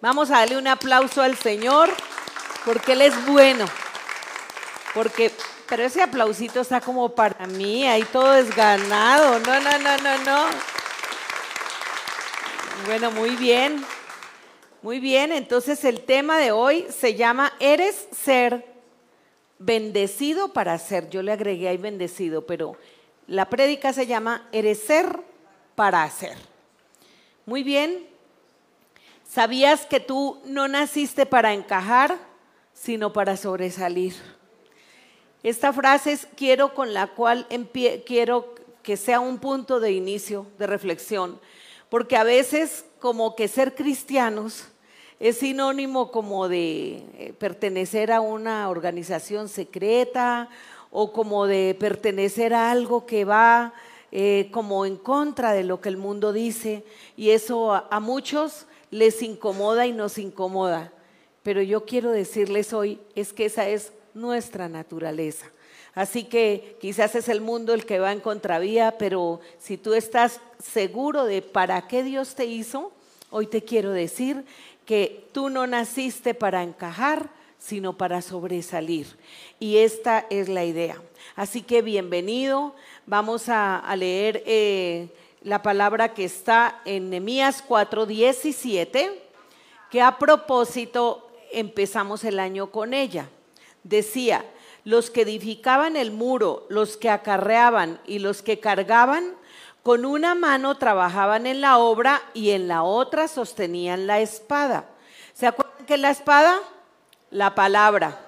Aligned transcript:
vamos 0.00 0.30
a 0.30 0.38
darle 0.38 0.58
un 0.58 0.68
aplauso 0.68 1.22
al 1.22 1.36
Señor 1.36 1.90
porque 2.64 2.92
Él 2.92 3.02
es 3.02 3.26
bueno. 3.26 3.64
Porque, 4.94 5.30
pero 5.68 5.84
ese 5.84 6.02
aplausito 6.02 6.60
está 6.60 6.80
como 6.80 7.14
para 7.14 7.46
mí, 7.46 7.86
ahí 7.86 8.02
todo 8.04 8.34
es 8.34 8.54
ganado. 8.54 9.38
No, 9.40 9.60
no, 9.60 9.78
no, 9.78 9.98
no, 9.98 10.18
no. 10.24 10.46
Bueno, 12.86 13.10
muy 13.10 13.30
bien. 13.36 13.84
Muy 14.82 15.00
bien, 15.00 15.32
entonces 15.32 15.84
el 15.84 16.02
tema 16.02 16.38
de 16.38 16.52
hoy 16.52 16.86
se 16.96 17.14
llama 17.14 17.52
Eres 17.58 18.06
ser 18.12 18.64
bendecido 19.58 20.52
para 20.52 20.78
ser. 20.78 21.10
Yo 21.10 21.22
le 21.22 21.32
agregué 21.32 21.68
ahí 21.68 21.76
bendecido, 21.76 22.46
pero 22.46 22.76
la 23.26 23.48
prédica 23.48 23.92
se 23.92 24.06
llama 24.06 24.48
Eres 24.52 24.80
ser 24.80 25.20
para 25.74 26.04
hacer. 26.04 26.36
Muy 27.46 27.62
bien. 27.62 28.15
¿Sabías 29.28 29.86
que 29.86 30.00
tú 30.00 30.40
no 30.44 30.68
naciste 30.68 31.26
para 31.26 31.52
encajar, 31.52 32.16
sino 32.72 33.12
para 33.12 33.36
sobresalir? 33.36 34.14
Esta 35.42 35.72
frase 35.72 36.12
es 36.12 36.28
quiero 36.36 36.74
con 36.74 36.94
la 36.94 37.08
cual 37.08 37.46
quiero 38.06 38.54
que 38.82 38.96
sea 38.96 39.20
un 39.20 39.38
punto 39.38 39.80
de 39.80 39.92
inicio, 39.92 40.46
de 40.58 40.66
reflexión, 40.66 41.40
porque 41.88 42.16
a 42.16 42.24
veces 42.24 42.84
como 43.00 43.36
que 43.36 43.48
ser 43.48 43.74
cristianos 43.74 44.68
es 45.18 45.38
sinónimo 45.38 46.10
como 46.10 46.48
de 46.48 47.04
eh, 47.14 47.34
pertenecer 47.38 48.12
a 48.12 48.20
una 48.20 48.68
organización 48.68 49.48
secreta 49.48 50.48
o 50.90 51.12
como 51.12 51.46
de 51.46 51.76
pertenecer 51.78 52.54
a 52.54 52.70
algo 52.70 53.06
que 53.06 53.24
va 53.24 53.72
eh, 54.12 54.48
como 54.52 54.86
en 54.86 54.96
contra 54.96 55.52
de 55.52 55.64
lo 55.64 55.80
que 55.80 55.88
el 55.88 55.96
mundo 55.96 56.32
dice 56.32 56.84
y 57.16 57.30
eso 57.30 57.72
a 57.74 58.00
muchos 58.00 58.66
les 58.90 59.22
incomoda 59.22 59.86
y 59.86 59.92
nos 59.92 60.18
incomoda. 60.18 60.92
Pero 61.42 61.62
yo 61.62 61.84
quiero 61.84 62.10
decirles 62.10 62.72
hoy 62.72 62.98
es 63.14 63.32
que 63.32 63.44
esa 63.46 63.68
es 63.68 63.92
nuestra 64.14 64.68
naturaleza. 64.68 65.46
Así 65.94 66.24
que 66.24 66.76
quizás 66.80 67.14
es 67.14 67.28
el 67.28 67.40
mundo 67.40 67.72
el 67.72 67.86
que 67.86 67.98
va 67.98 68.12
en 68.12 68.20
contravía, 68.20 68.98
pero 68.98 69.40
si 69.58 69.78
tú 69.78 69.94
estás 69.94 70.40
seguro 70.62 71.24
de 71.24 71.40
para 71.40 71.88
qué 71.88 72.02
Dios 72.02 72.34
te 72.34 72.44
hizo, 72.44 72.92
hoy 73.30 73.46
te 73.46 73.62
quiero 73.62 73.92
decir 73.92 74.44
que 74.84 75.28
tú 75.32 75.48
no 75.48 75.66
naciste 75.66 76.34
para 76.34 76.62
encajar, 76.62 77.30
sino 77.58 77.96
para 77.96 78.22
sobresalir. 78.22 79.06
Y 79.58 79.78
esta 79.78 80.26
es 80.30 80.48
la 80.48 80.64
idea. 80.64 81.00
Así 81.34 81.62
que 81.62 81.82
bienvenido. 81.82 82.74
Vamos 83.06 83.48
a, 83.48 83.94
leer 83.96 84.42
eh, 84.46 85.08
la 85.42 85.62
palabra 85.62 86.14
que 86.14 86.24
está 86.24 86.80
en 86.84 87.10
Nehemías 87.10 87.62
4:17, 87.66 89.12
que 89.90 90.02
a 90.02 90.18
propósito 90.18 91.30
empezamos 91.52 92.24
el 92.24 92.38
año 92.40 92.70
con 92.70 92.94
ella 92.94 93.28
decía, 93.88 94.44
los 94.84 95.10
que 95.10 95.22
edificaban 95.22 95.96
el 95.96 96.10
muro, 96.12 96.66
los 96.68 96.96
que 96.96 97.10
acarreaban 97.10 98.00
y 98.06 98.18
los 98.18 98.42
que 98.42 98.60
cargaban, 98.60 99.34
con 99.82 100.04
una 100.04 100.34
mano 100.34 100.76
trabajaban 100.78 101.46
en 101.46 101.60
la 101.60 101.78
obra 101.78 102.22
y 102.34 102.50
en 102.50 102.66
la 102.68 102.82
otra 102.82 103.28
sostenían 103.28 104.06
la 104.06 104.20
espada. 104.20 104.86
¿Se 105.32 105.46
acuerdan 105.46 105.86
que 105.86 105.96
la 105.96 106.10
espada? 106.10 106.58
La 107.30 107.54
palabra. 107.54 108.20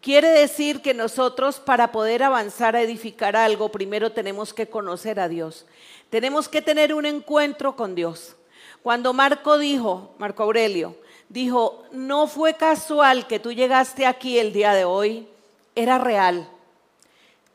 Quiere 0.00 0.28
decir 0.28 0.80
que 0.80 0.94
nosotros 0.94 1.60
para 1.60 1.92
poder 1.92 2.22
avanzar 2.22 2.74
a 2.74 2.82
edificar 2.82 3.36
algo, 3.36 3.70
primero 3.70 4.12
tenemos 4.12 4.54
que 4.54 4.68
conocer 4.68 5.20
a 5.20 5.28
Dios. 5.28 5.66
Tenemos 6.10 6.48
que 6.48 6.62
tener 6.62 6.94
un 6.94 7.06
encuentro 7.06 7.76
con 7.76 7.94
Dios. 7.94 8.36
Cuando 8.82 9.12
Marco 9.12 9.58
dijo, 9.58 10.14
Marco 10.18 10.42
Aurelio, 10.42 10.96
dijo, 11.28 11.84
no 11.92 12.26
fue 12.26 12.54
casual 12.54 13.26
que 13.26 13.38
tú 13.38 13.52
llegaste 13.52 14.06
aquí 14.06 14.38
el 14.38 14.52
día 14.52 14.72
de 14.72 14.84
hoy, 14.84 15.28
era 15.74 15.98
real, 15.98 16.48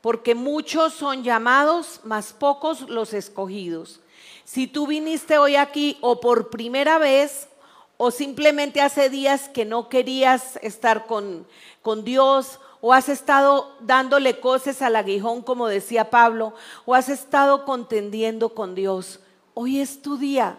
porque 0.00 0.34
muchos 0.34 0.94
son 0.94 1.24
llamados, 1.24 2.00
más 2.04 2.32
pocos 2.32 2.82
los 2.82 3.12
escogidos. 3.12 4.00
Si 4.44 4.66
tú 4.66 4.86
viniste 4.86 5.38
hoy 5.38 5.56
aquí 5.56 5.98
o 6.00 6.20
por 6.20 6.50
primera 6.50 6.98
vez 6.98 7.48
o 7.96 8.10
simplemente 8.10 8.80
hace 8.80 9.08
días 9.08 9.48
que 9.48 9.64
no 9.64 9.88
querías 9.88 10.58
estar 10.62 11.06
con, 11.06 11.46
con 11.82 12.04
Dios 12.04 12.60
o 12.86 12.92
has 12.92 13.08
estado 13.08 13.74
dándole 13.80 14.40
cosas 14.40 14.82
al 14.82 14.96
aguijón, 14.96 15.40
como 15.40 15.68
decía 15.68 16.10
Pablo, 16.10 16.52
o 16.84 16.94
has 16.94 17.08
estado 17.08 17.64
contendiendo 17.64 18.50
con 18.50 18.74
Dios, 18.74 19.20
hoy 19.54 19.80
es 19.80 20.02
tu 20.02 20.18
día. 20.18 20.58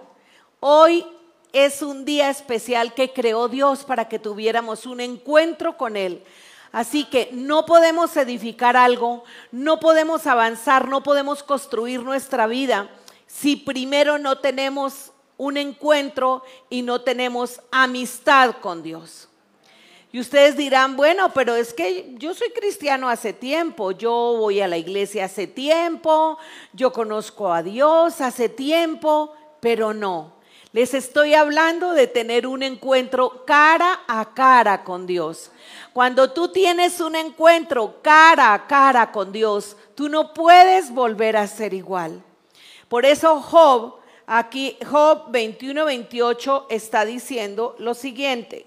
Hoy 0.60 1.06
es 1.54 1.84
un 1.84 2.04
día 2.04 2.32
especial 2.32 2.96
que 2.96 3.14
creó 3.14 3.48
Dios 3.48 3.84
para 3.84 4.10
que 4.10 4.18
tuviéramos 4.18 4.88
un 4.88 5.02
encuentro 5.02 5.78
con 5.78 5.96
Él. 5.96 6.24
Así 6.72 7.04
que 7.04 7.30
no 7.32 7.68
podemos 7.68 8.18
edificar 8.18 8.76
algo, 8.76 9.24
no 9.52 9.80
podemos 9.80 10.26
avanzar, 10.26 10.88
no 10.88 11.04
podemos 11.04 11.44
construir 11.44 12.02
nuestra 12.02 12.48
vida 12.48 12.90
si 13.28 13.56
primero 13.56 14.18
no 14.18 14.40
tenemos 14.40 15.12
un 15.38 15.58
encuentro 15.58 16.42
y 16.72 16.82
no 16.82 17.02
tenemos 17.02 17.62
amistad 17.72 18.56
con 18.62 18.82
Dios. 18.82 19.30
Y 20.16 20.20
ustedes 20.22 20.56
dirán, 20.56 20.96
bueno, 20.96 21.34
pero 21.34 21.56
es 21.56 21.74
que 21.74 22.14
yo 22.18 22.34
soy 22.34 22.50
cristiano 22.52 23.10
hace 23.10 23.34
tiempo, 23.34 23.92
yo 23.92 24.38
voy 24.40 24.62
a 24.62 24.68
la 24.70 24.78
iglesia 24.78 25.26
hace 25.26 25.46
tiempo, 25.46 26.38
yo 26.72 26.94
conozco 26.94 27.52
a 27.52 27.62
Dios 27.62 28.22
hace 28.22 28.48
tiempo, 28.48 29.34
pero 29.60 29.94
no. 29.94 30.32
Les 30.72 30.94
estoy 30.94 31.34
hablando 31.34 31.92
de 31.92 32.08
tener 32.08 32.48
un 32.48 32.64
encuentro 32.64 33.44
cara 33.46 34.04
a 34.08 34.34
cara 34.34 34.86
con 34.86 35.06
Dios. 35.06 35.52
Cuando 35.92 36.32
tú 36.32 36.48
tienes 36.48 37.02
un 37.02 37.18
encuentro 37.18 38.00
cara 38.02 38.54
a 38.54 38.68
cara 38.68 39.12
con 39.12 39.34
Dios, 39.34 39.76
tú 39.96 40.08
no 40.08 40.34
puedes 40.34 40.92
volver 40.92 41.36
a 41.36 41.46
ser 41.46 41.74
igual. 41.74 42.24
Por 42.88 43.06
eso 43.06 43.42
Job, 43.42 43.96
aquí 44.26 44.78
Job 44.90 45.30
21-28 45.34 46.68
está 46.70 47.04
diciendo 47.04 47.76
lo 47.80 47.94
siguiente. 47.94 48.66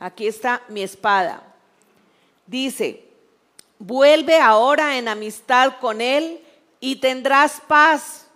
Aquí 0.00 0.26
está 0.26 0.62
mi 0.68 0.82
espada. 0.82 1.42
Dice, 2.46 3.04
vuelve 3.78 4.40
ahora 4.40 4.96
en 4.98 5.06
amistad 5.06 5.74
con 5.78 6.00
él 6.00 6.40
y 6.80 6.96
tendrás 6.96 7.60
paz 7.68 8.26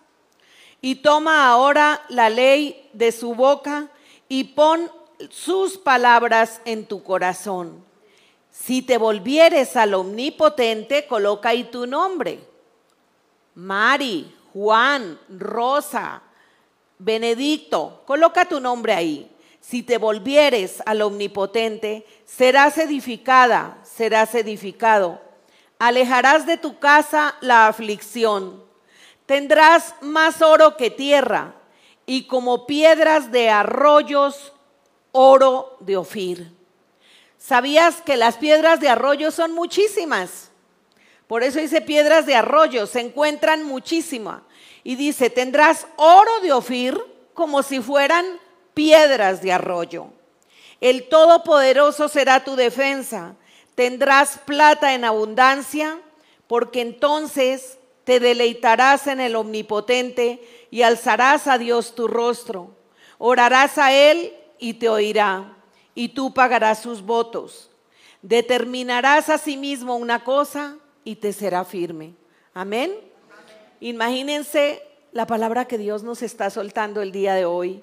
y 0.83 0.97
toma 0.97 1.49
ahora 1.49 2.03
la 2.11 2.29
ley 2.29 2.91
de 2.93 3.11
su 3.11 3.35
boca 3.35 3.89
y 4.29 4.45
pon 4.45 4.91
sus 5.31 5.79
palabras 5.79 6.61
en 6.67 6.85
tu 6.85 7.03
corazón. 7.03 7.83
Si 8.51 8.83
te 8.83 8.99
volvieres 8.99 9.77
al 9.77 9.95
omnipotente, 9.95 11.07
coloca 11.07 11.49
ahí 11.49 11.65
tu 11.65 11.87
nombre. 11.87 12.41
Mari, 13.55 14.35
Juan, 14.53 15.19
Rosa, 15.31 16.23
Benedicto, 16.99 18.03
coloca 18.05 18.45
tu 18.45 18.61
nombre 18.61 18.93
ahí. 18.93 19.34
Si 19.65 19.83
te 19.83 19.99
volvieres 19.99 20.83
al 20.85 21.03
omnipotente, 21.03 22.07
serás 22.27 22.79
edificada, 22.79 23.79
serás 23.83 24.35
edificado. 24.35 25.21
Alejarás 25.79 26.47
de 26.47 26.57
tu 26.57 26.79
casa 26.79 27.37
la 27.41 27.67
aflicción 27.67 28.65
Tendrás 29.27 29.95
más 30.03 30.43
oro 30.43 30.77
que 30.77 30.91
tierra 30.91 31.55
y 32.05 32.27
como 32.27 32.67
piedras 32.67 33.33
de 33.33 33.49
arroyos, 33.49 34.53
oro 35.13 35.79
de 35.81 35.97
Ofir. 35.97 36.53
¿Sabías 37.39 38.03
que 38.03 38.19
las 38.19 38.37
piedras 38.37 38.81
de 38.81 38.89
arroyo 38.89 39.31
son 39.31 39.53
muchísimas? 39.53 40.51
Por 41.27 41.43
eso 41.43 41.59
dice 41.59 41.81
piedras 41.81 42.27
de 42.27 42.35
arroyo, 42.35 42.87
se 42.87 43.01
encuentran 43.01 43.65
muchísimas. 43.65 44.43
Y 44.83 44.97
dice, 44.97 45.31
tendrás 45.31 45.87
oro 45.97 46.41
de 46.43 46.53
Ofir 46.53 47.01
como 47.33 47.63
si 47.63 47.81
fueran 47.81 48.27
piedras 48.75 49.41
de 49.41 49.53
arroyo. 49.53 50.09
El 50.81 51.09
Todopoderoso 51.09 52.09
será 52.09 52.45
tu 52.45 52.57
defensa. 52.57 53.37
Tendrás 53.75 54.39
plata 54.45 54.95
en 54.95 55.05
abundancia, 55.05 55.99
porque 56.47 56.81
entonces 56.83 57.79
te 58.05 58.21
deleitarás 58.21 59.07
en 59.07 59.21
el 59.21 59.35
Omnipotente 59.35 60.47
y 60.71 60.83
alzarás 60.83 61.47
a 61.47 61.59
Dios 61.59 61.95
tu 61.95 62.07
rostro. 62.07 62.77
Orarás 63.19 63.79
a 63.79 63.93
Él 63.93 64.35
y 64.59 64.75
te 64.75 64.89
oirá, 64.89 65.57
y 65.95 66.11
tú 66.11 66.35
pagarás 66.35 66.81
sus 66.83 67.03
votos. 67.03 67.71
Determinarás 68.23 69.29
a 69.29 69.39
sí 69.39 69.57
mismo 69.57 69.97
una 69.97 70.25
cosa 70.25 70.77
y 71.05 71.17
te 71.17 71.33
será 71.33 71.65
firme. 71.65 72.15
Amén. 72.53 72.93
Imagínense 73.81 74.83
la 75.13 75.27
palabra 75.27 75.67
que 75.67 75.79
Dios 75.79 76.03
nos 76.03 76.23
está 76.23 76.51
soltando 76.51 77.03
el 77.03 77.13
día 77.13 77.35
de 77.35 77.45
hoy. 77.45 77.83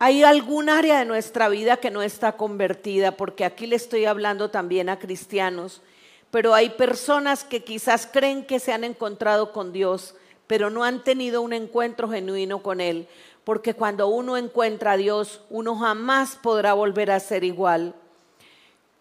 Hay 0.00 0.22
algún 0.22 0.68
área 0.68 1.00
de 1.00 1.04
nuestra 1.04 1.48
vida 1.48 1.78
que 1.78 1.90
no 1.90 2.02
está 2.02 2.36
convertida, 2.36 3.16
porque 3.16 3.44
aquí 3.44 3.66
le 3.66 3.74
estoy 3.74 4.04
hablando 4.04 4.48
también 4.48 4.88
a 4.88 5.00
cristianos, 5.00 5.82
pero 6.30 6.54
hay 6.54 6.70
personas 6.70 7.42
que 7.42 7.64
quizás 7.64 8.06
creen 8.06 8.44
que 8.44 8.60
se 8.60 8.72
han 8.72 8.84
encontrado 8.84 9.52
con 9.52 9.72
Dios, 9.72 10.14
pero 10.46 10.70
no 10.70 10.84
han 10.84 11.02
tenido 11.02 11.42
un 11.42 11.52
encuentro 11.52 12.08
genuino 12.08 12.62
con 12.62 12.80
Él, 12.80 13.08
porque 13.42 13.74
cuando 13.74 14.06
uno 14.06 14.36
encuentra 14.36 14.92
a 14.92 14.96
Dios, 14.96 15.40
uno 15.50 15.74
jamás 15.74 16.36
podrá 16.36 16.74
volver 16.74 17.10
a 17.10 17.18
ser 17.18 17.42
igual. 17.42 17.94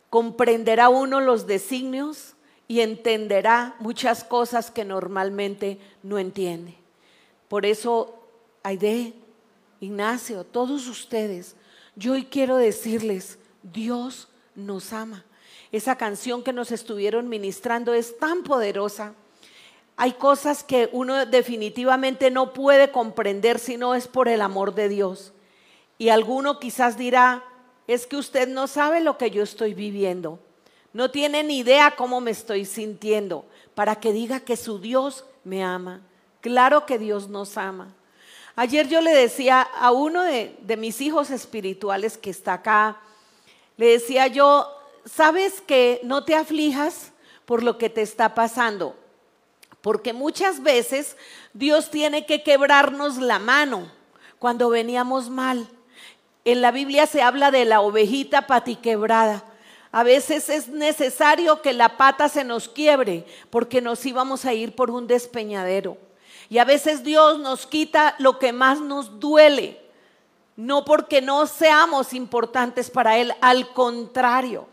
Comprenderá 0.09 0.89
uno 0.89 1.19
los 1.19 1.45
designios 1.45 2.33
y 2.67 2.79
entenderá 2.79 3.75
muchas 3.79 4.23
cosas 4.23 4.71
que 4.71 4.83
normalmente 4.83 5.77
no 6.01 6.17
entiende. 6.17 6.75
Por 7.49 7.65
eso, 7.67 8.15
Aide, 8.63 9.13
Ignacio, 9.79 10.43
todos 10.43 10.87
ustedes, 10.87 11.55
yo 11.95 12.13
hoy 12.13 12.25
quiero 12.25 12.57
decirles, 12.57 13.37
Dios 13.63 14.27
nos 14.55 14.93
ama. 14.93 15.25
Esa 15.71 15.97
canción 15.97 16.43
que 16.43 16.53
nos 16.53 16.71
estuvieron 16.71 17.29
ministrando 17.29 17.93
es 17.93 18.17
tan 18.17 18.43
poderosa. 18.43 19.13
Hay 19.95 20.13
cosas 20.13 20.63
que 20.63 20.89
uno 20.91 21.25
definitivamente 21.25 22.31
no 22.31 22.53
puede 22.53 22.91
comprender 22.91 23.59
si 23.59 23.77
no 23.77 23.95
es 23.95 24.07
por 24.07 24.27
el 24.27 24.41
amor 24.41 24.75
de 24.75 24.89
Dios. 24.89 25.33
Y 25.97 26.09
alguno 26.09 26.59
quizás 26.59 26.97
dirá, 26.97 27.43
es 27.87 28.05
que 28.05 28.17
usted 28.17 28.47
no 28.47 28.67
sabe 28.67 29.01
lo 29.01 29.17
que 29.17 29.31
yo 29.31 29.43
estoy 29.43 29.73
viviendo. 29.73 30.39
No 30.93 31.11
tiene 31.11 31.43
ni 31.43 31.59
idea 31.59 31.95
cómo 31.95 32.21
me 32.21 32.31
estoy 32.31 32.65
sintiendo 32.65 33.45
para 33.75 33.99
que 33.99 34.13
diga 34.13 34.39
que 34.39 34.55
su 34.55 34.79
Dios 34.79 35.25
me 35.43 35.63
ama. 35.63 36.01
Claro 36.41 36.85
que 36.85 36.97
Dios 36.97 37.29
nos 37.29 37.57
ama. 37.57 37.96
Ayer 38.59 38.87
yo 38.87 39.01
le 39.01 39.11
decía 39.11 39.61
a 39.61 39.91
uno 39.91 40.23
de, 40.23 40.57
mis 40.79 40.99
hijos 40.99 41.29
espirituales 41.29 42.17
que 42.17 42.31
está 42.31 42.53
acá, 42.53 42.97
le 43.77 43.85
decía 43.85 44.25
yo, 44.25 44.67
¿sabes 45.05 45.61
que 45.61 46.01
no 46.03 46.25
te 46.25 46.33
aflijas 46.33 47.11
por 47.45 47.61
lo 47.61 47.77
que 47.77 47.91
te 47.91 48.01
está 48.01 48.33
pasando? 48.33 48.95
Porque 49.81 50.11
muchas 50.11 50.63
veces 50.63 51.17
Dios 51.53 51.91
tiene 51.91 52.25
que 52.25 52.41
quebrarnos 52.41 53.17
la 53.17 53.37
mano 53.37 53.91
cuando 54.39 54.69
veníamos 54.69 55.29
mal. 55.29 55.67
En 56.43 56.63
la 56.63 56.71
Biblia 56.71 57.05
se 57.05 57.21
habla 57.21 57.51
de 57.51 57.63
la 57.63 57.81
ovejita 57.81 58.47
patiquebrada. 58.47 59.43
A 59.91 60.01
veces 60.01 60.49
es 60.49 60.67
necesario 60.67 61.61
que 61.61 61.73
la 61.73 61.95
pata 61.95 62.27
se 62.27 62.43
nos 62.43 62.67
quiebre 62.67 63.23
porque 63.51 63.81
nos 63.81 64.03
íbamos 64.03 64.45
a 64.45 64.53
ir 64.55 64.73
por 64.73 64.89
un 64.89 65.05
despeñadero. 65.05 66.06
Y 66.49 66.59
a 66.59 66.65
veces 66.65 67.03
Dios 67.03 67.39
nos 67.39 67.67
quita 67.67 68.15
lo 68.19 68.39
que 68.39 68.53
más 68.53 68.79
nos 68.79 69.19
duele, 69.19 69.81
no 70.55 70.85
porque 70.85 71.21
no 71.21 71.45
seamos 71.45 72.13
importantes 72.13 72.89
para 72.89 73.17
Él, 73.17 73.33
al 73.41 73.73
contrario. 73.73 74.67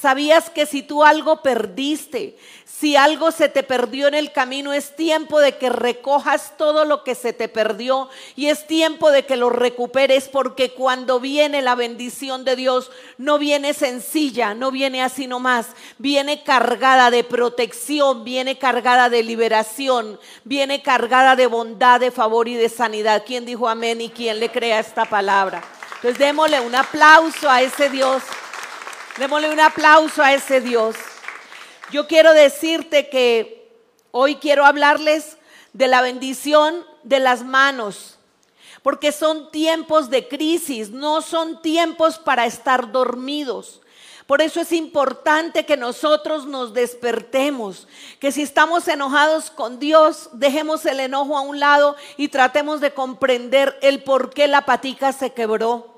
¿Sabías 0.00 0.48
que 0.48 0.64
si 0.66 0.82
tú 0.82 1.04
algo 1.04 1.42
perdiste, 1.42 2.36
si 2.64 2.96
algo 2.96 3.30
se 3.30 3.48
te 3.48 3.62
perdió 3.62 4.08
en 4.08 4.14
el 4.14 4.32
camino, 4.32 4.72
es 4.72 4.96
tiempo 4.96 5.38
de 5.38 5.56
que 5.58 5.68
recojas 5.68 6.56
todo 6.56 6.84
lo 6.84 7.04
que 7.04 7.14
se 7.14 7.32
te 7.32 7.46
perdió 7.48 8.08
y 8.34 8.46
es 8.46 8.66
tiempo 8.66 9.12
de 9.12 9.26
que 9.26 9.36
lo 9.36 9.50
recuperes 9.50 10.28
porque 10.28 10.72
cuando 10.72 11.20
viene 11.20 11.62
la 11.62 11.74
bendición 11.74 12.44
de 12.44 12.56
Dios 12.56 12.90
no 13.18 13.38
viene 13.38 13.74
sencilla, 13.74 14.54
no 14.54 14.72
viene 14.72 15.02
así 15.02 15.26
nomás, 15.26 15.68
viene 15.98 16.42
cargada 16.42 17.10
de 17.10 17.22
protección, 17.22 18.24
viene 18.24 18.58
cargada 18.58 19.10
de 19.10 19.22
liberación, 19.22 20.18
viene 20.42 20.82
cargada 20.82 21.36
de 21.36 21.46
bondad, 21.46 22.00
de 22.00 22.10
favor 22.10 22.48
y 22.48 22.54
de 22.54 22.70
sanidad. 22.70 23.22
¿Quién 23.24 23.44
dijo 23.44 23.68
amén 23.68 24.00
y 24.00 24.08
quién 24.08 24.40
le 24.40 24.48
crea 24.48 24.80
esta 24.80 25.04
palabra? 25.04 25.62
Entonces 25.96 26.18
démosle 26.18 26.60
un 26.60 26.74
aplauso 26.74 27.48
a 27.48 27.62
ese 27.62 27.88
Dios 27.90 28.22
Démosle 29.18 29.50
un 29.50 29.60
aplauso 29.60 30.22
a 30.22 30.32
ese 30.32 30.62
Dios. 30.62 30.96
Yo 31.90 32.06
quiero 32.06 32.32
decirte 32.32 33.10
que 33.10 33.70
hoy 34.10 34.36
quiero 34.36 34.64
hablarles 34.64 35.36
de 35.74 35.86
la 35.86 36.00
bendición 36.00 36.86
de 37.02 37.20
las 37.20 37.44
manos, 37.44 38.18
porque 38.82 39.12
son 39.12 39.50
tiempos 39.50 40.08
de 40.08 40.28
crisis, 40.28 40.90
no 40.90 41.20
son 41.20 41.60
tiempos 41.60 42.18
para 42.18 42.46
estar 42.46 42.90
dormidos. 42.90 43.82
Por 44.26 44.40
eso 44.40 44.62
es 44.62 44.72
importante 44.72 45.66
que 45.66 45.76
nosotros 45.76 46.46
nos 46.46 46.72
despertemos, 46.72 47.88
que 48.18 48.32
si 48.32 48.40
estamos 48.40 48.88
enojados 48.88 49.50
con 49.50 49.78
Dios, 49.78 50.30
dejemos 50.32 50.86
el 50.86 51.00
enojo 51.00 51.36
a 51.36 51.42
un 51.42 51.60
lado 51.60 51.96
y 52.16 52.28
tratemos 52.28 52.80
de 52.80 52.94
comprender 52.94 53.78
el 53.82 54.02
por 54.04 54.30
qué 54.30 54.48
la 54.48 54.64
patica 54.64 55.12
se 55.12 55.34
quebró 55.34 55.91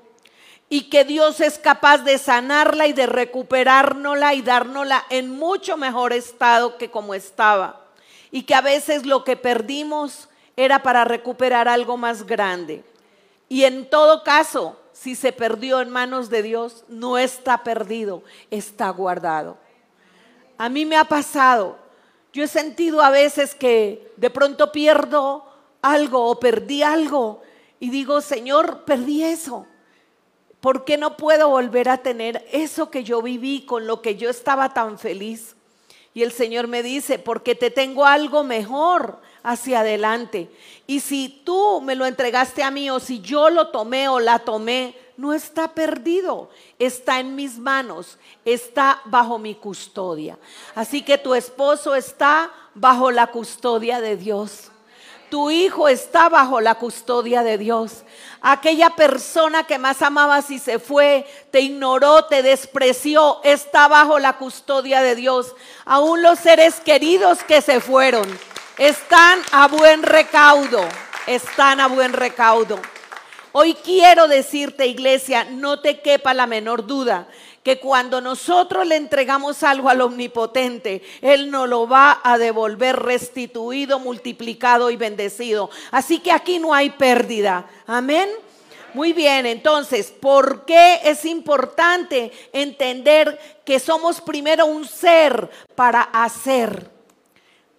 y 0.69 0.89
que 0.89 1.03
Dios 1.03 1.41
es 1.41 1.59
capaz 1.59 1.99
de 1.99 2.17
sanarla 2.17 2.87
y 2.87 2.93
de 2.93 3.05
recuperárnosla 3.05 4.33
y 4.33 4.41
dárnosla 4.41 5.05
en 5.09 5.29
mucho 5.29 5.77
mejor 5.77 6.11
estado 6.11 6.77
que 6.77 6.89
como 6.89 7.13
estaba. 7.13 7.85
Y 8.31 8.43
que 8.43 8.55
a 8.55 8.61
veces 8.61 9.05
lo 9.05 9.23
que 9.23 9.37
perdimos 9.37 10.27
era 10.57 10.81
para 10.81 11.05
recuperar 11.05 11.67
algo 11.67 11.97
más 11.97 12.25
grande. 12.25 12.83
Y 13.47 13.63
en 13.63 13.89
todo 13.89 14.23
caso, 14.23 14.79
si 14.91 15.15
se 15.15 15.31
perdió 15.31 15.81
en 15.81 15.91
manos 15.91 16.29
de 16.29 16.41
Dios, 16.41 16.83
no 16.87 17.17
está 17.17 17.63
perdido, 17.63 18.23
está 18.49 18.89
guardado. 18.89 19.57
A 20.57 20.67
mí 20.69 20.85
me 20.85 20.97
ha 20.97 21.05
pasado, 21.05 21.77
yo 22.33 22.43
he 22.43 22.47
sentido 22.47 23.01
a 23.01 23.11
veces 23.11 23.53
que 23.53 24.11
de 24.17 24.29
pronto 24.29 24.71
pierdo 24.71 25.45
algo 25.81 26.25
o 26.25 26.39
perdí 26.39 26.81
algo 26.81 27.43
y 27.79 27.91
digo, 27.91 28.21
Señor, 28.21 28.83
perdí 28.85 29.23
eso 29.23 29.67
¿Por 30.65 30.83
qué 30.83 30.97
no 30.97 31.15
puedo 31.15 31.49
volver 31.49 31.89
a 31.89 31.99
tener 31.99 32.43
eso 32.51 32.89
que 32.89 33.03
yo 33.03 33.21
viví, 33.21 33.67
con 33.67 33.85
lo 33.85 34.01
que 34.01 34.15
yo 34.15 34.31
estaba 34.31 34.73
tan 34.73 34.97
feliz? 34.97 35.55
Y 36.15 36.23
el 36.23 36.31
Señor 36.31 36.65
me 36.65 36.81
dice, 36.81 37.19
porque 37.19 37.53
te 37.53 37.69
tengo 37.69 38.03
algo 38.03 38.43
mejor 38.43 39.19
hacia 39.43 39.81
adelante. 39.81 40.49
Y 40.87 41.01
si 41.01 41.43
tú 41.45 41.81
me 41.81 41.93
lo 41.93 42.07
entregaste 42.07 42.63
a 42.63 42.71
mí 42.71 42.89
o 42.89 42.99
si 42.99 43.21
yo 43.21 43.51
lo 43.51 43.67
tomé 43.67 44.09
o 44.09 44.19
la 44.19 44.39
tomé, 44.39 44.97
no 45.17 45.35
está 45.35 45.75
perdido, 45.75 46.49
está 46.79 47.19
en 47.19 47.35
mis 47.35 47.59
manos, 47.59 48.17
está 48.43 49.03
bajo 49.05 49.37
mi 49.37 49.53
custodia. 49.53 50.39
Así 50.73 51.03
que 51.03 51.19
tu 51.19 51.35
esposo 51.35 51.93
está 51.93 52.51
bajo 52.73 53.11
la 53.11 53.27
custodia 53.27 54.01
de 54.01 54.17
Dios. 54.17 54.71
Tu 55.29 55.51
hijo 55.51 55.87
está 55.87 56.29
bajo 56.29 56.61
la 56.61 56.75
custodia 56.75 57.43
de 57.43 57.57
Dios. 57.57 58.03
Aquella 58.41 58.91
persona 58.91 59.63
que 59.65 59.79
más 59.79 60.01
amabas 60.01 60.51
y 60.51 60.59
se 60.59 60.79
fue, 60.79 61.25
te 61.51 61.61
ignoró, 61.61 62.25
te 62.25 62.43
despreció, 62.43 63.41
está 63.43 63.87
bajo 63.87 64.19
la 64.19 64.33
custodia 64.37 65.01
de 65.01 65.15
Dios. 65.15 65.55
Aún 65.85 66.21
los 66.21 66.39
seres 66.39 66.79
queridos 66.79 67.43
que 67.43 67.61
se 67.61 67.79
fueron 67.79 68.25
están 68.77 69.39
a 69.51 69.67
buen 69.67 70.03
recaudo, 70.03 70.85
están 71.27 71.79
a 71.79 71.87
buen 71.87 72.13
recaudo. 72.13 72.79
Hoy 73.51 73.73
quiero 73.73 74.27
decirte, 74.27 74.85
iglesia, 74.85 75.45
no 75.45 75.79
te 75.79 76.01
quepa 76.01 76.33
la 76.33 76.45
menor 76.45 76.85
duda 76.85 77.27
que 77.65 77.79
cuando 77.79 78.21
nosotros 78.21 78.85
le 78.85 78.95
entregamos 78.95 79.63
algo 79.63 79.89
al 79.89 79.99
omnipotente, 80.01 81.01
Él 81.19 81.49
nos 81.49 81.67
lo 81.67 81.87
va 81.87 82.21
a 82.23 82.37
devolver 82.37 82.95
restituido, 82.95 83.97
multiplicado 83.97 84.91
y 84.91 84.97
bendecido. 84.97 85.71
Así 85.89 86.19
que 86.19 86.31
aquí 86.31 86.59
no 86.59 86.75
hay 86.75 86.91
pérdida. 86.91 87.65
Amén. 87.87 88.29
Muy 88.93 89.13
bien, 89.13 89.47
entonces, 89.47 90.11
¿por 90.11 90.63
qué 90.65 91.01
es 91.05 91.25
importante 91.25 92.31
entender 92.53 93.39
que 93.65 93.79
somos 93.79 94.21
primero 94.21 94.67
un 94.67 94.87
ser 94.87 95.49
para 95.73 96.01
hacer? 96.03 96.91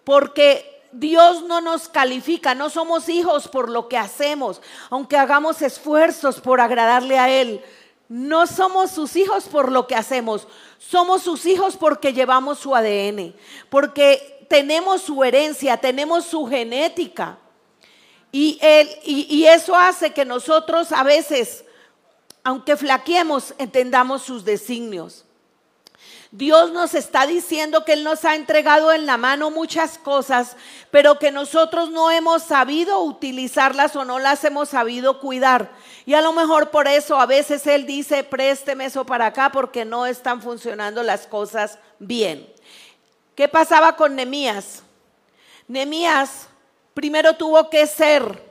Porque 0.02 0.88
Dios 0.90 1.44
no 1.44 1.60
nos 1.60 1.88
califica, 1.88 2.56
no 2.56 2.70
somos 2.70 3.08
hijos 3.08 3.46
por 3.46 3.68
lo 3.68 3.86
que 3.88 3.98
hacemos, 3.98 4.60
aunque 4.90 5.16
hagamos 5.16 5.62
esfuerzos 5.62 6.40
por 6.40 6.60
agradarle 6.60 7.20
a 7.20 7.30
Él. 7.30 7.62
No 8.08 8.46
somos 8.46 8.92
sus 8.92 9.16
hijos 9.16 9.44
por 9.44 9.72
lo 9.72 9.86
que 9.86 9.96
hacemos, 9.96 10.46
somos 10.78 11.22
sus 11.22 11.44
hijos 11.44 11.76
porque 11.76 12.12
llevamos 12.12 12.58
su 12.58 12.74
ADN, 12.74 13.34
porque 13.68 14.46
tenemos 14.48 15.02
su 15.02 15.22
herencia, 15.24 15.76
tenemos 15.76 16.24
su 16.24 16.46
genética. 16.46 17.38
Y, 18.32 18.58
y, 19.04 19.44
eso 19.46 19.74
hace 19.74 20.12
que 20.12 20.24
nosotros 20.24 20.92
a 20.92 21.02
veces, 21.02 21.64
aunque 22.44 22.76
flaqueemos, 22.76 23.54
entendamos 23.58 24.22
sus 24.22 24.44
designios. 24.44 25.25
Dios 26.30 26.72
nos 26.72 26.94
está 26.94 27.26
diciendo 27.26 27.84
que 27.84 27.92
Él 27.92 28.04
nos 28.04 28.24
ha 28.24 28.34
entregado 28.34 28.92
en 28.92 29.06
la 29.06 29.16
mano 29.16 29.50
muchas 29.50 29.98
cosas, 29.98 30.56
pero 30.90 31.18
que 31.18 31.30
nosotros 31.30 31.90
no 31.90 32.10
hemos 32.10 32.42
sabido 32.42 33.00
utilizarlas 33.02 33.96
o 33.96 34.04
no 34.04 34.18
las 34.18 34.44
hemos 34.44 34.70
sabido 34.70 35.20
cuidar. 35.20 35.70
Y 36.04 36.14
a 36.14 36.20
lo 36.20 36.32
mejor 36.32 36.70
por 36.70 36.88
eso 36.88 37.18
a 37.18 37.26
veces 37.26 37.66
Él 37.66 37.86
dice, 37.86 38.24
présteme 38.24 38.86
eso 38.86 39.06
para 39.06 39.26
acá 39.26 39.50
porque 39.52 39.84
no 39.84 40.06
están 40.06 40.42
funcionando 40.42 41.02
las 41.02 41.26
cosas 41.26 41.78
bien. 41.98 42.52
¿Qué 43.34 43.48
pasaba 43.48 43.96
con 43.96 44.14
Nemías? 44.14 44.82
Nemías 45.68 46.48
primero 46.96 47.34
tuvo 47.34 47.68
que 47.68 47.86
ser, 47.86 48.42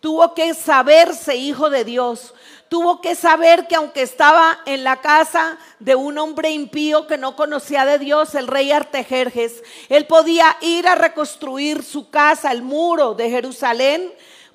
tuvo 0.00 0.34
que 0.34 0.52
saberse 0.54 1.36
hijo 1.36 1.70
de 1.70 1.84
Dios, 1.84 2.34
tuvo 2.68 3.00
que 3.00 3.14
saber 3.14 3.66
que 3.66 3.76
aunque 3.76 4.02
estaba 4.02 4.58
en 4.66 4.84
la 4.84 5.00
casa 5.00 5.58
de 5.78 5.94
un 5.94 6.18
hombre 6.18 6.50
impío 6.50 7.06
que 7.06 7.18
no 7.18 7.36
conocía 7.36 7.84
de 7.84 7.98
Dios, 7.98 8.34
el 8.34 8.46
rey 8.46 8.72
Artejerjes, 8.72 9.62
él 9.88 10.06
podía 10.06 10.56
ir 10.60 10.88
a 10.88 10.94
reconstruir 10.94 11.82
su 11.82 12.10
casa, 12.10 12.52
el 12.52 12.62
muro 12.62 13.14
de 13.14 13.30
Jerusalén, 13.30 14.12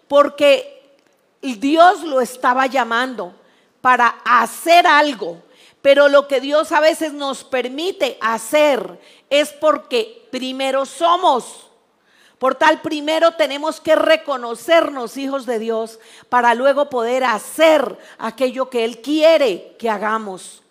porque 0.08 0.96
Dios 1.42 2.04
lo 2.04 2.22
estaba 2.22 2.68
llamando 2.68 3.34
para 3.82 4.20
hacer 4.26 4.86
algo. 4.86 5.42
Pero 5.82 6.10
lo 6.10 6.28
que 6.28 6.40
Dios 6.40 6.72
a 6.72 6.80
veces 6.80 7.14
nos 7.14 7.44
permite 7.44 8.18
hacer 8.22 9.00
es 9.30 9.50
porque 9.54 10.28
primero 10.32 10.86
somos. 10.86 11.71
Por 12.42 12.56
tal, 12.56 12.82
primero 12.82 13.34
tenemos 13.34 13.80
que 13.80 13.96
reconocernos 13.96 15.16
hijos 15.16 15.46
de 15.46 15.60
Dios 15.60 16.00
para 16.28 16.56
luego 16.56 16.90
poder 16.90 17.24
hacer 17.24 18.00
aquello 18.18 18.68
que 18.68 18.84
Él 18.84 19.00
quiere 19.00 19.76
que 19.78 19.92
hagamos. 19.92 20.64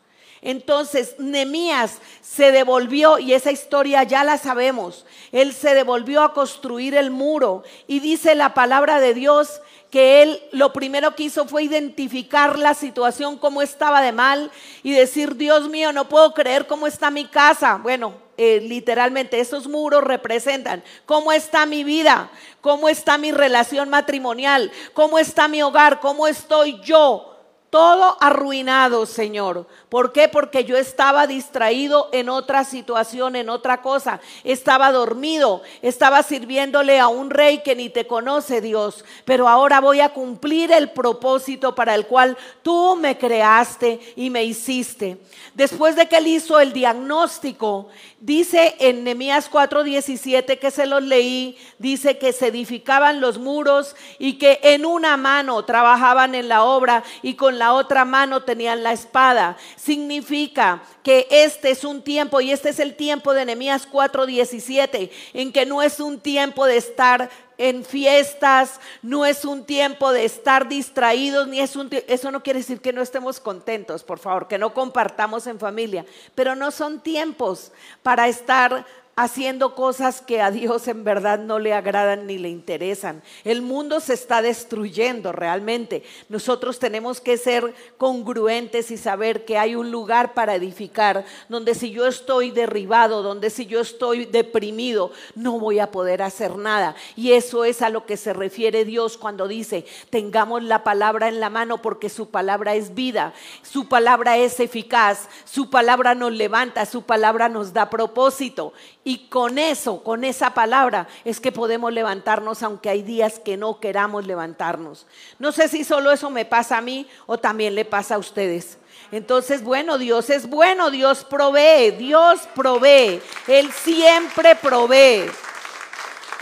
Entonces, 0.42 1.14
Nemías 1.20 1.98
se 2.22 2.50
devolvió, 2.50 3.20
y 3.20 3.34
esa 3.34 3.52
historia 3.52 4.02
ya 4.02 4.24
la 4.24 4.36
sabemos, 4.36 5.06
él 5.30 5.52
se 5.52 5.74
devolvió 5.74 6.22
a 6.22 6.34
construir 6.34 6.96
el 6.96 7.12
muro 7.12 7.62
y 7.86 8.00
dice 8.00 8.34
la 8.34 8.52
palabra 8.52 8.98
de 8.98 9.14
Dios 9.14 9.60
que 9.92 10.22
él 10.22 10.42
lo 10.50 10.72
primero 10.72 11.14
que 11.14 11.24
hizo 11.24 11.46
fue 11.46 11.64
identificar 11.64 12.58
la 12.58 12.74
situación, 12.74 13.38
cómo 13.38 13.62
estaba 13.62 14.02
de 14.02 14.10
mal 14.10 14.50
y 14.82 14.90
decir, 14.90 15.36
Dios 15.36 15.68
mío, 15.68 15.92
no 15.92 16.08
puedo 16.08 16.34
creer 16.34 16.66
cómo 16.66 16.88
está 16.88 17.12
mi 17.12 17.26
casa. 17.26 17.78
Bueno, 17.80 18.14
eh, 18.42 18.58
literalmente 18.62 19.38
esos 19.38 19.68
muros 19.68 20.02
representan 20.02 20.82
cómo 21.04 21.30
está 21.30 21.66
mi 21.66 21.84
vida, 21.84 22.30
cómo 22.62 22.88
está 22.88 23.18
mi 23.18 23.32
relación 23.32 23.90
matrimonial, 23.90 24.72
cómo 24.94 25.18
está 25.18 25.46
mi 25.46 25.60
hogar, 25.62 26.00
cómo 26.00 26.26
estoy 26.26 26.80
yo 26.80 27.30
todo 27.70 28.16
arruinado, 28.20 29.06
Señor. 29.06 29.66
¿Por 29.88 30.12
qué? 30.12 30.28
Porque 30.28 30.64
yo 30.64 30.76
estaba 30.76 31.28
distraído 31.28 32.08
en 32.12 32.28
otra 32.28 32.64
situación, 32.64 33.36
en 33.36 33.48
otra 33.48 33.80
cosa. 33.80 34.20
Estaba 34.42 34.90
dormido, 34.90 35.62
estaba 35.80 36.24
sirviéndole 36.24 36.98
a 36.98 37.06
un 37.06 37.30
rey 37.30 37.58
que 37.58 37.76
ni 37.76 37.88
te 37.88 38.08
conoce, 38.08 38.60
Dios. 38.60 39.04
Pero 39.24 39.48
ahora 39.48 39.80
voy 39.80 40.00
a 40.00 40.12
cumplir 40.12 40.72
el 40.72 40.90
propósito 40.90 41.74
para 41.76 41.94
el 41.94 42.06
cual 42.06 42.36
tú 42.62 42.96
me 42.96 43.16
creaste 43.16 44.00
y 44.16 44.30
me 44.30 44.42
hiciste. 44.42 45.18
Después 45.54 45.94
de 45.94 46.08
que 46.08 46.16
él 46.16 46.26
hizo 46.26 46.58
el 46.58 46.72
diagnóstico, 46.72 47.88
dice 48.20 48.76
en 48.78 49.02
Nehemías 49.04 49.50
4:17 49.50 50.58
que 50.58 50.70
se 50.70 50.86
los 50.86 51.02
leí, 51.02 51.56
dice 51.78 52.18
que 52.18 52.32
se 52.32 52.48
edificaban 52.48 53.20
los 53.20 53.38
muros 53.38 53.96
y 54.18 54.34
que 54.34 54.60
en 54.62 54.86
una 54.86 55.16
mano 55.16 55.64
trabajaban 55.64 56.34
en 56.34 56.48
la 56.48 56.62
obra 56.62 57.02
y 57.22 57.34
con 57.34 57.58
la 57.58 57.72
otra 57.72 58.04
mano 58.04 58.42
tenían 58.42 58.82
la 58.82 58.92
espada. 58.92 59.56
Significa 59.76 60.82
que 61.02 61.26
este 61.30 61.70
es 61.70 61.84
un 61.84 62.02
tiempo, 62.02 62.40
y 62.40 62.52
este 62.52 62.68
es 62.68 62.78
el 62.78 62.94
tiempo 62.94 63.32
de 63.32 63.46
Nehemías 63.46 63.88
4:17, 63.90 65.10
en 65.32 65.52
que 65.52 65.66
no 65.66 65.82
es 65.82 65.98
un 65.98 66.20
tiempo 66.20 66.66
de 66.66 66.76
estar 66.76 67.30
en 67.60 67.84
fiestas, 67.84 68.80
no 69.02 69.26
es 69.26 69.44
un 69.44 69.66
tiempo 69.66 70.12
de 70.12 70.24
estar 70.24 70.66
distraídos, 70.66 71.46
ni 71.46 71.60
es 71.60 71.76
un 71.76 71.90
eso 72.08 72.30
no 72.30 72.42
quiere 72.42 72.60
decir 72.60 72.80
que 72.80 72.94
no 72.94 73.02
estemos 73.02 73.38
contentos, 73.38 74.02
por 74.02 74.18
favor, 74.18 74.48
que 74.48 74.56
no 74.56 74.72
compartamos 74.72 75.46
en 75.46 75.58
familia, 75.58 76.06
pero 76.34 76.56
no 76.56 76.70
son 76.70 77.00
tiempos 77.00 77.70
para 78.02 78.28
estar 78.28 78.86
haciendo 79.22 79.74
cosas 79.74 80.22
que 80.22 80.40
a 80.40 80.50
Dios 80.50 80.88
en 80.88 81.04
verdad 81.04 81.38
no 81.38 81.58
le 81.58 81.74
agradan 81.74 82.26
ni 82.26 82.38
le 82.38 82.48
interesan. 82.48 83.22
El 83.44 83.60
mundo 83.60 84.00
se 84.00 84.14
está 84.14 84.40
destruyendo 84.40 85.30
realmente. 85.30 86.04
Nosotros 86.30 86.78
tenemos 86.78 87.20
que 87.20 87.36
ser 87.36 87.74
congruentes 87.98 88.90
y 88.90 88.96
saber 88.96 89.44
que 89.44 89.58
hay 89.58 89.74
un 89.74 89.90
lugar 89.90 90.32
para 90.32 90.54
edificar, 90.54 91.26
donde 91.50 91.74
si 91.74 91.90
yo 91.90 92.06
estoy 92.06 92.50
derribado, 92.50 93.22
donde 93.22 93.50
si 93.50 93.66
yo 93.66 93.80
estoy 93.80 94.24
deprimido, 94.24 95.12
no 95.34 95.58
voy 95.58 95.80
a 95.80 95.90
poder 95.90 96.22
hacer 96.22 96.56
nada. 96.56 96.96
Y 97.14 97.32
eso 97.32 97.66
es 97.66 97.82
a 97.82 97.90
lo 97.90 98.06
que 98.06 98.16
se 98.16 98.32
refiere 98.32 98.86
Dios 98.86 99.18
cuando 99.18 99.48
dice, 99.48 99.84
tengamos 100.08 100.62
la 100.62 100.82
palabra 100.82 101.28
en 101.28 101.40
la 101.40 101.50
mano 101.50 101.82
porque 101.82 102.08
su 102.08 102.30
palabra 102.30 102.74
es 102.74 102.94
vida, 102.94 103.34
su 103.60 103.86
palabra 103.86 104.38
es 104.38 104.60
eficaz, 104.60 105.28
su 105.44 105.68
palabra 105.68 106.14
nos 106.14 106.32
levanta, 106.32 106.86
su 106.86 107.02
palabra 107.02 107.50
nos 107.50 107.74
da 107.74 107.90
propósito. 107.90 108.72
Con 109.18 109.58
eso, 109.58 110.02
con 110.02 110.24
esa 110.24 110.54
palabra, 110.54 111.08
es 111.24 111.40
que 111.40 111.52
podemos 111.52 111.92
levantarnos 111.92 112.62
aunque 112.62 112.90
hay 112.90 113.02
días 113.02 113.38
que 113.38 113.56
no 113.56 113.80
queramos 113.80 114.26
levantarnos. 114.26 115.06
No 115.38 115.52
sé 115.52 115.68
si 115.68 115.84
solo 115.84 116.10
eso 116.12 116.30
me 116.30 116.44
pasa 116.44 116.78
a 116.78 116.80
mí 116.80 117.06
o 117.26 117.38
también 117.38 117.74
le 117.74 117.84
pasa 117.84 118.16
a 118.16 118.18
ustedes. 118.18 118.78
Entonces, 119.12 119.62
bueno, 119.62 119.98
Dios 119.98 120.30
es 120.30 120.48
bueno, 120.48 120.90
Dios 120.90 121.24
provee, 121.24 121.90
Dios 121.92 122.40
provee, 122.54 123.20
Él 123.46 123.72
siempre 123.72 124.54
provee. 124.56 125.30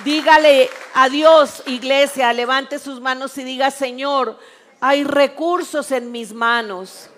Dígale 0.04 0.70
a 0.94 1.08
Dios, 1.08 1.62
iglesia, 1.66 2.32
levante 2.32 2.78
sus 2.78 3.00
manos 3.00 3.36
y 3.38 3.44
diga, 3.44 3.70
Señor, 3.70 4.38
hay 4.80 5.04
recursos 5.04 5.90
en 5.90 6.12
mis 6.12 6.32
manos 6.32 7.08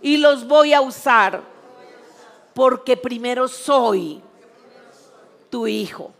y 0.00 0.16
los 0.16 0.46
voy 0.46 0.72
a 0.72 0.80
usar 0.80 1.42
porque 2.54 2.96
primero 2.96 3.48
soy 3.48 4.22
tu 5.52 5.66
Hijo. 5.66 6.14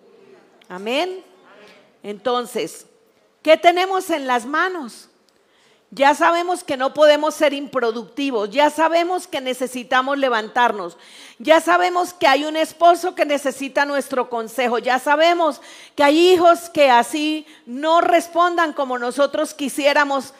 Amén. 0.68 1.24
Entonces, 2.02 2.84
¿qué 3.40 3.56
tenemos 3.56 4.10
en 4.10 4.26
las 4.26 4.44
manos? 4.44 5.08
Ya 5.90 6.14
sabemos 6.14 6.62
que 6.62 6.76
no 6.76 6.92
podemos 6.92 7.34
ser 7.34 7.54
improductivos, 7.54 8.50
ya 8.50 8.68
sabemos 8.68 9.26
que 9.26 9.40
necesitamos 9.40 10.18
levantarnos, 10.18 10.98
ya 11.38 11.62
sabemos 11.62 12.12
que 12.12 12.26
hay 12.26 12.44
un 12.44 12.56
esposo 12.56 13.14
que 13.14 13.24
necesita 13.24 13.86
nuestro 13.86 14.28
consejo, 14.28 14.78
ya 14.78 14.98
sabemos 14.98 15.62
que 15.96 16.02
hay 16.02 16.32
hijos 16.32 16.68
que 16.68 16.90
así 16.90 17.46
no 17.64 18.02
respondan 18.02 18.74
como 18.74 18.98
nosotros 18.98 19.54
quisiéramos 19.54 20.34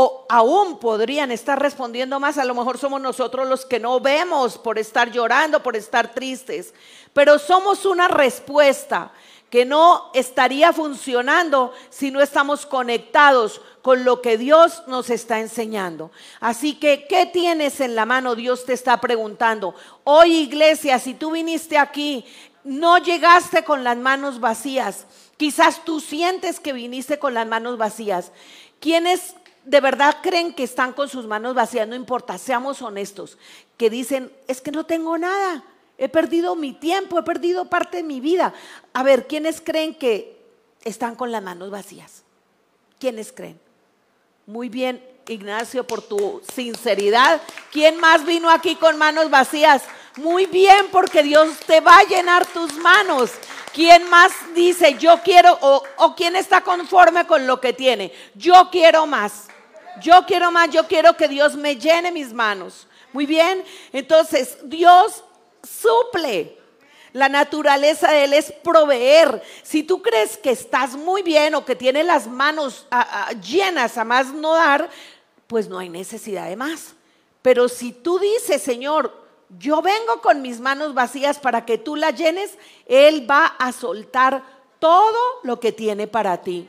o 0.00 0.24
aún 0.28 0.78
podrían 0.78 1.32
estar 1.32 1.60
respondiendo 1.60 2.20
más, 2.20 2.38
a 2.38 2.44
lo 2.44 2.54
mejor 2.54 2.78
somos 2.78 3.00
nosotros 3.00 3.48
los 3.48 3.66
que 3.66 3.80
no 3.80 3.98
vemos 3.98 4.56
por 4.56 4.78
estar 4.78 5.10
llorando, 5.10 5.60
por 5.60 5.74
estar 5.74 6.14
tristes, 6.14 6.72
pero 7.12 7.36
somos 7.40 7.84
una 7.84 8.06
respuesta 8.06 9.10
que 9.50 9.64
no 9.64 10.12
estaría 10.14 10.72
funcionando 10.72 11.72
si 11.90 12.12
no 12.12 12.20
estamos 12.20 12.64
conectados 12.64 13.60
con 13.82 14.04
lo 14.04 14.22
que 14.22 14.38
Dios 14.38 14.84
nos 14.86 15.10
está 15.10 15.40
enseñando. 15.40 16.12
Así 16.38 16.74
que, 16.74 17.08
¿qué 17.08 17.26
tienes 17.26 17.80
en 17.80 17.96
la 17.96 18.06
mano? 18.06 18.36
Dios 18.36 18.66
te 18.66 18.74
está 18.74 19.00
preguntando. 19.00 19.74
Hoy, 20.04 20.32
iglesia, 20.36 21.00
si 21.00 21.14
tú 21.14 21.32
viniste 21.32 21.76
aquí, 21.76 22.24
no 22.62 22.98
llegaste 22.98 23.64
con 23.64 23.82
las 23.82 23.96
manos 23.96 24.38
vacías. 24.38 25.06
Quizás 25.36 25.84
tú 25.84 25.98
sientes 25.98 26.60
que 26.60 26.72
viniste 26.72 27.18
con 27.18 27.34
las 27.34 27.48
manos 27.48 27.78
vacías. 27.78 28.30
¿Quiénes 28.78 29.34
de 29.64 29.80
verdad 29.80 30.16
creen 30.22 30.54
que 30.54 30.64
están 30.64 30.92
con 30.92 31.08
sus 31.08 31.26
manos 31.26 31.54
vacías, 31.54 31.86
no 31.86 31.94
importa, 31.94 32.38
seamos 32.38 32.82
honestos, 32.82 33.38
que 33.76 33.90
dicen, 33.90 34.32
es 34.46 34.60
que 34.60 34.70
no 34.70 34.86
tengo 34.86 35.18
nada, 35.18 35.64
he 35.98 36.08
perdido 36.08 36.54
mi 36.56 36.72
tiempo, 36.72 37.18
he 37.18 37.22
perdido 37.22 37.66
parte 37.66 37.98
de 37.98 38.02
mi 38.02 38.20
vida. 38.20 38.54
A 38.92 39.02
ver, 39.02 39.26
¿quiénes 39.26 39.60
creen 39.60 39.94
que 39.94 40.40
están 40.84 41.16
con 41.16 41.32
las 41.32 41.42
manos 41.42 41.70
vacías? 41.70 42.22
¿Quiénes 42.98 43.32
creen? 43.32 43.60
Muy 44.46 44.68
bien, 44.68 45.02
Ignacio, 45.28 45.86
por 45.86 46.02
tu 46.02 46.40
sinceridad. 46.54 47.40
¿Quién 47.70 47.98
más 48.00 48.24
vino 48.24 48.50
aquí 48.50 48.76
con 48.76 48.96
manos 48.96 49.30
vacías? 49.30 49.82
Muy 50.16 50.46
bien, 50.46 50.88
porque 50.90 51.22
Dios 51.22 51.58
te 51.66 51.80
va 51.80 51.98
a 51.98 52.04
llenar 52.04 52.46
tus 52.46 52.72
manos. 52.74 53.30
¿Quién 53.72 54.08
más 54.10 54.32
dice 54.54 54.96
yo 54.98 55.20
quiero 55.22 55.56
o, 55.60 56.14
quién 56.16 56.34
está 56.34 56.62
conforme 56.62 57.26
con 57.26 57.46
lo 57.46 57.60
que 57.60 57.72
tiene? 57.72 58.12
Yo 58.34 58.68
quiero 58.72 59.06
más. 59.06 59.48
Yo 60.00 60.24
quiero 60.26 60.50
más, 60.50 60.70
yo 60.70 60.86
quiero 60.86 61.16
que 61.16 61.28
Dios 61.28 61.56
me 61.56 61.76
llene 61.76 62.10
mis 62.10 62.32
manos. 62.32 62.86
Muy 63.12 63.26
bien, 63.26 63.64
entonces 63.92 64.58
Dios 64.64 65.24
suple. 65.62 66.56
La 67.12 67.28
naturaleza 67.28 68.12
de 68.12 68.24
Él 68.24 68.32
es 68.34 68.52
proveer. 68.62 69.42
Si 69.62 69.82
tú 69.82 70.02
crees 70.02 70.36
que 70.36 70.50
estás 70.50 70.94
muy 70.94 71.22
bien 71.22 71.54
o 71.54 71.64
que 71.64 71.74
tienes 71.74 72.04
las 72.04 72.26
manos 72.26 72.86
llenas 73.42 73.96
a 73.96 74.04
más 74.04 74.28
no 74.32 74.54
dar, 74.54 74.88
pues 75.48 75.68
no 75.68 75.78
hay 75.78 75.88
necesidad 75.88 76.48
de 76.48 76.54
más. 76.54 76.94
Pero 77.42 77.68
si 77.68 77.90
tú 77.90 78.20
dices, 78.20 78.62
Señor, 78.62 79.12
yo 79.58 79.82
vengo 79.82 80.20
con 80.22 80.42
mis 80.42 80.60
manos 80.60 80.94
vacías 80.94 81.38
para 81.38 81.64
que 81.64 81.78
tú 81.78 81.96
las 81.96 82.14
llenes, 82.14 82.56
Él 82.86 83.28
va 83.28 83.46
a 83.46 83.72
soltar 83.72 84.44
todo 84.78 85.18
lo 85.42 85.58
que 85.58 85.72
tiene 85.72 86.06
para 86.06 86.42
ti. 86.42 86.68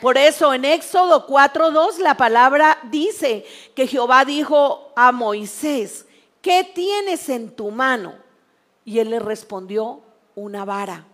Por 0.00 0.18
eso 0.18 0.52
en 0.52 0.64
Éxodo 0.64 1.26
4.2 1.26 1.98
la 1.98 2.16
palabra 2.16 2.78
dice 2.90 3.46
que 3.74 3.86
Jehová 3.86 4.24
dijo 4.24 4.92
a 4.96 5.12
Moisés, 5.12 6.06
¿qué 6.42 6.68
tienes 6.74 7.28
en 7.28 7.54
tu 7.54 7.70
mano? 7.70 8.14
Y 8.84 8.98
él 8.98 9.10
le 9.10 9.18
respondió, 9.18 10.02
una 10.34 10.64
vara. 10.64 11.06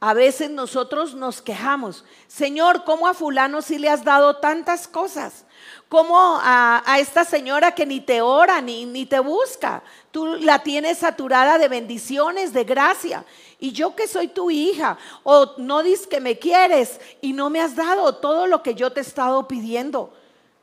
A 0.00 0.14
veces 0.14 0.50
nosotros 0.50 1.14
nos 1.14 1.42
quejamos, 1.42 2.04
Señor, 2.28 2.84
¿cómo 2.84 3.08
a 3.08 3.14
fulano 3.14 3.62
si 3.62 3.78
le 3.78 3.88
has 3.88 4.04
dado 4.04 4.36
tantas 4.36 4.86
cosas? 4.86 5.44
¿Cómo 5.88 6.38
a, 6.40 6.82
esta 7.00 7.24
señora 7.24 7.74
que 7.74 7.84
ni 7.84 8.00
te 8.00 8.22
ora 8.22 8.60
ni, 8.60 8.86
ni 8.86 9.06
te 9.06 9.18
busca? 9.18 9.82
Tú 10.12 10.36
la 10.36 10.62
tienes 10.62 10.98
saturada 10.98 11.58
de 11.58 11.66
bendiciones, 11.66 12.52
de 12.52 12.62
gracia. 12.62 13.24
Y 13.58 13.72
yo 13.72 13.96
que 13.96 14.06
soy 14.06 14.28
tu 14.28 14.52
hija, 14.52 14.98
o 15.24 15.54
no 15.56 15.82
dices 15.82 16.06
que 16.06 16.20
me 16.20 16.38
quieres 16.38 17.00
y 17.20 17.32
no 17.32 17.50
me 17.50 17.60
has 17.60 17.74
dado 17.74 18.14
todo 18.16 18.46
lo 18.46 18.62
que 18.62 18.76
yo 18.76 18.92
te 18.92 19.00
he 19.00 19.02
estado 19.02 19.48
pidiendo. 19.48 20.12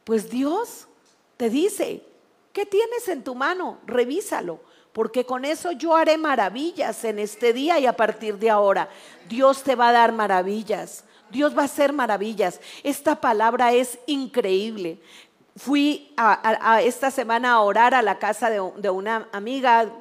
Pues 0.06 0.30
Dios 0.30 0.88
te 1.36 1.50
dice, 1.50 2.06
¿qué 2.54 2.66
tienes 2.66 3.10
en 3.10 3.22
tu 3.22 3.36
mano? 3.36 3.80
Revísalo 3.86 4.62
porque 4.96 5.26
con 5.26 5.44
eso 5.44 5.74
yo 5.74 5.94
haré 5.94 6.18
maravillas 6.18 7.04
en 7.04 7.20
este 7.20 7.52
día 7.52 7.78
y 7.80 7.86
a 7.86 7.98
partir 7.98 8.40
de 8.40 8.50
ahora. 8.50 8.88
Dios 9.28 9.62
te 9.62 9.76
va 9.76 9.90
a 9.90 9.92
dar 9.92 10.14
maravillas. 10.14 11.04
Dios 11.30 11.54
va 11.54 11.64
a 11.64 11.66
hacer 11.66 11.92
maravillas. 11.92 12.62
Esta 12.82 13.20
palabra 13.20 13.74
es 13.74 14.00
increíble. 14.06 15.02
Fui 15.58 16.14
a, 16.16 16.82
esta 16.82 17.12
semana 17.12 17.52
a 17.52 17.60
orar 17.60 17.94
a 17.94 18.02
la 18.02 18.20
casa 18.20 18.50
de, 18.50 18.90
una 18.90 19.28
amiga. 19.34 19.92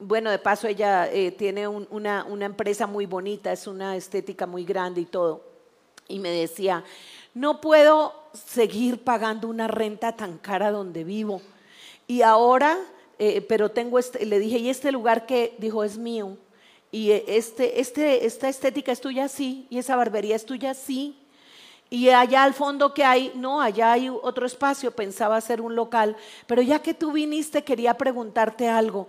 Bueno, 0.00 0.28
de 0.28 0.40
paso 0.40 0.66
ella 0.66 1.08
eh, 1.08 1.30
tiene 1.30 1.68
una, 1.68 2.24
una 2.24 2.44
empresa 2.44 2.88
muy 2.88 3.06
bonita, 3.06 3.52
es 3.52 3.68
una 3.68 3.94
estética 3.94 4.44
muy 4.44 4.64
grande 4.64 5.02
y 5.02 5.06
todo. 5.06 5.44
Y 6.08 6.18
me 6.18 6.30
decía, 6.30 6.82
no 7.32 7.60
puedo 7.60 8.12
seguir 8.32 9.04
pagando 9.04 9.46
una 9.46 9.68
renta 9.68 10.16
tan 10.16 10.38
cara 10.38 10.72
donde 10.72 11.04
vivo. 11.04 11.40
Y 12.08 12.22
ahora 12.22 12.76
eh, 13.24 13.40
pero 13.40 13.70
tengo 13.70 14.00
este, 14.00 14.26
le 14.26 14.40
dije, 14.40 14.58
¿y 14.58 14.68
este 14.68 14.90
lugar 14.90 15.26
que 15.26 15.54
dijo 15.58 15.84
es 15.84 15.96
mío? 15.96 16.36
Y 16.90 17.12
eh, 17.12 17.24
este, 17.28 17.80
este, 17.80 18.26
esta 18.26 18.48
estética 18.48 18.90
es 18.90 19.00
tuya, 19.00 19.28
sí, 19.28 19.68
y 19.70 19.78
esa 19.78 19.94
barbería 19.94 20.34
es 20.34 20.44
tuya, 20.44 20.74
sí. 20.74 21.16
Y 21.88 22.08
allá 22.08 22.42
al 22.42 22.52
fondo 22.52 22.92
que 22.92 23.04
hay, 23.04 23.30
no, 23.36 23.60
allá 23.60 23.92
hay 23.92 24.08
otro 24.08 24.44
espacio, 24.44 24.90
pensaba 24.90 25.36
hacer 25.36 25.60
un 25.60 25.76
local, 25.76 26.16
pero 26.48 26.62
ya 26.62 26.80
que 26.82 26.94
tú 26.94 27.12
viniste 27.12 27.62
quería 27.62 27.94
preguntarte 27.94 28.68
algo. 28.68 29.06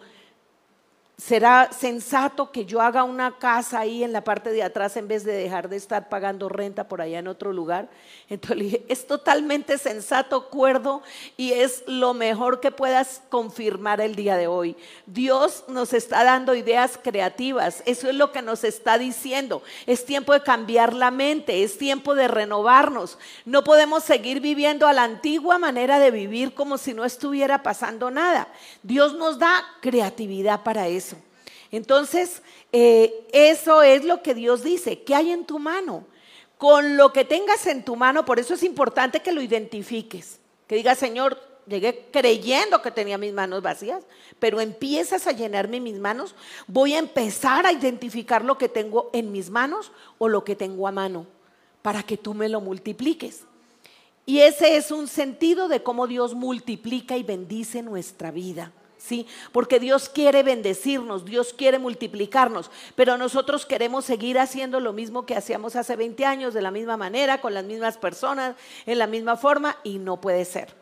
¿Será 1.16 1.70
sensato 1.72 2.52
que 2.52 2.66
yo 2.66 2.82
haga 2.82 3.04
una 3.04 3.38
casa 3.38 3.80
ahí 3.80 4.04
en 4.04 4.14
la 4.14 4.24
parte 4.24 4.50
de 4.50 4.64
atrás 4.64 4.98
en 4.98 5.08
vez 5.08 5.24
de 5.24 5.32
dejar 5.32 5.70
de 5.70 5.76
estar 5.76 6.10
pagando 6.10 6.50
renta 6.50 6.88
por 6.88 7.02
allá 7.02 7.20
en 7.20 7.28
otro 7.28 7.54
lugar? 7.54 7.88
Entonces 8.30 8.58
le 8.58 8.64
dije, 8.64 8.86
es 8.90 9.06
totalmente 9.06 9.78
sensato, 9.78 10.50
cuerdo 10.50 11.04
y 11.38 11.54
es 11.54 11.84
lo 11.86 12.16
mejor 12.16 12.60
que 12.60 12.72
puedas 12.72 13.22
confirmar 13.30 14.02
el 14.02 14.16
día 14.16 14.38
de 14.38 14.48
hoy. 14.48 14.76
Dios 15.06 15.64
nos 15.68 15.94
está 15.94 16.24
dando 16.24 16.56
ideas 16.56 17.00
creativas, 17.02 17.84
eso 17.86 18.10
es 18.10 18.16
lo 18.16 18.32
que 18.32 18.42
nos 18.42 18.64
está 18.64 18.98
diciendo. 18.98 19.62
Es 19.86 20.06
tiempo 20.06 20.34
de 20.34 20.42
cambiar 20.42 20.94
la 20.94 21.12
mente, 21.12 21.64
es 21.64 21.78
tiempo 21.78 22.16
de 22.16 22.28
renovarnos. 22.28 23.20
No 23.46 23.64
podemos 23.64 24.04
seguir 24.04 24.42
viviendo 24.42 24.88
a 24.88 24.94
la 24.94 25.04
antigua 25.04 25.60
manera 25.60 26.00
de 26.00 26.10
vivir 26.10 26.56
como 26.56 26.80
si 26.80 26.96
no 26.96 27.06
estuviera 27.06 27.62
pasando 27.62 28.10
nada. 28.10 28.48
Dios 28.82 29.14
nos 29.14 29.38
da 29.38 29.64
creatividad 29.80 30.64
para 30.64 30.88
eso. 30.88 31.13
Entonces, 31.74 32.44
eh, 32.72 33.28
eso 33.34 33.82
es 33.82 34.06
lo 34.06 34.22
que 34.22 34.36
Dios 34.36 34.64
dice. 34.64 35.02
¿Qué 35.02 35.16
hay 35.16 35.32
en 35.32 35.44
tu 35.44 35.58
mano? 35.58 36.06
Con 36.60 36.98
lo 36.98 37.12
que 37.12 37.26
tengas 37.26 37.66
en 37.66 37.84
tu 37.84 37.96
mano, 37.96 38.26
por 38.26 38.38
eso 38.38 38.54
es 38.54 38.62
importante 38.62 39.22
que 39.22 39.32
lo 39.32 39.42
identifiques. 39.42 40.40
Que 40.68 40.76
digas, 40.76 41.00
Señor, 41.00 41.42
llegué 41.66 42.10
creyendo 42.12 42.84
que 42.84 42.92
tenía 42.92 43.18
mis 43.18 43.34
manos 43.34 43.64
vacías, 43.64 44.04
pero 44.38 44.62
empiezas 44.62 45.26
a 45.26 45.32
llenarme 45.32 45.80
mis 45.80 45.98
manos, 45.98 46.36
voy 46.68 46.94
a 46.94 47.00
empezar 47.00 47.66
a 47.66 47.72
identificar 47.72 48.46
lo 48.46 48.60
que 48.60 48.70
tengo 48.70 49.10
en 49.12 49.32
mis 49.32 49.50
manos 49.50 49.92
o 50.20 50.30
lo 50.30 50.44
que 50.44 50.56
tengo 50.56 50.88
a 50.88 50.92
mano, 50.92 51.26
para 51.82 52.04
que 52.04 52.18
tú 52.18 52.36
me 52.36 52.50
lo 52.50 52.62
multipliques. 52.62 53.46
Y 54.28 54.42
ese 54.42 54.78
es 54.78 54.92
un 54.92 55.08
sentido 55.08 55.68
de 55.68 55.82
cómo 55.82 56.06
Dios 56.06 56.36
multiplica 56.36 57.18
y 57.18 57.24
bendice 57.24 57.82
nuestra 57.82 58.30
vida. 58.30 58.72
¿Sí? 59.04 59.28
Porque 59.52 59.80
Dios 59.80 60.08
quiere 60.08 60.44
bendecirnos, 60.44 61.26
Dios 61.26 61.54
quiere 61.54 61.78
multiplicarnos, 61.78 62.72
pero 62.96 63.18
nosotros 63.18 63.66
queremos 63.66 64.06
seguir 64.06 64.40
haciendo 64.40 64.80
lo 64.80 64.94
mismo 64.94 65.26
que 65.26 65.36
hacíamos 65.36 65.76
hace 65.76 65.96
20 65.96 66.26
años, 66.26 66.54
de 66.54 66.62
la 66.62 66.72
misma 66.72 66.96
manera, 66.96 67.42
con 67.42 67.54
las 67.54 67.66
mismas 67.66 67.98
personas, 67.98 68.56
en 68.86 68.98
la 68.98 69.08
misma 69.08 69.36
forma, 69.36 69.78
y 69.84 70.00
no 70.00 70.22
puede 70.22 70.46
ser. 70.46 70.74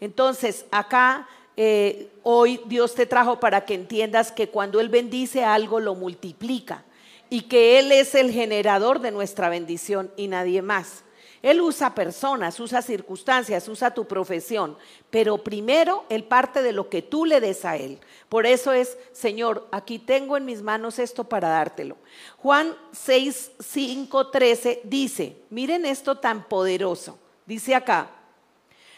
Entonces, 0.00 0.64
acá 0.70 1.28
eh, 1.56 2.10
hoy 2.22 2.60
Dios 2.66 2.94
te 2.94 3.06
trajo 3.06 3.40
para 3.40 3.64
que 3.64 3.74
entiendas 3.74 4.32
que 4.32 4.48
cuando 4.48 4.80
Él 4.80 4.88
bendice 4.88 5.44
algo, 5.44 5.78
lo 5.80 5.94
multiplica 5.94 6.84
y 7.28 7.42
que 7.42 7.78
Él 7.78 7.92
es 7.92 8.14
el 8.14 8.30
generador 8.30 9.00
de 9.00 9.10
nuestra 9.10 9.48
bendición 9.48 10.10
y 10.16 10.28
nadie 10.28 10.62
más. 10.62 11.04
Él 11.46 11.60
usa 11.60 11.94
personas, 11.94 12.58
usa 12.58 12.82
circunstancias, 12.82 13.68
usa 13.68 13.94
tu 13.94 14.04
profesión, 14.04 14.76
pero 15.10 15.38
primero 15.38 16.04
Él 16.08 16.24
parte 16.24 16.60
de 16.60 16.72
lo 16.72 16.88
que 16.90 17.02
tú 17.02 17.24
le 17.24 17.40
des 17.40 17.64
a 17.64 17.76
Él. 17.76 18.00
Por 18.28 18.46
eso 18.46 18.72
es, 18.72 18.98
Señor, 19.12 19.68
aquí 19.70 20.00
tengo 20.00 20.36
en 20.36 20.44
mis 20.44 20.60
manos 20.60 20.98
esto 20.98 21.22
para 21.22 21.48
dártelo. 21.48 21.98
Juan 22.38 22.74
6, 22.90 23.52
5, 23.60 24.30
13 24.30 24.80
dice, 24.82 25.36
miren 25.48 25.86
esto 25.86 26.18
tan 26.18 26.48
poderoso, 26.48 27.16
dice 27.46 27.76
acá, 27.76 28.10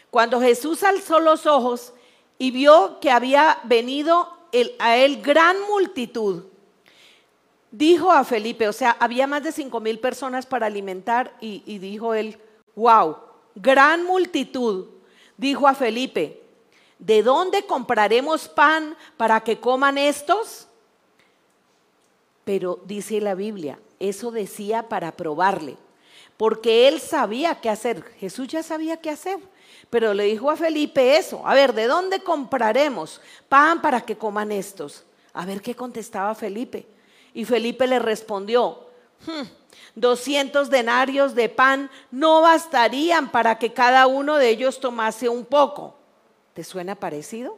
cuando 0.09 0.41
Jesús 0.41 0.81
alzó 0.81 1.19
los 1.19 1.45
ojos 1.45 1.93
y 2.39 2.49
vio 2.49 2.99
que 2.99 3.11
había 3.11 3.59
venido 3.65 4.27
a 4.79 4.97
Él 4.97 5.21
gran 5.21 5.55
multitud, 5.69 6.45
dijo 7.71 8.11
a 8.11 8.23
Felipe, 8.23 8.67
o 8.67 8.73
sea, 8.73 8.95
había 8.99 9.27
más 9.27 9.43
de 9.43 9.51
cinco 9.51 9.79
mil 9.79 9.99
personas 9.99 10.45
para 10.45 10.65
alimentar 10.65 11.35
y, 11.39 11.77
dijo 11.79 12.13
él, 12.13 12.37
wow, 12.75 13.17
gran 13.55 14.05
multitud, 14.05 14.87
dijo 15.37 15.67
a 15.67 15.75
Felipe, 15.75 16.41
¿de 16.97 17.23
dónde 17.23 17.65
compraremos 17.65 18.47
pan 18.47 18.95
para 19.17 19.41
que 19.41 19.59
coman 19.59 19.97
estos? 19.97 20.67
Pero 22.43 22.79
dice 22.85 23.21
la 23.21 23.35
Biblia, 23.35 23.79
eso 23.99 24.31
decía 24.31 24.89
para 24.89 25.11
probarle, 25.11 25.77
porque 26.37 26.87
él 26.87 26.99
sabía 26.99 27.61
qué 27.61 27.69
hacer, 27.69 28.03
Jesús 28.19 28.47
ya 28.47 28.63
sabía 28.63 28.97
qué 28.97 29.09
hacer. 29.09 29.39
Pero 29.89 30.13
le 30.13 30.25
dijo 30.25 30.51
a 30.51 30.55
Felipe 30.55 31.17
eso, 31.17 31.45
a 31.45 31.53
ver, 31.53 31.73
¿de 31.73 31.87
dónde 31.87 32.19
compraremos 32.19 33.21
pan 33.47 33.81
para 33.81 34.01
que 34.01 34.17
coman 34.17 34.51
estos? 34.51 35.03
A 35.33 35.45
ver 35.45 35.61
qué 35.61 35.75
contestaba 35.75 36.35
Felipe. 36.35 36.85
Y 37.33 37.45
Felipe 37.45 37.87
le 37.87 37.99
respondió, 37.99 38.87
200 39.95 40.67
hmm, 40.67 40.71
denarios 40.71 41.35
de 41.35 41.49
pan 41.49 41.89
no 42.11 42.41
bastarían 42.41 43.31
para 43.31 43.57
que 43.57 43.73
cada 43.73 44.07
uno 44.07 44.37
de 44.37 44.49
ellos 44.49 44.79
tomase 44.79 45.29
un 45.29 45.45
poco. 45.45 45.95
¿Te 46.53 46.63
suena 46.63 46.95
parecido? 46.95 47.57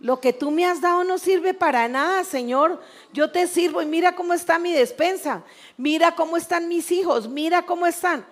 Lo 0.00 0.20
que 0.20 0.34
tú 0.34 0.50
me 0.50 0.66
has 0.66 0.82
dado 0.82 1.02
no 1.04 1.16
sirve 1.16 1.54
para 1.54 1.88
nada, 1.88 2.24
Señor. 2.24 2.80
Yo 3.12 3.30
te 3.30 3.46
sirvo 3.46 3.80
y 3.80 3.86
mira 3.86 4.14
cómo 4.14 4.34
está 4.34 4.58
mi 4.58 4.72
despensa. 4.72 5.44
Mira 5.78 6.14
cómo 6.14 6.36
están 6.36 6.68
mis 6.68 6.92
hijos. 6.92 7.28
Mira 7.28 7.64
cómo 7.64 7.86
están. 7.86 8.26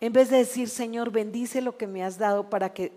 En 0.00 0.12
vez 0.12 0.28
de 0.28 0.38
decir, 0.38 0.68
Señor, 0.68 1.10
bendice 1.10 1.62
lo 1.62 1.78
que 1.78 1.86
me 1.86 2.04
has 2.04 2.18
dado 2.18 2.50
para 2.50 2.74
que 2.74 2.92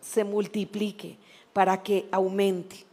se 0.00 0.24
multiplique, 0.24 1.18
para 1.52 1.82
que 1.82 2.08
aumente. 2.10 2.86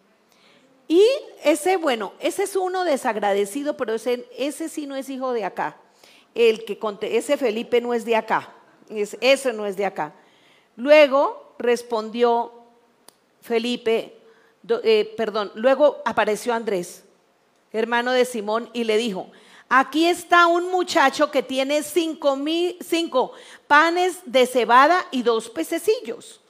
Y 0.89 1.05
ese, 1.43 1.77
bueno, 1.77 2.13
ese 2.19 2.43
es 2.43 2.55
uno 2.55 2.83
desagradecido, 2.83 3.77
pero 3.77 3.93
ese, 3.93 4.27
ese 4.35 4.67
sí 4.67 4.87
no 4.87 4.95
es 4.95 5.07
hijo 5.07 5.31
de 5.33 5.45
acá. 5.45 5.77
El 6.33 6.65
que 6.65 6.79
ese 7.03 7.37
Felipe 7.37 7.79
no 7.79 7.93
es 7.93 8.05
de 8.05 8.15
acá. 8.15 8.51
Es, 8.89 9.15
ese 9.21 9.53
no 9.53 9.67
es 9.67 9.77
de 9.77 9.85
acá. 9.85 10.15
Luego 10.75 11.53
respondió 11.59 12.53
Felipe, 13.39 14.17
eh, 14.83 15.13
perdón, 15.15 15.51
luego 15.53 16.01
apareció 16.05 16.55
Andrés, 16.55 17.03
hermano 17.71 18.11
de 18.11 18.25
Simón, 18.25 18.69
y 18.73 18.83
le 18.83 18.97
dijo, 18.97 19.29
aquí 19.69 20.07
está 20.07 20.47
un 20.47 20.71
muchacho 20.71 21.29
que 21.29 21.43
tiene 21.43 21.83
cinco, 21.83 22.35
cinco 22.81 23.33
panes 23.67 24.21
de 24.25 24.47
cebada 24.47 25.05
y 25.11 25.21
dos 25.21 25.49
pececillos. 25.49 26.41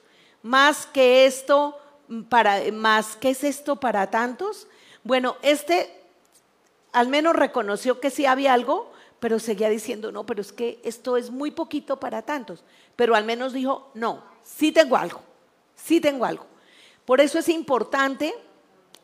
Más 0.42 0.86
que 0.86 1.26
esto 1.26 1.79
para 2.28 2.60
más, 2.72 3.16
¿qué 3.16 3.30
es 3.30 3.44
esto 3.44 3.76
para 3.76 4.10
tantos? 4.10 4.66
Bueno, 5.04 5.36
este 5.42 6.00
al 6.92 7.08
menos 7.08 7.36
reconoció 7.36 8.00
que 8.00 8.10
sí 8.10 8.26
había 8.26 8.52
algo, 8.52 8.90
pero 9.20 9.38
seguía 9.38 9.68
diciendo, 9.68 10.12
no, 10.12 10.24
pero 10.24 10.40
es 10.40 10.52
que 10.52 10.80
esto 10.82 11.16
es 11.16 11.30
muy 11.30 11.50
poquito 11.50 12.00
para 12.00 12.22
tantos. 12.22 12.64
Pero 12.96 13.14
al 13.14 13.24
menos 13.24 13.52
dijo, 13.52 13.90
no, 13.94 14.24
sí 14.42 14.72
tengo 14.72 14.96
algo, 14.96 15.20
sí 15.76 16.00
tengo 16.00 16.24
algo. 16.24 16.46
Por 17.04 17.20
eso 17.20 17.38
es 17.38 17.48
importante 17.48 18.34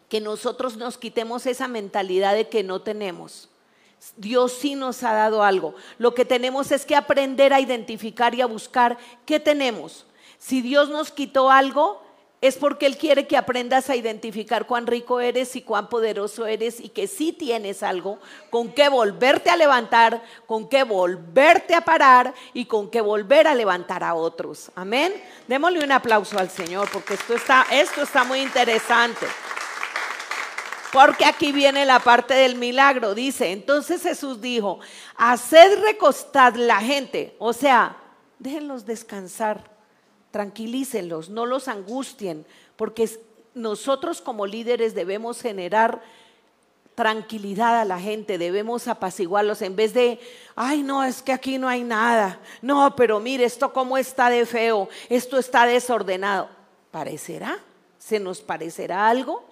que 0.09 0.21
nosotros 0.21 0.77
nos 0.77 0.99
quitemos 0.99 1.47
esa 1.47 1.69
mentalidad 1.69 2.35
de 2.35 2.49
que 2.49 2.62
no 2.62 2.83
tenemos. 2.83 3.49
Dios 4.16 4.53
sí 4.53 4.75
nos 4.75 5.03
ha 5.03 5.12
dado 5.12 5.42
algo. 5.42 5.75
Lo 5.99 6.14
que 6.14 6.25
tenemos 6.25 6.71
es 6.71 6.85
que 6.85 6.95
aprender 6.95 7.53
a 7.53 7.61
identificar 7.61 8.35
y 8.35 8.40
a 8.40 8.47
buscar 8.47 8.99
qué 9.25 9.40
tenemos. 9.40 10.07
Si 10.38 10.61
Dios 10.61 10.88
nos 10.88 11.11
quitó 11.11 11.51
algo, 11.51 12.06
es 12.40 12.57
porque 12.57 12.87
Él 12.87 12.99
quiere 12.99 13.27
que 13.27 13.37
aprendas 13.37 13.88
a 13.88 13.96
identificar 13.96 14.66
cuán 14.66 14.87
rico 14.87 15.20
eres 15.20 15.57
y 15.57 15.62
cuán 15.62 15.88
poderoso 15.88 16.46
eres 16.46 16.81
y 16.81 16.90
que 16.90 17.07
sí 17.07 17.33
tienes 17.33 17.83
algo 17.83 18.18
con 18.51 18.72
qué 18.72 18.90
volverte 18.90 19.49
a 19.49 19.57
levantar, 19.57 20.22
con 20.46 20.68
qué 20.68 20.85
volverte 20.85 21.75
a 21.75 21.81
parar 21.81 22.35
y 22.53 22.66
con 22.66 22.90
qué 22.90 23.01
volver 23.01 23.46
a 23.46 23.55
levantar 23.55 24.05
a 24.05 24.14
otros. 24.14 24.70
Amén. 24.75 25.14
Démosle 25.49 25.83
un 25.83 25.92
aplauso 25.92 26.38
al 26.38 26.51
Señor 26.51 26.88
porque 26.92 27.14
esto 27.14 27.35
está, 27.35 27.66
esto 27.70 28.03
está 28.03 28.25
muy 28.25 28.40
interesante. 28.40 29.27
Porque 30.92 31.25
aquí 31.25 31.53
viene 31.53 31.85
la 31.85 32.01
parte 32.01 32.35
del 32.35 32.57
milagro. 32.57 33.14
Dice, 33.14 33.51
entonces 33.51 34.03
Jesús 34.03 34.40
dijo, 34.40 34.79
haced 35.16 35.81
recostar 35.83 36.57
la 36.57 36.81
gente. 36.81 37.35
O 37.38 37.53
sea, 37.53 37.96
déjenlos 38.38 38.85
descansar 38.87 39.76
tranquilícenlos, 40.31 41.31
no 41.31 41.47
los 41.47 41.69
angustien, 41.69 42.45
porque 42.77 43.09
nosotros 43.55 44.21
como 44.21 44.47
líderes 44.47 44.95
debemos 44.95 45.41
generar 45.41 46.03
tranquilidad 46.95 47.81
a 47.81 47.85
la 47.85 48.01
gente, 48.01 48.39
debemos 48.39 48.89
apaciguarlos 48.89 49.62
en 49.62 49.77
vez 49.77 49.93
de, 49.93 50.19
ay 50.57 50.83
no, 50.83 51.05
es 51.05 51.23
que 51.23 51.33
aquí 51.33 51.59
no 51.59 51.69
hay 51.69 51.85
nada, 51.85 52.41
no, 52.62 52.97
pero 52.97 53.21
mire, 53.21 53.45
esto 53.45 53.73
cómo 53.73 53.99
está 53.99 54.31
de 54.31 54.47
feo, 54.47 54.89
esto 55.09 55.39
está 55.39 55.67
desordenado. 55.67 56.49
¿Parecerá? 56.91 57.59
¿Se 57.99 58.19
nos 58.19 58.41
parecerá 58.41 59.09
algo? 59.09 59.45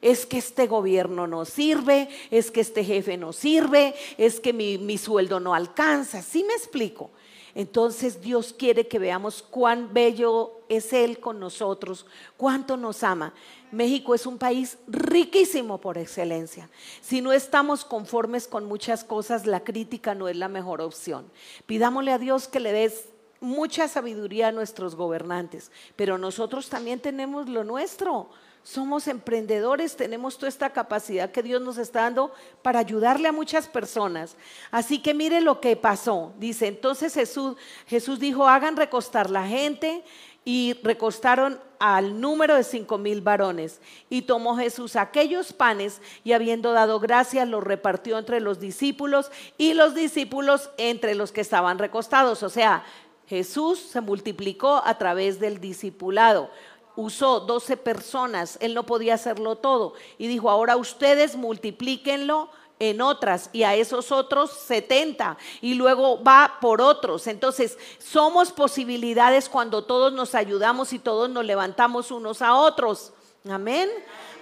Es 0.00 0.24
que 0.24 0.38
este 0.38 0.66
gobierno 0.66 1.26
no 1.26 1.44
sirve, 1.44 2.08
es 2.30 2.50
que 2.50 2.62
este 2.62 2.82
jefe 2.82 3.18
no 3.18 3.34
sirve, 3.34 3.94
es 4.16 4.40
que 4.40 4.54
mi, 4.54 4.78
mi 4.78 4.96
sueldo 4.96 5.38
no 5.38 5.54
alcanza. 5.54 6.22
¿Sí 6.22 6.44
me 6.44 6.54
explico? 6.54 7.10
Entonces 7.56 8.20
Dios 8.20 8.52
quiere 8.52 8.86
que 8.86 8.98
veamos 8.98 9.42
cuán 9.42 9.94
bello 9.94 10.60
es 10.68 10.92
Él 10.92 11.18
con 11.20 11.40
nosotros, 11.40 12.04
cuánto 12.36 12.76
nos 12.76 13.02
ama. 13.02 13.32
México 13.72 14.14
es 14.14 14.26
un 14.26 14.36
país 14.36 14.76
riquísimo 14.86 15.78
por 15.78 15.96
excelencia. 15.96 16.68
Si 17.00 17.22
no 17.22 17.32
estamos 17.32 17.86
conformes 17.86 18.46
con 18.46 18.66
muchas 18.66 19.04
cosas, 19.04 19.46
la 19.46 19.64
crítica 19.64 20.14
no 20.14 20.28
es 20.28 20.36
la 20.36 20.48
mejor 20.48 20.82
opción. 20.82 21.30
Pidámosle 21.64 22.12
a 22.12 22.18
Dios 22.18 22.46
que 22.46 22.60
le 22.60 22.72
des 22.72 23.06
mucha 23.40 23.88
sabiduría 23.88 24.48
a 24.48 24.52
nuestros 24.52 24.94
gobernantes, 24.94 25.72
pero 25.96 26.18
nosotros 26.18 26.68
también 26.68 27.00
tenemos 27.00 27.48
lo 27.48 27.64
nuestro 27.64 28.28
somos 28.66 29.06
emprendedores, 29.06 29.94
tenemos 29.94 30.38
toda 30.38 30.48
esta 30.48 30.70
capacidad 30.70 31.30
que 31.30 31.44
Dios 31.44 31.62
nos 31.62 31.78
está 31.78 32.00
dando 32.00 32.32
para 32.62 32.80
ayudarle 32.80 33.28
a 33.28 33.32
muchas 33.32 33.68
personas. 33.68 34.34
Así 34.72 34.98
que 34.98 35.14
mire 35.14 35.40
lo 35.40 35.60
que 35.60 35.76
pasó. 35.76 36.32
Dice, 36.40 36.66
entonces 36.66 37.14
Jesús, 37.14 38.18
dijo, 38.18 38.48
hagan 38.48 38.76
recostar 38.76 39.30
la 39.30 39.46
gente 39.46 40.02
y 40.44 40.74
recostaron 40.82 41.60
al 41.78 42.20
número 42.20 42.56
de 42.56 42.64
cinco 42.64 42.98
mil 42.98 43.20
varones. 43.20 43.80
Y 44.10 44.22
tomó 44.22 44.56
Jesús 44.56 44.96
aquellos 44.96 45.52
panes 45.52 46.02
y 46.24 46.32
habiendo 46.32 46.72
dado 46.72 46.98
gracias, 46.98 47.46
los 47.46 47.62
repartió 47.62 48.18
entre 48.18 48.40
los 48.40 48.58
discípulos 48.58 49.30
y 49.56 49.74
los 49.74 49.94
discípulos 49.94 50.70
entre 50.76 51.14
los 51.14 51.30
que 51.30 51.40
estaban 51.40 51.78
recostados. 51.78 52.42
O 52.42 52.48
sea, 52.48 52.82
Jesús 53.28 53.78
se 53.78 54.00
multiplicó 54.00 54.82
a 54.84 54.98
través 54.98 55.38
del 55.38 55.60
discipulado 55.60 56.50
usó 56.96 57.40
12 57.40 57.76
personas, 57.76 58.58
él 58.60 58.74
no 58.74 58.84
podía 58.86 59.14
hacerlo 59.14 59.56
todo. 59.56 59.94
Y 60.18 60.26
dijo, 60.26 60.50
ahora 60.50 60.76
ustedes 60.76 61.36
multiplíquenlo 61.36 62.50
en 62.78 63.00
otras 63.00 63.48
y 63.52 63.62
a 63.62 63.74
esos 63.74 64.12
otros 64.12 64.50
70 64.50 65.38
y 65.60 65.74
luego 65.74 66.22
va 66.22 66.58
por 66.60 66.80
otros. 66.80 67.26
Entonces, 67.26 67.78
somos 67.98 68.52
posibilidades 68.52 69.48
cuando 69.48 69.84
todos 69.84 70.12
nos 70.12 70.34
ayudamos 70.34 70.92
y 70.92 70.98
todos 70.98 71.30
nos 71.30 71.44
levantamos 71.44 72.10
unos 72.10 72.42
a 72.42 72.54
otros. 72.54 73.12
Amén. 73.48 73.88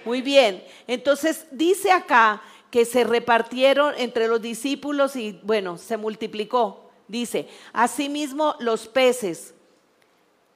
Muy 0.03 0.21
bien. 0.21 0.63
Entonces, 0.87 1.45
dice 1.51 1.91
acá 1.91 2.41
que 2.71 2.85
se 2.85 3.03
repartieron 3.03 3.93
entre 3.97 4.27
los 4.27 4.41
discípulos 4.41 5.15
y 5.15 5.39
bueno, 5.43 5.77
se 5.77 5.97
multiplicó. 5.97 6.89
Dice, 7.07 7.47
asimismo 7.71 8.55
los 8.59 8.87
peces 8.87 9.54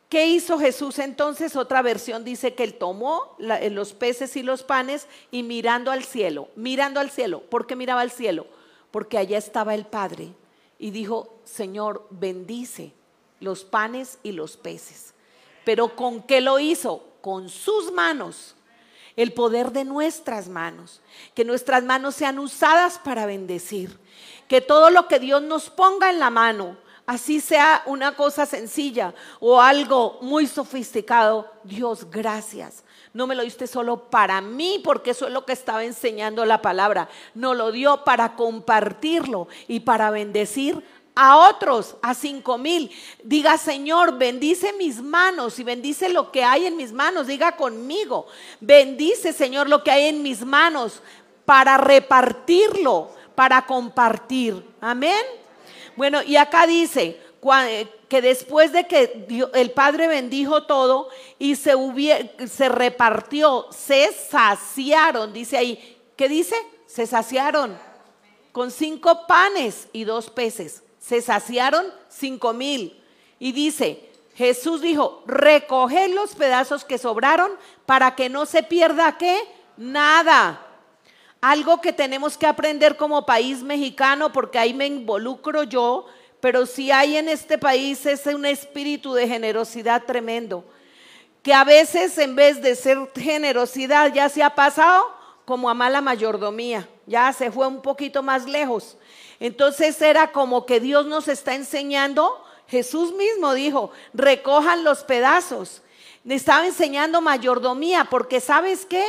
¿Qué 0.10 0.26
hizo 0.26 0.58
Jesús 0.58 0.98
entonces? 0.98 1.56
Otra 1.56 1.84
versión 1.84 2.24
dice 2.24 2.56
que 2.56 2.64
él 2.64 2.74
tomó 2.74 3.36
eh, 3.40 3.70
los 3.70 3.94
peces 3.94 4.36
y 4.36 4.42
los 4.42 4.64
panes 4.64 5.08
y 5.30 5.44
mirando 5.44 5.92
al 5.92 6.04
cielo, 6.04 6.50
mirando 6.56 7.00
al 7.00 7.12
cielo. 7.12 7.42
¿Por 7.42 7.68
qué 7.68 7.76
miraba 7.76 8.02
al 8.02 8.10
cielo? 8.10 8.48
Porque 8.90 9.20
allá 9.20 9.38
estaba 9.38 9.76
el 9.76 9.86
Padre 9.86 10.34
y 10.80 10.90
dijo, 10.90 11.40
Señor, 11.46 12.08
bendice 12.10 12.92
los 13.40 13.64
panes 13.64 14.18
y 14.24 14.32
los 14.32 14.58
peces. 14.58 15.14
Pero 15.64 15.96
¿con 15.96 16.24
qué 16.24 16.42
lo 16.42 16.58
hizo? 16.58 17.06
Con 17.22 17.48
sus 17.48 17.92
manos. 17.92 18.56
El 19.16 19.34
poder 19.34 19.72
de 19.72 19.86
nuestras 19.86 20.50
manos. 20.50 21.02
Que 21.36 21.46
nuestras 21.46 21.84
manos 21.84 22.16
sean 22.16 22.40
usadas 22.40 22.98
para 22.98 23.28
bendecir. 23.28 24.00
Que 24.48 24.60
todo 24.60 24.90
lo 24.90 25.08
que 25.08 25.20
Dios 25.20 25.44
nos 25.44 25.70
ponga 25.70 26.10
en 26.10 26.20
la 26.20 26.32
mano, 26.32 26.78
así 27.10 27.42
sea 27.42 27.82
una 27.88 28.16
cosa 28.16 28.46
sencilla 28.46 29.16
o 29.40 29.60
algo 29.60 30.20
muy 30.22 30.46
sofisticado, 30.46 31.52
Dios, 31.64 32.08
gracias. 32.12 32.84
No 33.14 33.26
me 33.26 33.34
lo 33.34 33.42
diste 33.42 33.66
solo 33.66 34.12
para 34.12 34.42
mí, 34.42 34.80
porque 34.84 35.10
eso 35.10 35.26
es 35.26 35.34
lo 35.34 35.44
que 35.44 35.54
estaba 35.54 35.84
enseñando 35.84 36.46
la 36.46 36.62
palabra. 36.62 37.10
No 37.34 37.56
lo 37.56 37.72
dio 37.72 38.04
para 38.04 38.36
compartirlo 38.36 39.48
y 39.68 39.80
para 39.80 40.12
bendecir 40.12 40.86
a 41.16 41.38
otros, 41.50 41.96
a 42.04 42.14
cinco 42.14 42.60
mil. 42.60 42.92
Diga, 43.24 43.58
Señor, 43.58 44.20
bendice 44.20 44.72
mis 44.74 45.02
manos 45.02 45.58
y 45.58 45.64
bendice 45.64 46.10
lo 46.10 46.32
que 46.32 46.44
hay 46.44 46.68
en 46.68 46.78
mis 46.78 46.94
manos. 46.94 47.26
Diga 47.26 47.56
conmigo, 47.56 48.28
bendice, 48.60 49.34
Señor, 49.34 49.68
lo 49.68 49.84
que 49.84 49.90
hay 49.90 50.10
en 50.10 50.22
mis 50.22 50.46
manos 50.46 51.02
para 51.44 51.76
repartirlo, 51.78 53.10
para 53.34 53.66
compartir. 53.66 54.64
Amén. 54.80 55.40
Bueno, 56.00 56.24
y 56.24 56.38
acá 56.38 56.66
dice 56.66 57.20
eh, 57.68 57.88
que 58.08 58.22
después 58.22 58.72
de 58.72 58.88
que 58.88 59.28
el 59.54 59.72
Padre 59.72 60.08
bendijo 60.08 60.64
todo 60.64 61.10
y 61.38 61.58
se, 61.58 61.74
se 62.48 62.70
repartió, 62.70 63.68
se 63.70 64.14
saciaron, 64.14 65.34
dice 65.34 65.58
ahí, 65.58 65.98
¿qué 66.16 66.30
dice? 66.30 66.56
Se 66.86 67.06
saciaron 67.06 67.78
con 68.54 68.72
cinco 68.72 69.28
panes 69.28 69.90
y 69.92 70.06
dos 70.06 70.30
peces. 70.30 70.84
Se 71.00 71.22
saciaron 71.22 71.88
cinco 72.08 72.54
mil. 72.54 73.04
Y 73.38 73.52
dice, 73.52 74.10
Jesús 74.36 74.80
dijo, 74.80 75.22
recoged 75.28 76.14
los 76.14 76.34
pedazos 76.34 76.86
que 76.86 76.98
sobraron 76.98 77.52
para 77.86 78.16
que 78.16 78.30
no 78.30 78.46
se 78.46 78.64
pierda 78.64 79.18
qué? 79.18 79.38
Nada. 79.76 80.66
Algo 81.42 81.80
que 81.80 81.94
tenemos 81.94 82.38
que 82.38 82.46
aprender 82.46 82.98
como 82.98 83.26
país 83.26 83.64
mexicano, 83.64 84.32
porque 84.32 84.60
ahí 84.60 84.74
me 84.74 84.86
involucro 84.86 85.64
yo, 85.64 86.06
pero 86.42 86.66
si 86.66 86.92
hay 86.92 87.18
en 87.18 87.30
este 87.30 87.58
país 87.58 88.06
es 88.06 88.26
un 88.26 88.46
espíritu 88.46 89.14
de 89.14 89.28
generosidad 89.28 90.04
tremendo, 90.04 90.66
que 91.42 91.54
a 91.54 91.64
veces 91.64 92.18
en 92.18 92.36
vez 92.36 92.62
de 92.62 92.76
ser 92.76 92.98
generosidad 93.16 94.14
ya 94.14 94.28
se 94.28 94.44
ha 94.44 94.54
pasado 94.54 95.06
como 95.46 95.70
a 95.70 95.74
mala 95.74 96.02
mayordomía, 96.02 96.88
ya 97.06 97.32
se 97.34 97.52
fue 97.52 97.68
un 97.68 97.82
poquito 97.82 98.22
más 98.22 98.46
lejos. 98.46 98.98
Entonces 99.40 100.02
era 100.02 100.32
como 100.32 100.66
que 100.66 100.80
Dios 100.80 101.06
nos 101.06 101.28
está 101.28 101.56
enseñando, 101.56 102.44
Jesús 102.68 103.14
mismo 103.14 103.54
dijo, 103.54 103.92
recojan 104.14 104.84
los 104.84 105.04
pedazos 105.04 105.82
estaba 106.36 106.68
enseñando 106.68 107.22
mayordomía, 107.22 108.06
porque 108.06 108.40
sabes 108.40 108.86
qué? 108.86 109.04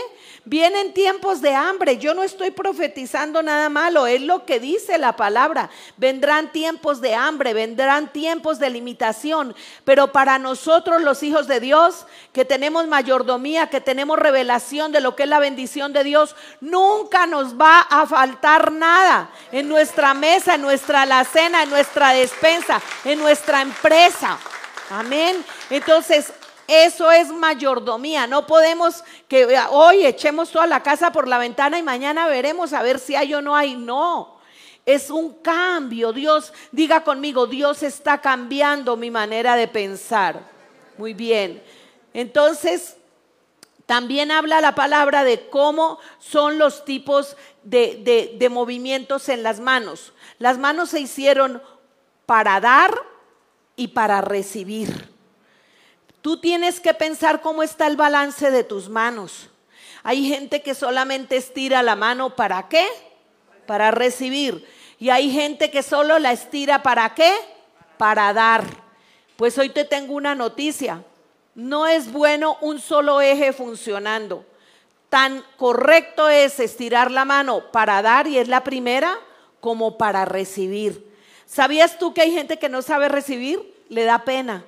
Vienen 0.44 0.94
tiempos 0.94 1.42
de 1.42 1.54
hambre. 1.54 1.98
Yo 1.98 2.14
no 2.14 2.22
estoy 2.22 2.50
profetizando 2.50 3.42
nada 3.42 3.68
malo, 3.68 4.06
es 4.06 4.22
lo 4.22 4.46
que 4.46 4.58
dice 4.58 4.96
la 4.96 5.16
palabra. 5.16 5.68
Vendrán 5.98 6.50
tiempos 6.50 7.00
de 7.00 7.14
hambre, 7.14 7.52
vendrán 7.52 8.12
tiempos 8.12 8.58
de 8.58 8.70
limitación, 8.70 9.54
pero 9.84 10.12
para 10.12 10.38
nosotros 10.38 11.02
los 11.02 11.22
hijos 11.22 11.46
de 11.46 11.60
Dios, 11.60 12.06
que 12.32 12.44
tenemos 12.44 12.86
mayordomía, 12.86 13.68
que 13.68 13.80
tenemos 13.80 14.18
revelación 14.18 14.92
de 14.92 15.00
lo 15.00 15.14
que 15.14 15.24
es 15.24 15.28
la 15.28 15.40
bendición 15.40 15.92
de 15.92 16.04
Dios, 16.04 16.34
nunca 16.60 17.26
nos 17.26 17.60
va 17.60 17.80
a 17.80 18.06
faltar 18.06 18.72
nada 18.72 19.30
en 19.52 19.68
nuestra 19.68 20.14
mesa, 20.14 20.54
en 20.54 20.62
nuestra 20.62 21.02
alacena, 21.02 21.64
en 21.64 21.70
nuestra 21.70 22.12
despensa, 22.12 22.80
en 23.04 23.18
nuestra 23.18 23.60
empresa. 23.60 24.38
Amén. 24.90 25.44
Entonces, 25.70 26.32
eso 26.72 27.10
es 27.10 27.28
mayordomía. 27.32 28.28
No 28.28 28.46
podemos 28.46 29.02
que 29.26 29.44
hoy 29.70 30.06
echemos 30.06 30.50
toda 30.50 30.68
la 30.68 30.84
casa 30.84 31.10
por 31.10 31.26
la 31.26 31.36
ventana 31.36 31.78
y 31.78 31.82
mañana 31.82 32.28
veremos 32.28 32.72
a 32.72 32.82
ver 32.82 33.00
si 33.00 33.16
hay 33.16 33.34
o 33.34 33.42
no 33.42 33.56
hay. 33.56 33.74
No. 33.74 34.38
Es 34.86 35.10
un 35.10 35.34
cambio. 35.34 36.12
Dios, 36.12 36.52
diga 36.70 37.02
conmigo, 37.02 37.48
Dios 37.48 37.82
está 37.82 38.20
cambiando 38.20 38.96
mi 38.96 39.10
manera 39.10 39.56
de 39.56 39.66
pensar. 39.66 40.40
Muy 40.96 41.12
bien. 41.12 41.60
Entonces, 42.14 42.96
También 43.90 44.30
habla 44.30 44.60
la 44.60 44.76
palabra 44.76 45.24
de 45.24 45.48
cómo 45.48 45.98
son 46.20 46.58
los 46.58 46.84
tipos 46.84 47.36
de, 47.64 48.36
de 48.38 48.48
movimientos 48.48 49.28
en 49.28 49.42
las 49.42 49.58
manos. 49.58 50.12
Las 50.38 50.58
manos 50.58 50.90
se 50.90 51.00
hicieron 51.00 51.60
para 52.24 52.60
dar 52.60 52.94
y 53.74 53.88
para 53.88 54.20
recibir. 54.20 55.09
Tú 56.22 56.38
tienes 56.38 56.80
que 56.80 56.92
pensar 56.92 57.40
cómo 57.40 57.62
está 57.62 57.86
el 57.86 57.96
balance 57.96 58.50
de 58.50 58.64
tus 58.64 58.88
manos. 58.88 59.48
Hay 60.02 60.28
gente 60.28 60.62
que 60.62 60.74
solamente 60.74 61.36
estira 61.36 61.82
la 61.82 61.96
mano 61.96 62.36
para 62.36 62.68
qué? 62.68 62.86
Para 63.66 63.90
recibir. 63.90 64.66
Y 64.98 65.08
hay 65.10 65.30
gente 65.30 65.70
que 65.70 65.82
solo 65.82 66.18
la 66.18 66.32
estira 66.32 66.82
para 66.82 67.14
qué? 67.14 67.32
Para 67.96 68.32
dar. 68.32 68.64
Pues 69.36 69.56
hoy 69.56 69.70
te 69.70 69.84
tengo 69.84 70.14
una 70.14 70.34
noticia. 70.34 71.02
No 71.54 71.86
es 71.86 72.12
bueno 72.12 72.58
un 72.60 72.80
solo 72.80 73.20
eje 73.20 73.52
funcionando. 73.52 74.44
Tan 75.08 75.42
correcto 75.56 76.28
es 76.28 76.60
estirar 76.60 77.10
la 77.10 77.24
mano 77.24 77.70
para 77.72 78.02
dar 78.02 78.26
y 78.26 78.38
es 78.38 78.48
la 78.48 78.62
primera 78.62 79.18
como 79.60 79.98
para 79.98 80.24
recibir. 80.24 81.10
¿Sabías 81.46 81.98
tú 81.98 82.14
que 82.14 82.20
hay 82.20 82.32
gente 82.32 82.58
que 82.58 82.68
no 82.68 82.82
sabe 82.82 83.08
recibir? 83.08 83.74
Le 83.88 84.04
da 84.04 84.24
pena. 84.24 84.64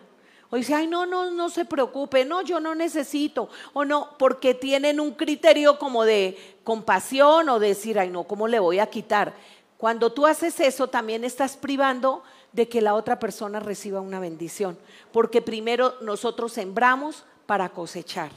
O 0.52 0.56
dice, 0.56 0.74
ay, 0.74 0.86
no, 0.86 1.06
no, 1.06 1.30
no 1.30 1.48
se 1.48 1.64
preocupe, 1.64 2.26
no, 2.26 2.42
yo 2.42 2.60
no 2.60 2.74
necesito. 2.74 3.48
O 3.72 3.86
no, 3.86 4.10
porque 4.18 4.52
tienen 4.52 5.00
un 5.00 5.12
criterio 5.12 5.78
como 5.78 6.04
de 6.04 6.58
compasión 6.62 7.48
o 7.48 7.58
decir, 7.58 7.98
ay, 7.98 8.10
no, 8.10 8.24
¿cómo 8.24 8.46
le 8.46 8.58
voy 8.58 8.78
a 8.78 8.90
quitar? 8.90 9.32
Cuando 9.78 10.12
tú 10.12 10.26
haces 10.26 10.60
eso, 10.60 10.88
también 10.88 11.24
estás 11.24 11.56
privando 11.56 12.22
de 12.52 12.68
que 12.68 12.82
la 12.82 12.92
otra 12.92 13.18
persona 13.18 13.60
reciba 13.60 14.02
una 14.02 14.20
bendición. 14.20 14.76
Porque 15.10 15.40
primero 15.40 15.94
nosotros 16.02 16.52
sembramos 16.52 17.24
para 17.46 17.70
cosechar. 17.70 18.30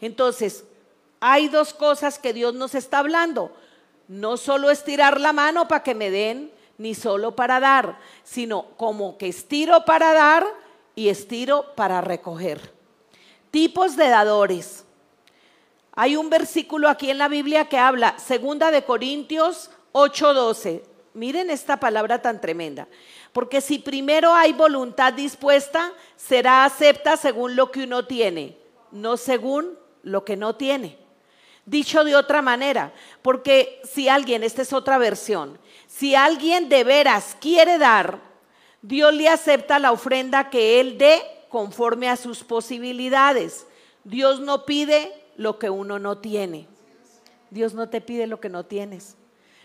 Entonces, 0.00 0.64
hay 1.20 1.46
dos 1.46 1.74
cosas 1.74 2.18
que 2.18 2.32
Dios 2.32 2.54
nos 2.54 2.74
está 2.74 2.98
hablando. 2.98 3.52
No 4.08 4.36
solo 4.36 4.68
estirar 4.68 5.20
la 5.20 5.32
mano 5.32 5.68
para 5.68 5.84
que 5.84 5.94
me 5.94 6.10
den, 6.10 6.50
ni 6.76 6.96
solo 6.96 7.36
para 7.36 7.60
dar, 7.60 8.00
sino 8.24 8.64
como 8.76 9.16
que 9.16 9.28
estiro 9.28 9.84
para 9.84 10.12
dar 10.12 10.61
y 10.94 11.08
estiro 11.08 11.74
para 11.74 12.00
recoger. 12.00 12.72
Tipos 13.50 13.96
de 13.96 14.08
dadores. 14.08 14.84
Hay 15.94 16.16
un 16.16 16.30
versículo 16.30 16.88
aquí 16.88 17.10
en 17.10 17.18
la 17.18 17.28
Biblia 17.28 17.68
que 17.68 17.78
habla, 17.78 18.18
segunda 18.18 18.70
de 18.70 18.84
Corintios 18.84 19.70
8:12. 19.92 20.82
Miren 21.14 21.50
esta 21.50 21.78
palabra 21.78 22.22
tan 22.22 22.40
tremenda. 22.40 22.88
Porque 23.32 23.60
si 23.60 23.78
primero 23.78 24.32
hay 24.32 24.52
voluntad 24.52 25.12
dispuesta, 25.12 25.92
será 26.16 26.64
acepta 26.64 27.16
según 27.16 27.56
lo 27.56 27.70
que 27.70 27.84
uno 27.84 28.06
tiene, 28.06 28.56
no 28.90 29.16
según 29.16 29.78
lo 30.02 30.24
que 30.24 30.36
no 30.36 30.56
tiene. 30.56 30.98
Dicho 31.64 32.04
de 32.04 32.16
otra 32.16 32.42
manera, 32.42 32.92
porque 33.22 33.80
si 33.84 34.08
alguien, 34.08 34.42
esta 34.42 34.62
es 34.62 34.72
otra 34.72 34.98
versión, 34.98 35.58
si 35.86 36.14
alguien 36.14 36.68
de 36.68 36.82
veras 36.84 37.36
quiere 37.40 37.78
dar, 37.78 38.31
Dios 38.82 39.14
le 39.14 39.28
acepta 39.28 39.78
la 39.78 39.92
ofrenda 39.92 40.50
que 40.50 40.80
Él 40.80 40.98
dé 40.98 41.22
conforme 41.48 42.08
a 42.08 42.16
sus 42.16 42.42
posibilidades. 42.42 43.66
Dios 44.04 44.40
no 44.40 44.64
pide 44.64 45.12
lo 45.36 45.58
que 45.58 45.70
uno 45.70 45.98
no 45.98 46.18
tiene. 46.18 46.66
Dios 47.50 47.74
no 47.74 47.88
te 47.88 48.00
pide 48.00 48.26
lo 48.26 48.40
que 48.40 48.48
no 48.48 48.64
tienes. 48.64 49.16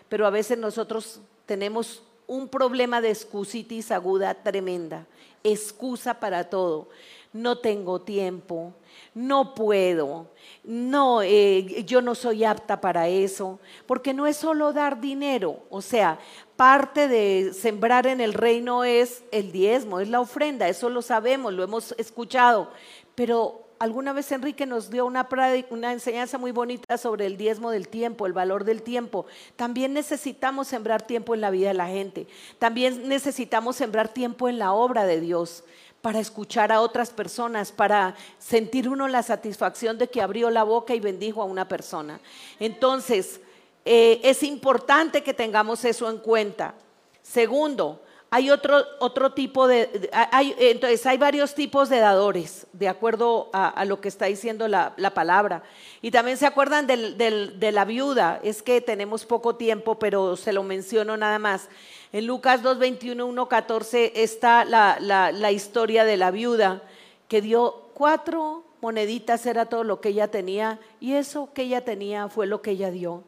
Pero 0.08 0.27
a 0.27 0.30
veces 0.30 0.58
nosotros 0.58 1.21
tenemos 1.45 2.03
un 2.27 2.47
problema 2.47 3.01
de 3.01 3.10
excusitis 3.10 3.91
aguda 3.91 4.36
tremenda. 4.36 5.08
Excusa 5.43 6.19
para 6.19 6.49
todo. 6.49 6.89
No 7.33 7.59
tengo 7.59 8.01
tiempo, 8.01 8.73
no 9.13 9.53
puedo, 9.53 10.27
no, 10.63 11.21
eh, 11.21 11.83
yo 11.85 12.01
no 12.01 12.15
soy 12.15 12.43
apta 12.43 12.81
para 12.81 13.07
eso, 13.07 13.59
porque 13.85 14.13
no 14.13 14.27
es 14.27 14.37
solo 14.37 14.73
dar 14.73 15.01
dinero, 15.01 15.59
o 15.69 15.81
sea, 15.81 16.19
parte 16.55 17.07
de 17.07 17.53
sembrar 17.53 18.07
en 18.07 18.21
el 18.21 18.33
reino 18.33 18.83
es 18.83 19.23
el 19.31 19.51
diezmo, 19.51 19.99
es 19.99 20.09
la 20.09 20.19
ofrenda, 20.19 20.67
eso 20.67 20.89
lo 20.89 21.01
sabemos, 21.01 21.53
lo 21.53 21.63
hemos 21.63 21.93
escuchado, 21.97 22.71
pero 23.15 23.67
alguna 23.79 24.13
vez 24.13 24.31
Enrique 24.31 24.65
nos 24.65 24.89
dio 24.89 25.05
una, 25.05 25.27
una, 25.69 25.93
enseñanza 25.93 26.37
muy 26.37 26.51
bonita 26.51 26.97
sobre 26.97 27.25
el 27.25 27.37
diezmo 27.37 27.71
del 27.71 27.87
tiempo, 27.87 28.25
el 28.25 28.33
valor 28.33 28.63
del 28.63 28.81
tiempo. 28.81 29.25
También 29.55 29.93
necesitamos 29.93 30.67
sembrar 30.67 31.01
tiempo 31.01 31.33
en 31.35 31.41
la 31.41 31.51
vida 31.51 31.69
de 31.69 31.73
la 31.73 31.87
gente. 31.87 32.27
También 32.59 33.07
necesitamos 33.07 33.75
sembrar 33.75 34.09
tiempo 34.09 34.49
en 34.49 34.59
la 34.59 34.73
obra 34.73 35.05
de 35.05 35.19
Dios 35.19 35.63
para 36.07 36.21
escuchar 36.21 36.71
a 36.71 36.79
otras 36.79 37.09
personas, 37.09 37.73
para 37.73 38.15
sentir 38.39 38.87
uno 38.87 39.09
la 39.09 39.23
satisfacción 39.23 39.97
de 39.97 40.07
que 40.07 40.21
abrió 40.21 40.49
la 40.49 40.63
boca 40.63 40.95
y 40.95 41.01
bendijo 41.01 41.41
a 41.41 41.43
una 41.45 41.67
persona. 41.67 42.21
Entonces, 42.61 43.41
eh, 43.83 44.21
es 44.23 44.41
importante 44.41 45.21
que 45.21 45.33
tengamos 45.33 45.83
eso 45.83 46.09
en 46.09 46.19
cuenta. 46.19 46.75
Segundo, 47.21 48.01
hay 48.29 48.49
otro, 48.49 48.85
otro 49.01 49.33
tipo 49.33 49.67
de, 49.67 50.09
hay, 50.13 50.55
entonces 50.59 51.05
hay 51.05 51.17
varios 51.17 51.53
tipos 51.53 51.89
de 51.89 51.99
dadores, 51.99 52.67
de 52.71 52.87
acuerdo 52.87 53.49
a, 53.51 53.83
lo 53.83 53.99
que 53.99 54.07
está 54.07 54.27
diciendo 54.27 54.69
la, 54.69 54.95
palabra. 55.13 55.61
Y 56.01 56.11
también 56.11 56.37
se 56.37 56.45
acuerdan 56.45 56.87
de 56.87 57.71
la 57.73 57.83
viuda, 57.83 58.39
es 58.43 58.63
que 58.63 58.79
tenemos 58.79 59.25
poco 59.25 59.57
tiempo, 59.57 59.99
pero 59.99 60.37
se 60.37 60.53
lo 60.53 60.63
menciono 60.63 61.17
nada 61.17 61.37
más. 61.37 61.67
En 62.13 62.25
Lucas 62.25 62.63
2, 62.63 62.79
21, 62.79 63.25
1, 63.25 63.49
14 63.49 64.23
está 64.23 64.63
la, 64.63 64.97
la 64.99 65.51
historia 65.51 66.05
de 66.05 66.17
la 66.17 66.31
viuda 66.31 66.81
que 67.27 67.41
dio 67.41 67.89
cuatro 67.93 68.63
moneditas, 68.81 69.45
era 69.45 69.65
todo 69.65 69.83
lo 69.83 69.99
que 69.99 70.09
ella 70.09 70.29
tenía, 70.29 70.79
y 70.99 71.13
eso 71.13 71.49
que 71.53 71.63
ella 71.63 71.83
tenía 71.83 72.29
fue 72.29 72.47
lo 72.47 72.61
que 72.61 72.71
ella 72.71 72.91
dio. 72.91 73.23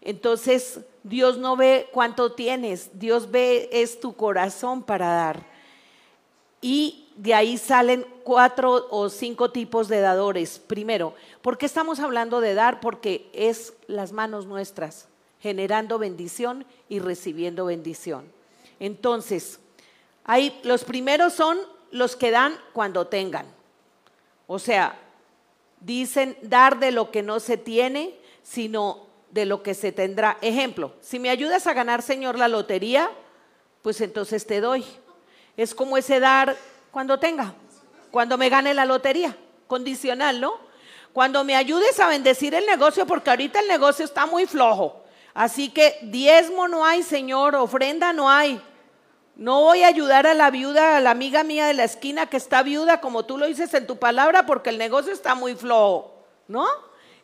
Entonces, 0.00 0.80
Dios 1.02 1.38
no 1.38 1.56
ve 1.56 1.88
cuánto 1.92 2.32
tienes, 2.32 2.90
Dios 2.98 3.30
ve 3.30 3.68
es 3.72 3.98
tu 4.00 4.14
corazón 4.14 4.82
para 4.82 5.08
dar. 5.08 5.46
Y 6.60 7.08
de 7.16 7.34
ahí 7.34 7.58
salen 7.58 8.06
cuatro 8.22 8.86
o 8.90 9.08
cinco 9.08 9.50
tipos 9.50 9.88
de 9.88 10.00
dadores. 10.00 10.58
Primero, 10.58 11.14
¿por 11.42 11.58
qué 11.58 11.66
estamos 11.66 12.00
hablando 12.00 12.40
de 12.40 12.54
dar? 12.54 12.80
Porque 12.80 13.28
es 13.32 13.74
las 13.86 14.12
manos 14.12 14.46
nuestras 14.46 15.08
generando 15.44 15.98
bendición 15.98 16.64
y 16.88 17.00
recibiendo 17.00 17.66
bendición. 17.66 18.32
Entonces, 18.80 19.60
hay, 20.24 20.58
los 20.64 20.84
primeros 20.84 21.34
son 21.34 21.58
los 21.90 22.16
que 22.16 22.30
dan 22.30 22.58
cuando 22.72 23.08
tengan. 23.08 23.44
O 24.46 24.58
sea, 24.58 24.98
dicen 25.80 26.38
dar 26.40 26.78
de 26.78 26.92
lo 26.92 27.10
que 27.10 27.22
no 27.22 27.40
se 27.40 27.58
tiene, 27.58 28.18
sino 28.42 29.06
de 29.32 29.44
lo 29.44 29.62
que 29.62 29.74
se 29.74 29.92
tendrá. 29.92 30.38
Ejemplo, 30.40 30.94
si 31.02 31.18
me 31.18 31.28
ayudas 31.28 31.66
a 31.66 31.74
ganar, 31.74 32.00
Señor, 32.00 32.38
la 32.38 32.48
lotería, 32.48 33.10
pues 33.82 34.00
entonces 34.00 34.46
te 34.46 34.62
doy. 34.62 34.82
Es 35.58 35.74
como 35.74 35.98
ese 35.98 36.20
dar 36.20 36.56
cuando 36.90 37.18
tenga, 37.18 37.52
cuando 38.10 38.38
me 38.38 38.48
gane 38.48 38.72
la 38.72 38.86
lotería, 38.86 39.36
condicional, 39.66 40.40
¿no? 40.40 40.54
Cuando 41.12 41.44
me 41.44 41.54
ayudes 41.54 42.00
a 42.00 42.08
bendecir 42.08 42.54
el 42.54 42.64
negocio, 42.64 43.04
porque 43.06 43.28
ahorita 43.28 43.60
el 43.60 43.68
negocio 43.68 44.06
está 44.06 44.24
muy 44.24 44.46
flojo. 44.46 45.03
Así 45.34 45.68
que 45.68 45.98
diezmo 46.02 46.68
no 46.68 46.86
hay, 46.86 47.02
Señor, 47.02 47.56
ofrenda 47.56 48.12
no 48.12 48.30
hay. 48.30 48.60
No 49.36 49.62
voy 49.62 49.82
a 49.82 49.88
ayudar 49.88 50.28
a 50.28 50.34
la 50.34 50.50
viuda, 50.50 50.96
a 50.96 51.00
la 51.00 51.10
amiga 51.10 51.42
mía 51.42 51.66
de 51.66 51.74
la 51.74 51.82
esquina 51.82 52.26
que 52.26 52.36
está 52.36 52.62
viuda, 52.62 53.00
como 53.00 53.24
tú 53.24 53.36
lo 53.36 53.46
dices 53.46 53.74
en 53.74 53.86
tu 53.88 53.96
palabra, 53.98 54.46
porque 54.46 54.70
el 54.70 54.78
negocio 54.78 55.12
está 55.12 55.34
muy 55.34 55.56
flojo, 55.56 56.14
¿no? 56.46 56.66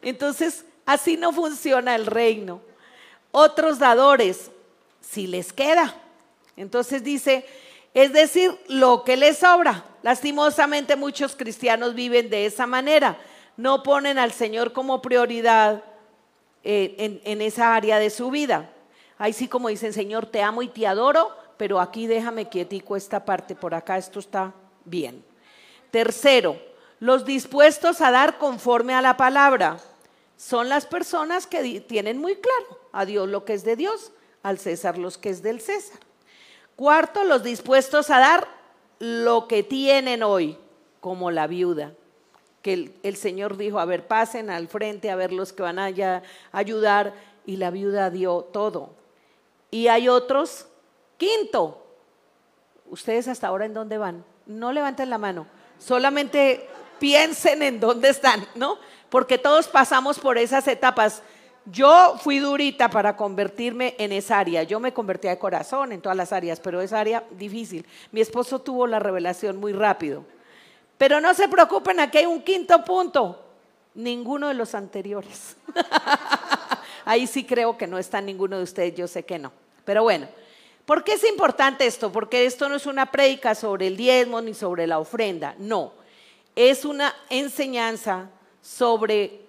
Entonces, 0.03 0.65
así 0.85 1.17
no 1.17 1.33
funciona 1.33 1.95
el 1.95 2.07
reino. 2.07 2.61
Otros 3.31 3.79
dadores, 3.79 4.51
si 5.01 5.29
les 5.29 5.53
queda. 5.53 5.95
Entonces 6.57 7.05
dice, 7.05 7.47
es 7.95 8.13
decir, 8.13 8.59
lo 8.67 9.05
que 9.05 9.17
les 9.17 9.39
sobra. 9.39 9.85
Lastimosamente 10.03 10.97
muchos 10.97 11.37
cristianos 11.37 11.95
viven 11.95 12.29
de 12.29 12.47
esa 12.47 12.67
manera. 12.67 13.19
No 13.57 13.85
ponen 13.85 14.19
al 14.19 14.33
Señor 14.33 14.73
como 14.73 15.01
prioridad 15.01 15.85
eh, 16.63 17.21
en, 17.25 17.41
esa 17.41 17.75
área 17.75 17.99
de 17.99 18.11
su 18.11 18.31
vida. 18.31 18.71
Ahí 19.19 19.33
sí 19.33 19.49
como 19.49 19.69
dicen, 19.69 19.93
Señor, 19.93 20.27
te 20.27 20.43
amo 20.43 20.63
y 20.63 20.69
te 20.69 20.87
adoro, 20.87 21.31
pero 21.57 21.81
aquí 21.81 22.07
déjame 22.07 22.49
quietico 22.49 22.97
esta 22.97 23.25
parte, 23.25 23.55
por 23.55 23.75
acá 23.75 23.97
esto 23.97 24.19
está 24.19 24.53
bien. 24.85 25.25
Tercero, 25.91 26.59
los 26.99 27.25
dispuestos 27.25 28.01
a 28.01 28.11
dar 28.11 28.39
conforme 28.39 28.95
a 28.95 29.03
la 29.03 29.17
palabra 29.17 29.79
son 30.37 30.69
las 30.69 30.87
personas 30.87 31.47
que 31.47 31.81
tienen 31.81 32.19
muy 32.19 32.37
claro 32.37 32.81
a 32.93 33.05
Dios 33.05 33.29
lo 33.29 33.45
que 33.45 33.55
es 33.55 33.65
de 33.65 33.77
Dios, 33.77 34.13
al 34.43 34.59
César 34.59 34.99
los 34.99 35.19
que 35.19 35.31
es 35.31 35.43
del 35.43 35.61
César. 35.61 36.01
Cuarto, 36.77 37.25
los 37.25 37.43
dispuestos 37.43 38.11
a 38.11 38.19
dar 38.19 38.49
lo 38.99 39.49
que 39.49 39.63
tienen 39.63 40.23
hoy, 40.23 40.57
como 41.01 41.31
la 41.31 41.47
viuda 41.47 41.95
que 42.63 42.93
el, 43.03 43.17
Señor 43.17 43.57
dijo, 43.57 43.81
a 43.81 43.85
ver, 43.85 44.07
pasen 44.07 44.51
al 44.51 44.69
frente 44.69 45.11
a 45.11 45.17
ver 45.17 45.33
los 45.33 45.53
que 45.53 45.63
van 45.63 45.79
a 45.79 45.91
ayudar, 46.53 47.15
y 47.47 47.57
la 47.57 47.71
viuda 47.71 48.11
dio 48.11 48.43
todo. 48.53 48.91
Y 49.71 49.89
hay 49.89 50.09
otros, 50.09 50.67
quinto, 51.17 51.83
ustedes 52.91 53.29
hasta 53.29 53.47
ahora 53.47 53.65
en 53.65 53.75
dónde 53.75 53.99
van, 53.99 54.25
no 54.47 54.73
levanten 54.73 55.11
la 55.11 55.19
mano, 55.19 55.47
solamente 55.79 56.69
piensen 56.99 57.63
en 57.63 57.81
dónde 57.81 58.11
están, 58.11 58.47
¿no? 58.55 58.79
Porque 59.09 59.39
todos 59.39 59.69
pasamos 59.69 60.19
por 60.19 60.39
esas 60.39 60.69
etapas. 60.69 61.23
Yo 61.65 62.17
fui 62.21 62.39
durita 62.39 62.91
para 62.91 63.17
convertirme 63.17 63.95
en 63.99 64.13
esa 64.13 64.39
área. 64.39 64.63
Yo 64.63 64.81
me 64.81 64.93
convertí 64.93 65.29
de 65.29 65.39
corazón 65.39 65.93
en 65.93 66.01
todas 66.01 66.17
las 66.17 66.33
áreas, 66.33 66.61
pero 66.61 66.81
esa 66.81 67.01
área 67.01 67.25
difícil. 67.33 67.87
Mi 68.13 68.21
esposo 68.21 68.61
tuvo 68.61 68.87
la 68.87 68.99
revelación 68.99 69.57
muy 69.57 69.73
rápido. 69.73 70.25
Pero 71.01 71.19
no 71.19 71.33
se 71.33 71.49
preocupen, 71.49 71.99
aquí 71.99 72.19
hay 72.19 72.27
un 72.27 72.43
quinto 72.43 72.85
punto. 72.85 73.43
Ninguno 73.95 74.49
de 74.49 74.55
los 74.55 74.75
anteriores. 74.75 75.57
Ahí 77.07 77.27
sí 77.27 77.45
creo 77.45 77.79
que 77.79 77.87
no 77.87 77.97
está 77.97 78.21
ninguno 78.21 78.59
de 78.59 78.65
ustedes, 78.65 78.95
yo 78.97 79.09
sé 79.09 79.23
que 79.23 79.39
no. 79.39 79.51
Pero 79.87 80.03
bueno, 80.03 80.29
¿por 80.85 81.03
qué 81.03 81.15
es 81.15 81.25
importante 81.25 81.87
esto? 81.87 82.13
Porque 82.13 82.45
esto 82.45 82.69
no 82.69 82.75
es 82.75 82.85
una 82.85 83.11
prédica 83.11 83.55
sobre 83.55 83.87
el 83.87 83.97
diezmo 83.97 84.43
ni 84.43 84.53
sobre 84.53 84.87
la 84.87 84.99
ofrenda, 84.99 85.55
no. 85.57 85.95
Es 86.55 86.85
una 86.85 87.15
enseñanza 87.31 88.29
sobre 88.61 89.41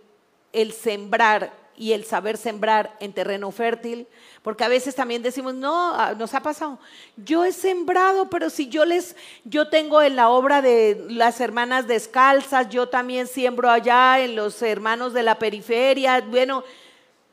el 0.53 0.71
sembrar 0.71 1.51
y 1.81 1.93
el 1.93 2.05
saber 2.05 2.37
sembrar 2.37 2.95
en 2.99 3.11
terreno 3.11 3.49
fértil, 3.49 4.05
porque 4.43 4.63
a 4.63 4.67
veces 4.67 4.93
también 4.93 5.23
decimos, 5.23 5.55
no, 5.55 5.95
ah, 5.95 6.13
nos 6.15 6.35
ha 6.35 6.41
pasado, 6.41 6.77
yo 7.17 7.43
he 7.43 7.51
sembrado, 7.51 8.29
pero 8.29 8.51
si 8.51 8.69
yo 8.69 8.85
les, 8.85 9.15
yo 9.45 9.67
tengo 9.67 9.99
en 10.03 10.15
la 10.15 10.29
obra 10.29 10.61
de 10.61 11.03
las 11.09 11.41
hermanas 11.41 11.87
descalzas, 11.87 12.69
yo 12.69 12.87
también 12.89 13.25
siembro 13.25 13.67
allá 13.67 14.19
en 14.19 14.35
los 14.35 14.61
hermanos 14.61 15.13
de 15.13 15.23
la 15.23 15.39
periferia, 15.39 16.21
bueno, 16.21 16.63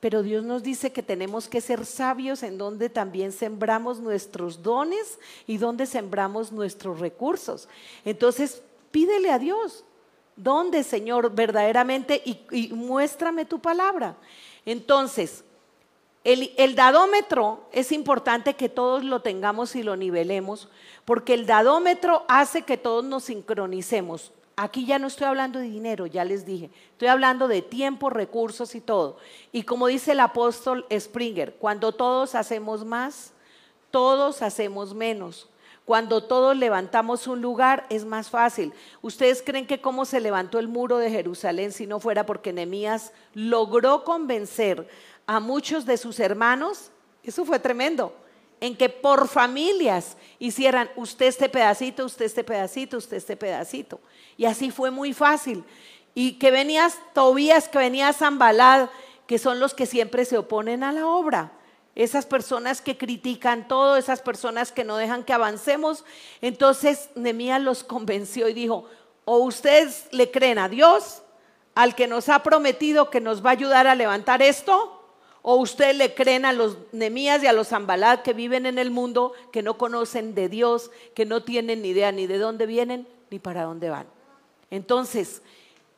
pero 0.01 0.23
Dios 0.23 0.45
nos 0.45 0.63
dice 0.63 0.93
que 0.93 1.03
tenemos 1.03 1.47
que 1.47 1.61
ser 1.61 1.85
sabios 1.85 2.43
en 2.43 2.57
donde 2.57 2.89
también 2.89 3.33
sembramos 3.33 4.01
nuestros 4.01 4.63
dones 4.63 5.19
y 5.47 5.59
donde 5.59 5.85
sembramos 5.85 6.53
nuestros 6.53 7.01
recursos. 7.01 7.69
Entonces, 8.03 8.63
pídele 8.93 9.31
a 9.31 9.39
Dios, 9.39 9.85
¿dónde, 10.39 10.83
Señor, 10.83 11.35
verdaderamente? 11.35 12.23
Y, 12.25 12.73
muéstrame 12.73 13.45
tu 13.45 13.59
palabra. 13.59 14.17
Entonces, 14.65 15.45
el, 16.25 16.53
el, 16.57 16.75
dadómetro 16.75 17.65
es 17.73 17.93
importante 17.93 18.55
que 18.55 18.69
todos 18.69 19.05
lo 19.05 19.21
tengamos 19.21 19.77
y 19.77 19.83
lo 19.83 19.97
nivelemos, 19.97 20.69
porque 21.05 21.35
el 21.35 21.47
dadómetro 21.47 22.25
hace 22.29 22.63
que 22.63 22.77
todos 22.77 23.05
nos 23.05 23.25
sincronicemos. 23.25 24.33
Aquí 24.57 24.87
ya 24.87 24.99
no 24.99 25.07
estoy 25.07 25.27
hablando 25.27 25.61
de 25.61 25.67
dinero, 25.67 26.07
ya 26.07 26.25
les 26.25 26.45
dije. 26.45 26.71
Estoy 26.91 27.09
hablando 27.09 27.47
de 27.47 27.63
tiempo, 27.63 28.11
recursos 28.11 28.75
y 28.75 28.81
todo. 28.81 29.17
Y 29.53 29.63
como 29.63 29.87
dice 29.87 30.13
el 30.13 30.21
apóstol 30.21 30.85
Springer, 30.93 31.55
cuando 31.55 31.93
todos 31.93 32.35
hacemos 32.35 32.85
más, 32.85 33.33
todos 33.93 34.43
hacemos 34.43 34.95
menos. 34.95 35.49
Cuando 35.89 36.23
todos 36.23 36.55
levantamos 36.55 37.27
un 37.27 37.41
lugar 37.41 37.87
es 37.89 38.05
más 38.05 38.29
fácil. 38.29 38.75
¿Ustedes 39.01 39.43
creen 39.43 39.67
que 39.67 39.81
cómo 39.81 40.05
se 40.05 40.21
levantó 40.21 40.59
el 40.59 40.69
muro 40.69 40.99
de 40.99 41.11
Jerusalén 41.11 41.73
si 41.73 41.87
no 41.87 41.99
fuera 41.99 42.27
porque 42.27 42.53
Nehemías 42.53 43.11
logró 43.33 44.05
convencer 44.05 44.87
a 45.27 45.41
muchos 45.41 45.87
de 45.87 45.97
sus 45.97 46.21
hermanos? 46.21 46.91
Eso 47.23 47.47
fue 47.47 47.59
tremendo 47.59 48.15
en 48.61 48.77
que 48.77 48.91
por 48.91 49.29
familias 49.29 50.19
hicieran 50.39 50.91
usted 50.95 51.25
este 51.25 51.49
pedacito, 51.49 52.05
usted 52.05 52.27
este 52.27 52.45
pedacito, 52.45 52.99
usted 52.99 53.17
este 53.17 53.39
pedacito. 53.39 53.99
Y 54.37 54.45
así 54.45 54.71
fue 54.71 54.91
muy 54.91 55.15
fácil. 55.15 55.65
Y 56.15 56.33
que 56.33 56.51
venías 56.51 56.99
Tobías, 57.15 57.67
que 57.67 57.79
venía 57.79 58.13
Zambalad, 58.13 58.91
que 59.27 59.39
son 59.39 59.59
los 59.59 59.73
que 59.73 59.87
siempre 59.87 60.27
se 60.27 60.37
oponen 60.37 60.85
a 60.85 60.93
la 60.93 61.07
obra. 61.07 61.51
Esas 61.99 62.27
personas 62.27 62.81
que 62.81 62.97
critican 62.97 63.67
todo, 63.67 63.97
esas 63.97 64.23
personas 64.23 64.71
que 64.71 64.85
no 64.85 64.97
dejan 64.97 65.25
que 65.25 65.33
avancemos. 65.33 66.05
Entonces 66.41 67.11
Nemías 67.17 67.61
los 67.61 67.83
convenció 67.83 68.49
y 68.49 68.55
dijo, 68.55 68.85
o 69.25 69.39
ustedes 69.39 70.07
le 70.13 70.31
creen 70.31 70.61
a 70.61 70.69
Dios, 70.69 71.23
al 71.75 71.97
que 71.97 72.07
nos 72.07 72.29
ha 72.29 72.45
prometido 72.45 73.11
que 73.11 73.21
nos 73.21 73.45
va 73.45 73.51
a 73.51 73.55
ayudar 73.55 73.89
a 73.89 73.97
levantar 73.97 74.43
esto, 74.43 74.95
¿O 75.43 75.55
usted 75.55 75.95
le 75.95 76.15
creen 76.15 76.45
a 76.45 76.53
los 76.53 76.77
Nemías 76.93 77.43
y 77.43 77.47
a 77.47 77.53
los 77.53 77.69
Zambalad 77.69 78.21
que 78.21 78.33
viven 78.33 78.67
en 78.67 78.79
el 78.79 78.91
mundo, 78.91 79.33
que 79.53 79.63
no 79.63 79.79
conocen 79.79 80.35
de 80.35 80.49
Dios, 80.49 80.91
que 81.15 81.25
no 81.25 81.43
tienen 81.43 81.81
ni 81.81 81.89
idea 81.89 82.13
ni 82.13 82.27
de 82.27 82.39
dónde 82.39 82.67
vienen 82.67 83.09
ni 83.31 83.39
para 83.39 83.63
dónde 83.63 83.89
van? 83.89 84.07
Entonces, 84.71 85.41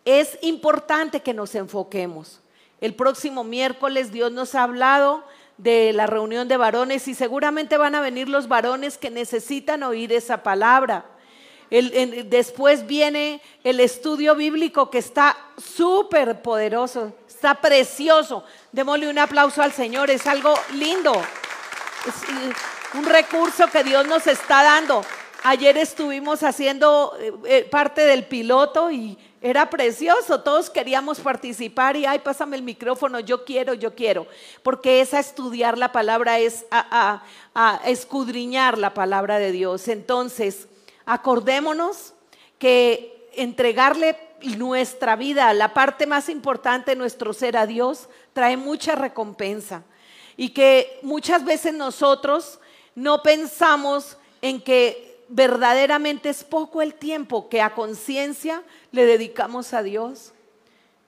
es 0.05 0.39
importante 0.43 1.21
que 1.21 1.35
nos 1.35 1.55
enfoquemos. 1.55 2.41
El 2.81 2.95
próximo 2.95 3.43
miércoles 3.43 4.13
Dios 4.13 4.31
nos 4.31 4.55
ha 4.55 4.63
hablado 4.63 5.25
de 5.63 5.93
la 5.93 6.07
reunión 6.07 6.49
de 6.49 6.57
varones 6.57 7.07
y 7.07 7.15
seguramente 7.15 7.77
van 7.77 7.95
a 7.95 8.01
venir 8.01 8.29
los 8.29 8.49
varones 8.49 8.97
que 8.97 9.11
necesitan 9.11 9.83
oír 9.83 10.13
esa 10.13 10.43
palabra. 10.43 11.05
después 11.71 12.87
viene 12.87 13.41
el 13.63 13.79
estudio 13.79 14.35
bíblico 14.35 14.91
que 14.91 14.99
está 14.99 15.37
súper 15.59 16.41
poderoso, 16.41 17.13
está 17.29 17.55
precioso. 17.55 18.43
Démosle 18.73 19.11
un 19.11 19.19
aplauso 19.19 19.63
al 19.63 19.73
Señor, 19.73 20.11
es 20.11 20.27
algo 20.27 20.55
lindo. 20.73 21.13
Es 22.07 22.15
un 22.95 23.05
recurso 23.05 23.67
que 23.69 23.85
Dios 23.85 24.07
nos 24.07 24.27
está 24.27 24.63
dando. 24.63 25.05
Ayer 25.43 25.77
estuvimos 25.77 26.43
haciendo 26.43 27.17
eh, 27.19 27.33
eh, 27.47 27.69
parte 27.71 28.03
del 28.03 28.25
piloto 28.25 28.91
y 28.91 29.19
era 29.43 29.71
precioso, 29.71 30.43
todos 30.43 30.69
queríamos 30.69 31.19
participar 31.21 31.97
y, 31.97 32.05
ay, 32.05 32.19
pásame 32.19 32.57
el 32.57 32.63
micrófono, 32.63 33.21
yo 33.21 33.45
quiero, 33.45 33.73
yo 33.73 33.95
quiero, 33.95 34.27
porque 34.63 35.01
es 35.01 35.15
a 35.15 35.19
estudiar 35.21 35.79
la 35.79 35.93
palabra, 35.93 36.39
es 36.39 36.67
a, 36.71 37.23
a 37.55 37.81
escudriñar 37.87 38.77
la 38.77 38.93
palabra 38.93 39.39
de 39.39 39.51
Dios. 39.51 39.89
Entonces, 39.89 40.69
acordémonos 41.07 42.13
que 42.59 43.29
entregarle 43.35 44.17
nuestra 44.57 45.17
vida, 45.17 45.53
la 45.55 45.73
parte 45.75 46.07
más 46.07 46.29
importante 46.29 46.93
de 46.93 46.97
nuestro 46.97 47.33
ser 47.33 47.57
a 47.57 47.67
Dios, 47.67 48.09
trae 48.33 48.57
mucha 48.57 48.95
recompensa. 48.95 49.85
Y 50.37 50.51
que 50.51 50.99
muchas 51.03 51.45
veces 51.45 51.75
nosotros 51.75 52.61
no 52.95 53.23
pensamos 53.23 54.17
en 54.43 54.61
que 54.61 55.10
verdaderamente 55.31 56.29
es 56.29 56.43
poco 56.43 56.83
el 56.83 56.95
tiempo 56.95 57.49
que 57.49 57.63
a 57.63 57.75
conciencia 57.75 58.63
le 58.91 59.07
dedicamos 59.07 59.73
a 59.73 59.83
Dios. 59.83 60.33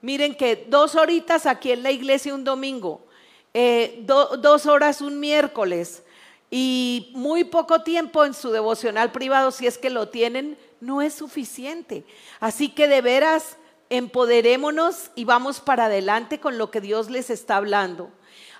Miren 0.01 0.35
que 0.35 0.65
dos 0.69 0.95
horitas 0.95 1.45
aquí 1.45 1.71
en 1.71 1.83
la 1.83 1.91
iglesia 1.91 2.33
un 2.33 2.45
domingo, 2.45 3.05
eh, 3.53 4.01
dos 4.05 4.65
horas 4.65 5.01
un 5.01 5.19
miércoles 5.19 6.03
y 6.49 7.11
muy 7.13 7.43
poco 7.43 7.83
tiempo 7.83 8.23
en 8.23 8.33
su 8.33 8.51
devocional 8.51 9.11
privado, 9.11 9.51
si 9.51 9.67
es 9.67 9.77
que 9.77 9.89
lo 9.89 10.07
tienen, 10.07 10.57
no 10.79 11.01
es 11.01 11.13
suficiente. 11.13 12.05
Así 12.39 12.69
que 12.69 12.87
de 12.87 13.01
veras, 13.01 13.57
empoderémonos 13.89 15.11
y 15.15 15.25
vamos 15.25 15.59
para 15.59 15.85
adelante 15.85 16.39
con 16.39 16.57
lo 16.57 16.71
que 16.71 16.79
Dios 16.79 17.09
les 17.09 17.29
está 17.29 17.57
hablando. 17.57 18.09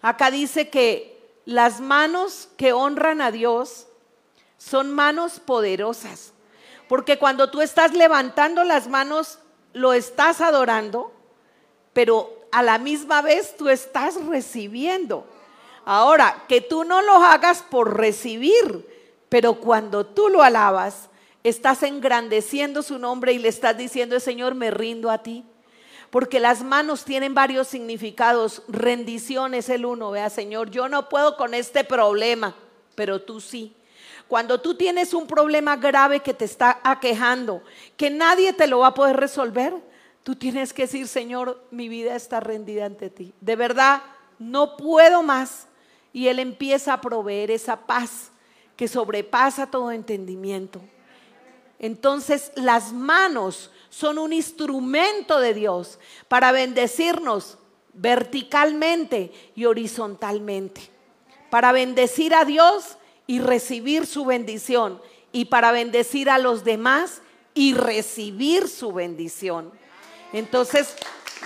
Acá 0.02 0.30
dice 0.30 0.70
que 0.70 1.22
las 1.46 1.80
manos 1.80 2.50
que 2.58 2.74
honran 2.74 3.22
a 3.22 3.32
Dios 3.32 3.88
son 4.64 4.94
manos 4.94 5.40
poderosas. 5.40 6.32
Porque 6.88 7.18
cuando 7.18 7.50
tú 7.50 7.62
estás 7.62 7.94
levantando 7.94 8.64
las 8.64 8.88
manos, 8.88 9.40
lo 9.74 9.94
estás 9.94 10.40
adorando, 10.40 11.12
pero 11.92 12.48
a 12.52 12.64
la 12.64 12.78
misma 12.78 13.22
vez 13.22 13.58
tú 13.58 13.68
estás 13.68 14.16
recibiendo. 14.26 15.28
Ahora, 15.86 16.46
que 16.48 16.62
tú 16.62 16.86
no 16.86 17.02
lo 17.02 17.16
hagas 17.16 17.62
por 17.62 17.98
recibir, 17.98 18.88
pero 19.28 19.56
cuando 19.56 20.06
tú 20.06 20.30
lo 20.30 20.44
alabas, 20.44 21.10
estás 21.44 21.84
engrandeciendo 21.84 22.84
su 22.84 23.00
nombre 23.00 23.34
y 23.34 23.40
le 23.40 23.50
estás 23.50 23.78
diciendo, 23.78 24.18
Señor, 24.20 24.56
me 24.56 24.72
rindo 24.72 25.10
a 25.10 25.24
ti. 25.24 25.44
Porque 26.10 26.40
las 26.40 26.64
manos 26.64 27.04
tienen 27.04 27.34
varios 27.34 27.68
significados. 27.68 28.62
Rendición 28.70 29.56
es 29.56 29.68
el 29.68 29.86
uno, 29.86 30.12
vea, 30.12 30.30
Señor, 30.30 30.70
yo 30.70 30.88
no 30.88 31.10
puedo 31.10 31.36
con 31.36 31.54
este 31.54 31.84
problema, 31.84 32.56
pero 32.96 33.22
tú 33.22 33.42
sí. 33.42 33.76
Cuando 34.28 34.62
tú 34.62 34.76
tienes 34.76 35.14
un 35.14 35.28
problema 35.28 35.76
grave 35.76 36.22
que 36.22 36.34
te 36.34 36.46
está 36.46 36.80
aquejando, 36.84 37.64
que 37.98 38.10
nadie 38.10 38.54
te 38.54 38.68
lo 38.68 38.80
va 38.80 38.88
a 38.88 38.94
poder 38.94 39.18
resolver, 39.18 39.74
tú 40.24 40.36
tienes 40.36 40.74
que 40.74 40.84
decir, 40.84 41.08
Señor, 41.08 41.64
mi 41.72 41.90
vida 41.90 42.16
está 42.16 42.40
rendida 42.40 42.86
ante 42.86 43.10
ti. 43.10 43.34
De 43.42 43.56
verdad, 43.56 44.02
no 44.40 44.78
puedo 44.78 45.24
más. 45.24 45.68
Y 46.12 46.28
Él 46.28 46.40
empieza 46.40 46.94
a 46.94 47.02
proveer 47.02 47.52
esa 47.52 47.86
paz 47.86 48.32
que 48.76 48.88
sobrepasa 48.88 49.68
todo 49.68 49.92
entendimiento. 49.92 50.82
Entonces 51.80 52.52
las 52.56 52.94
manos 52.94 53.72
son 53.90 54.18
un 54.18 54.32
instrumento 54.32 55.40
de 55.40 55.54
Dios 55.54 56.00
para 56.28 56.52
bendecirnos 56.52 57.58
verticalmente 57.94 59.32
y 59.56 59.66
horizontalmente. 59.66 60.90
Para 61.50 61.72
bendecir 61.72 62.34
a 62.34 62.46
Dios 62.46 62.98
y 63.28 63.40
recibir 63.40 64.06
su 64.06 64.26
bendición. 64.26 65.02
Y 65.32 65.46
para 65.46 65.72
bendecir 65.72 66.30
a 66.30 66.38
los 66.38 66.64
demás 66.64 67.22
y 67.54 67.74
recibir 67.74 68.68
su 68.68 68.94
bendición. 68.94 69.72
Entonces, 70.32 70.96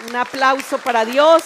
un 0.07 0.15
aplauso 0.15 0.78
para 0.78 1.05
Dios. 1.05 1.43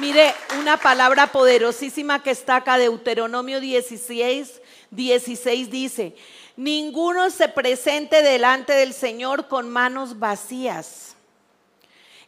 Mire, 0.00 0.34
una 0.58 0.76
palabra 0.76 1.28
poderosísima 1.28 2.22
que 2.22 2.30
está 2.30 2.56
acá, 2.56 2.78
Deuteronomio 2.78 3.60
16, 3.60 4.60
16 4.90 5.70
dice, 5.70 6.16
ninguno 6.56 7.30
se 7.30 7.48
presente 7.48 8.22
delante 8.22 8.74
del 8.74 8.92
Señor 8.92 9.48
con 9.48 9.68
manos 9.68 10.18
vacías. 10.18 11.16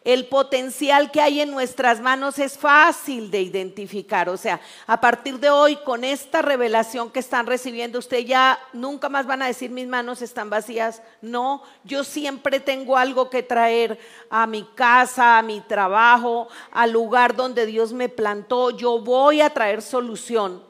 El 0.02 0.28
potencial 0.28 1.10
que 1.10 1.20
hay 1.20 1.42
en 1.42 1.50
nuestras 1.50 2.00
manos 2.00 2.38
es 2.38 2.56
fácil 2.56 3.30
de 3.30 3.42
identificar. 3.42 4.30
O 4.30 4.38
sea, 4.38 4.58
a 4.86 4.98
partir 4.98 5.38
de 5.38 5.50
hoy, 5.50 5.76
con 5.84 6.04
esta 6.04 6.40
revelación 6.40 7.10
que 7.10 7.20
están 7.20 7.46
recibiendo, 7.46 7.98
usted 7.98 8.20
ya 8.20 8.58
nunca 8.72 9.10
más 9.10 9.26
van 9.26 9.42
a 9.42 9.46
decir 9.46 9.70
mis 9.70 9.86
manos 9.86 10.22
están 10.22 10.48
vacías. 10.48 11.02
No, 11.20 11.62
yo 11.84 12.02
siempre 12.02 12.60
tengo 12.60 12.96
algo 12.96 13.28
que 13.28 13.42
traer 13.42 13.98
a 14.30 14.46
mi 14.46 14.64
casa, 14.74 15.36
a 15.36 15.42
mi 15.42 15.60
trabajo, 15.60 16.48
al 16.70 16.92
lugar 16.92 17.36
donde 17.36 17.66
Dios 17.66 17.92
me 17.92 18.08
plantó. 18.08 18.70
Yo 18.70 19.00
voy 19.00 19.42
a 19.42 19.50
traer 19.50 19.82
solución. 19.82 20.64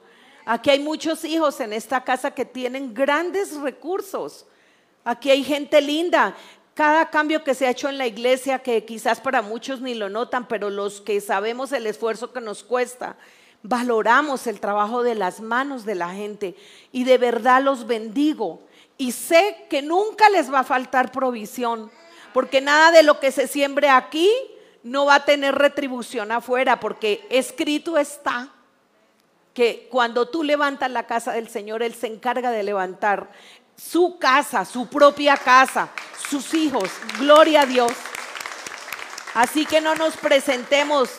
Aquí 0.45 0.71
hay 0.71 0.81
muchos 0.81 1.25
hijos 1.25 1.61
en 1.61 1.73
esta 1.73 2.03
casa 2.03 2.33
que 2.33 2.45
tienen 2.45 2.93
grandes 2.93 3.55
recursos. 3.61 4.45
Aquí 5.05 5.31
hay 5.31 5.45
gente 5.45 5.81
linda 5.81 6.35
cada 6.81 7.11
cambio 7.11 7.45
que 7.45 7.55
se 7.55 7.67
ha 7.67 7.71
hecho 7.73 7.91
en 7.91 7.99
la 7.99 8.07
iglesia, 8.07 8.61
que 8.61 8.87
quizás 8.87 9.21
para 9.21 9.43
muchos 9.43 9.83
ni 9.83 9.93
lo 9.93 10.09
notan, 10.09 10.49
pero 10.49 10.71
los 10.71 11.03
que 11.03 11.21
sabemos 11.21 11.73
el 11.73 11.87
esfuerzo 11.87 12.33
que 12.33 12.41
nos 12.41 12.65
cuesta, 12.65 13.19
valoramos 13.63 14.47
el 14.47 14.61
trabajo 14.61 15.03
de 15.03 15.15
las 15.15 15.43
manos 15.43 15.85
de 15.85 15.95
la 15.95 16.09
gente 16.09 16.57
y 16.91 17.05
de 17.05 17.19
verdad 17.19 17.63
los 17.63 17.87
bendigo. 17.87 18.63
Y 18.97 19.13
sé 19.13 19.67
que 19.69 19.83
nunca 19.83 20.31
les 20.31 20.51
va 20.51 20.61
a 20.61 20.65
faltar 20.65 21.13
provisión, 21.13 21.91
porque 22.33 22.63
nada 22.63 22.93
de 22.93 23.03
lo 23.03 23.21
que 23.21 23.31
se 23.31 23.47
siembre 23.47 23.91
aquí 23.91 24.31
no 24.83 25.05
va 25.05 25.17
a 25.17 25.25
tener 25.27 25.57
retribución 25.57 26.33
afuera, 26.33 26.81
porque 26.81 27.27
escrito 27.29 27.99
está 27.99 28.49
que 29.53 29.89
cuando 29.91 30.29
tú 30.29 30.45
levantas 30.45 30.91
la 30.91 31.07
casa 31.07 31.33
del 31.33 31.49
Señor, 31.49 31.83
Él 31.83 31.95
se 31.95 32.07
encarga 32.07 32.51
de 32.51 32.63
levantar 32.63 33.31
su 33.81 34.19
casa, 34.19 34.65
su 34.65 34.87
propia 34.87 35.37
casa, 35.37 35.89
sus 36.29 36.53
hijos. 36.55 36.91
Gloria 37.19 37.63
a 37.63 37.67
Dios. 37.67 37.93
Así 39.35 39.65
que 39.65 39.81
no 39.81 39.95
nos 39.95 40.17
presentemos 40.17 41.11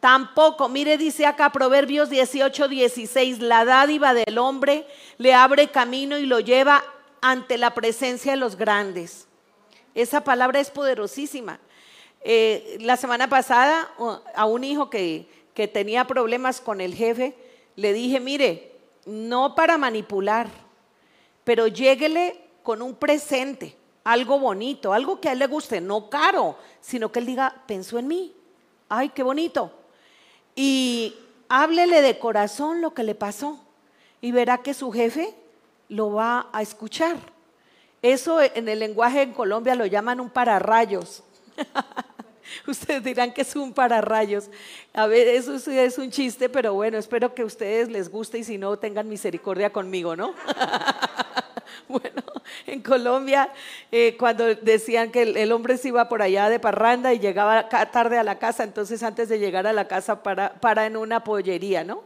tampoco. 0.00 0.68
Mire, 0.68 0.96
dice 0.96 1.26
acá 1.26 1.50
Proverbios 1.50 2.08
18, 2.08 2.68
16, 2.68 3.40
la 3.40 3.64
dádiva 3.64 4.14
del 4.14 4.38
hombre 4.38 4.86
le 5.18 5.34
abre 5.34 5.68
camino 5.68 6.18
y 6.18 6.26
lo 6.26 6.40
lleva 6.40 6.82
ante 7.20 7.58
la 7.58 7.74
presencia 7.74 8.32
de 8.32 8.38
los 8.38 8.56
grandes. 8.56 9.26
Esa 9.94 10.24
palabra 10.24 10.60
es 10.60 10.70
poderosísima. 10.70 11.60
Eh, 12.22 12.78
la 12.80 12.96
semana 12.96 13.28
pasada 13.28 13.90
a 14.34 14.44
un 14.46 14.64
hijo 14.64 14.88
que, 14.88 15.26
que 15.54 15.68
tenía 15.68 16.06
problemas 16.06 16.60
con 16.60 16.80
el 16.80 16.94
jefe, 16.94 17.34
le 17.76 17.92
dije, 17.92 18.18
mire, 18.20 18.72
no 19.04 19.54
para 19.54 19.78
manipular, 19.78 20.48
pero 21.50 21.66
lléguele 21.66 22.40
con 22.62 22.80
un 22.80 22.94
presente 22.94 23.76
algo 24.04 24.38
bonito, 24.38 24.92
algo 24.92 25.20
que 25.20 25.28
a 25.28 25.32
él 25.32 25.40
le 25.40 25.48
guste, 25.48 25.80
no 25.80 26.08
caro, 26.08 26.56
sino 26.80 27.10
que 27.10 27.18
él 27.18 27.26
diga, 27.26 27.64
pensó 27.66 27.98
en 27.98 28.06
mí, 28.06 28.32
ay, 28.88 29.08
qué 29.08 29.24
bonito. 29.24 29.72
Y 30.54 31.16
háblele 31.48 32.02
de 32.02 32.20
corazón 32.20 32.80
lo 32.80 32.94
que 32.94 33.02
le 33.02 33.16
pasó 33.16 33.58
y 34.20 34.30
verá 34.30 34.58
que 34.58 34.74
su 34.74 34.92
jefe 34.92 35.34
lo 35.88 36.12
va 36.12 36.48
a 36.52 36.62
escuchar. 36.62 37.16
Eso 38.00 38.40
en 38.40 38.68
el 38.68 38.78
lenguaje 38.78 39.22
en 39.22 39.32
Colombia 39.32 39.74
lo 39.74 39.86
llaman 39.86 40.20
un 40.20 40.30
pararrayos. 40.30 41.24
ustedes 42.68 43.02
dirán 43.02 43.32
que 43.32 43.42
es 43.42 43.56
un 43.56 43.72
pararrayos. 43.72 44.50
A 44.92 45.08
ver, 45.08 45.26
eso 45.26 45.56
es 45.56 45.98
un 45.98 46.12
chiste, 46.12 46.48
pero 46.48 46.74
bueno, 46.74 46.96
espero 46.96 47.34
que 47.34 47.42
a 47.42 47.46
ustedes 47.46 47.88
les 47.88 48.08
guste 48.08 48.38
y 48.38 48.44
si 48.44 48.56
no, 48.56 48.78
tengan 48.78 49.08
misericordia 49.08 49.72
conmigo, 49.72 50.14
¿no? 50.14 50.32
Bueno, 51.90 52.22
en 52.68 52.82
Colombia, 52.82 53.52
eh, 53.90 54.16
cuando 54.16 54.54
decían 54.54 55.10
que 55.10 55.22
el, 55.22 55.50
hombre 55.50 55.76
se 55.76 55.88
iba 55.88 56.08
por 56.08 56.22
allá 56.22 56.48
de 56.48 56.60
parranda 56.60 57.12
y 57.12 57.18
llegaba 57.18 57.68
tarde 57.68 58.16
a 58.16 58.22
la 58.22 58.38
casa, 58.38 58.62
entonces 58.62 59.02
antes 59.02 59.28
de 59.28 59.40
llegar 59.40 59.66
a 59.66 59.72
la 59.72 59.88
casa 59.88 60.22
para, 60.22 60.54
para 60.60 60.86
en 60.86 60.96
una 60.96 61.24
pollería, 61.24 61.82
¿no? 61.82 62.04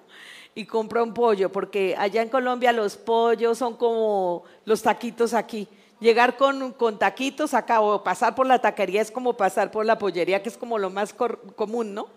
Y 0.55 0.64
compra 0.64 1.03
un 1.03 1.12
pollo, 1.12 1.53
porque 1.53 1.95
allá 1.99 2.22
en 2.22 2.30
Colombia 2.30 2.72
los 2.72 2.97
pollos 2.97 3.59
son 3.59 3.76
como 3.76 4.45
los 4.64 4.82
taquitos 4.82 5.35
aquí. 5.35 5.68
Llegar 6.01 6.36
con, 6.36 6.72
con 6.72 6.99
taquitos 6.99 7.55
acá 7.55 7.80
o 7.80 8.03
pasar 8.03 8.34
por 8.34 8.47
la 8.47 8.61
taquería 8.61 9.01
es 9.01 9.11
como 9.11 9.36
pasar 9.36 9.70
por 9.70 9.86
la 9.86 9.97
pollería, 9.97 10.42
que 10.42 10.49
es 10.49 10.57
como 10.57 10.78
lo 10.78 10.90
más 10.90 11.14
común, 11.14 11.95
¿no? 11.95 12.09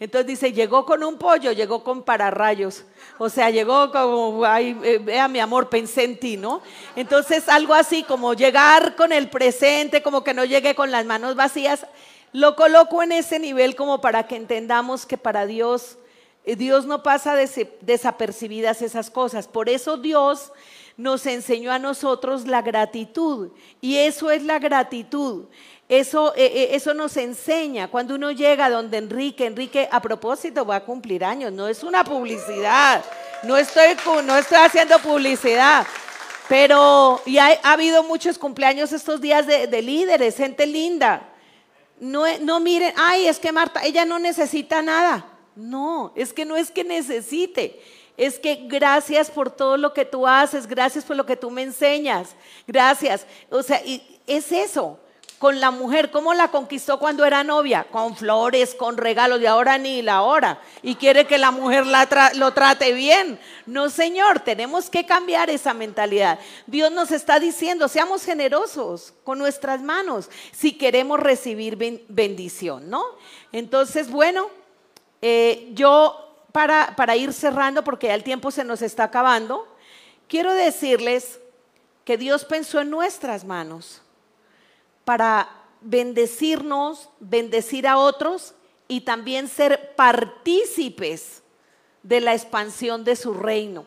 Entonces 0.00 0.26
dice, 0.26 0.52
llegó 0.52 0.84
con 0.84 1.02
un 1.04 1.16
pollo, 1.16 1.52
llegó 1.52 1.82
con 1.82 2.02
pararrayos. 2.02 2.84
O 3.18 3.28
sea, 3.28 3.50
llegó 3.50 3.90
como, 3.92 4.44
ay, 4.44 4.78
eh, 4.82 4.98
vea 4.98 5.28
mi 5.28 5.38
amor, 5.38 5.68
pensé 5.68 6.04
en 6.04 6.18
ti, 6.18 6.36
¿no? 6.36 6.60
Entonces 6.96 7.48
algo 7.48 7.74
así 7.74 8.02
como 8.02 8.34
llegar 8.34 8.94
con 8.94 9.12
el 9.12 9.30
presente, 9.30 10.02
como 10.02 10.22
que 10.22 10.34
no 10.34 10.44
llegue 10.44 10.74
con 10.74 10.90
las 10.90 11.06
manos 11.06 11.34
vacías. 11.34 11.86
Lo 12.32 12.56
coloco 12.56 13.02
en 13.02 13.12
ese 13.12 13.38
nivel 13.38 13.76
como 13.76 14.00
para 14.00 14.26
que 14.26 14.36
entendamos 14.36 15.06
que 15.06 15.16
para 15.16 15.46
Dios, 15.46 15.96
eh, 16.44 16.56
Dios 16.56 16.84
no 16.84 17.02
pasa 17.02 17.34
desapercibidas 17.80 18.82
esas 18.82 19.10
cosas. 19.10 19.48
Por 19.48 19.70
eso 19.70 19.96
Dios 19.96 20.52
nos 20.96 21.26
enseñó 21.26 21.72
a 21.72 21.78
nosotros 21.78 22.46
la 22.46 22.62
gratitud. 22.62 23.50
Y 23.80 23.96
eso 23.96 24.30
es 24.30 24.42
la 24.42 24.58
gratitud. 24.58 25.46
Eso, 25.88 26.34
eh, 26.34 26.46
eh, 26.46 26.68
eso 26.72 26.94
nos 26.94 27.16
enseña 27.16 27.88
cuando 27.88 28.16
uno 28.16 28.32
llega 28.32 28.68
donde 28.68 28.98
Enrique, 28.98 29.46
Enrique 29.46 29.88
a 29.92 30.00
propósito 30.00 30.66
va 30.66 30.76
a 30.76 30.84
cumplir 30.84 31.24
años, 31.24 31.52
no 31.52 31.68
es 31.68 31.84
una 31.84 32.02
publicidad, 32.02 33.04
no 33.44 33.56
estoy, 33.56 33.96
no 34.24 34.36
estoy 34.36 34.58
haciendo 34.58 34.98
publicidad, 34.98 35.86
pero 36.48 37.22
y 37.24 37.38
ha, 37.38 37.52
habido 37.62 38.02
muchos 38.02 38.36
cumpleaños 38.36 38.92
estos 38.92 39.20
días 39.20 39.46
de, 39.46 39.68
de 39.68 39.80
líderes, 39.80 40.36
gente 40.36 40.66
linda. 40.66 41.22
No, 42.00 42.24
no 42.40 42.58
miren, 42.58 42.92
ay, 42.96 43.28
es 43.28 43.38
que 43.38 43.52
Marta, 43.52 43.84
ella 43.84 44.04
no 44.04 44.18
necesita 44.18 44.82
nada. 44.82 45.24
No, 45.54 46.12
es 46.16 46.32
que 46.32 46.44
no 46.44 46.56
es 46.56 46.70
que 46.70 46.84
necesite, 46.84 47.80
es 48.16 48.38
que 48.38 48.66
gracias 48.66 49.30
por 49.30 49.50
todo 49.50 49.76
lo 49.76 49.92
que 49.92 50.04
tú 50.04 50.26
haces, 50.26 50.66
gracias 50.66 51.04
por 51.04 51.16
lo 51.16 51.26
que 51.26 51.36
tú 51.36 51.50
me 51.50 51.62
enseñas, 51.62 52.34
gracias. 52.66 53.26
O 53.50 53.62
sea, 53.62 53.80
es 54.26 54.52
eso 54.52 54.98
con 55.38 55.60
la 55.60 55.70
mujer, 55.70 56.10
¿cómo 56.10 56.32
la 56.32 56.50
conquistó 56.50 56.98
cuando 56.98 57.24
era 57.24 57.44
novia? 57.44 57.86
Con 57.90 58.16
flores, 58.16 58.74
con 58.74 58.96
regalos, 58.96 59.40
y 59.40 59.46
ahora 59.46 59.76
ni 59.76 60.00
la 60.00 60.22
hora. 60.22 60.60
Y 60.82 60.94
quiere 60.94 61.26
que 61.26 61.36
la 61.36 61.50
mujer 61.50 61.84
lo 62.36 62.52
trate 62.52 62.92
bien. 62.92 63.38
No, 63.66 63.90
Señor, 63.90 64.40
tenemos 64.40 64.88
que 64.88 65.04
cambiar 65.04 65.50
esa 65.50 65.74
mentalidad. 65.74 66.38
Dios 66.66 66.90
nos 66.90 67.10
está 67.10 67.38
diciendo, 67.38 67.88
seamos 67.88 68.24
generosos 68.24 69.12
con 69.24 69.38
nuestras 69.38 69.82
manos 69.82 70.30
si 70.52 70.72
queremos 70.72 71.20
recibir 71.20 71.76
bendición, 72.08 72.88
¿no? 72.88 73.04
Entonces, 73.52 74.10
bueno, 74.10 74.48
eh, 75.20 75.70
yo 75.74 76.25
para, 76.96 77.16
ir 77.16 77.34
cerrando, 77.34 77.84
porque 77.84 78.06
ya 78.06 78.14
el 78.14 78.24
tiempo 78.24 78.50
se 78.50 78.64
nos 78.64 78.80
está 78.80 79.04
acabando, 79.04 79.68
quiero 80.26 80.54
decirles 80.54 81.38
que 82.02 82.16
Dios 82.16 82.46
pensó 82.46 82.80
en 82.80 82.88
nuestras 82.88 83.44
manos 83.44 84.00
para 85.04 85.50
bendecirnos, 85.82 87.10
bendecir 87.20 87.86
a 87.86 87.98
otros 87.98 88.54
y 88.88 89.02
también 89.02 89.48
ser 89.48 89.94
partícipes 89.96 91.42
de 92.02 92.22
la 92.22 92.32
expansión 92.32 93.04
de 93.04 93.16
su 93.16 93.34
reino. 93.34 93.84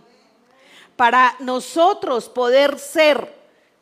Para 0.95 1.35
nosotros 1.39 2.29
poder 2.29 2.77
ser 2.77 3.33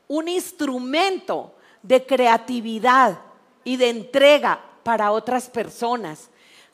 un 0.08 0.30
instrumento 0.30 1.54
de 1.84 2.06
creatividad 2.06 3.20
y 3.66 3.76
de 3.76 3.90
entrega 3.90 4.62
para 4.84 5.12
otras 5.12 5.50
personas, 5.50 6.30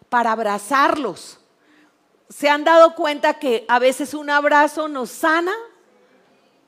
para 0.09 0.31
abrazarlos. 0.31 1.39
¿Se 2.33 2.49
han 2.49 2.63
dado 2.63 2.95
cuenta 2.95 3.35
que 3.35 3.63
a 3.67 3.77
veces 3.77 4.15
un 4.15 4.31
abrazo 4.31 4.87
nos 4.87 5.11
sana? 5.11 5.53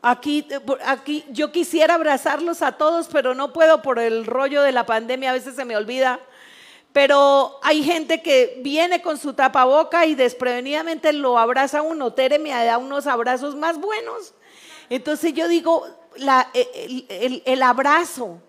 Aquí, 0.04 0.48
aquí 0.86 1.26
yo 1.30 1.52
quisiera 1.52 1.96
abrazarlos 1.96 2.62
a 2.62 2.74
todos, 2.74 3.08
pero 3.08 3.34
no 3.34 3.52
puedo 3.52 3.82
por 3.82 3.98
el 3.98 4.28
rollo 4.28 4.62
de 4.62 4.72
la 4.72 4.86
pandemia, 4.86 5.32
a 5.32 5.34
veces 5.34 5.56
se 5.56 5.66
me 5.66 5.76
olvida. 5.76 6.20
Pero 6.94 7.60
hay 7.64 7.84
gente 7.84 8.22
que 8.22 8.60
viene 8.62 9.02
con 9.02 9.18
su 9.18 9.34
tapaboca 9.34 10.06
y 10.06 10.14
desprevenidamente 10.14 11.12
lo 11.14 11.40
abraza 11.40 11.82
uno. 11.82 12.14
Tere 12.14 12.38
me 12.38 12.52
da 12.52 12.78
unos 12.78 13.08
abrazos 13.08 13.56
más 13.56 13.80
buenos. 13.80 14.36
Entonces 14.92 15.34
yo 15.34 15.48
digo, 15.48 15.88
el, 16.16 17.64
abrazo, 17.64 18.40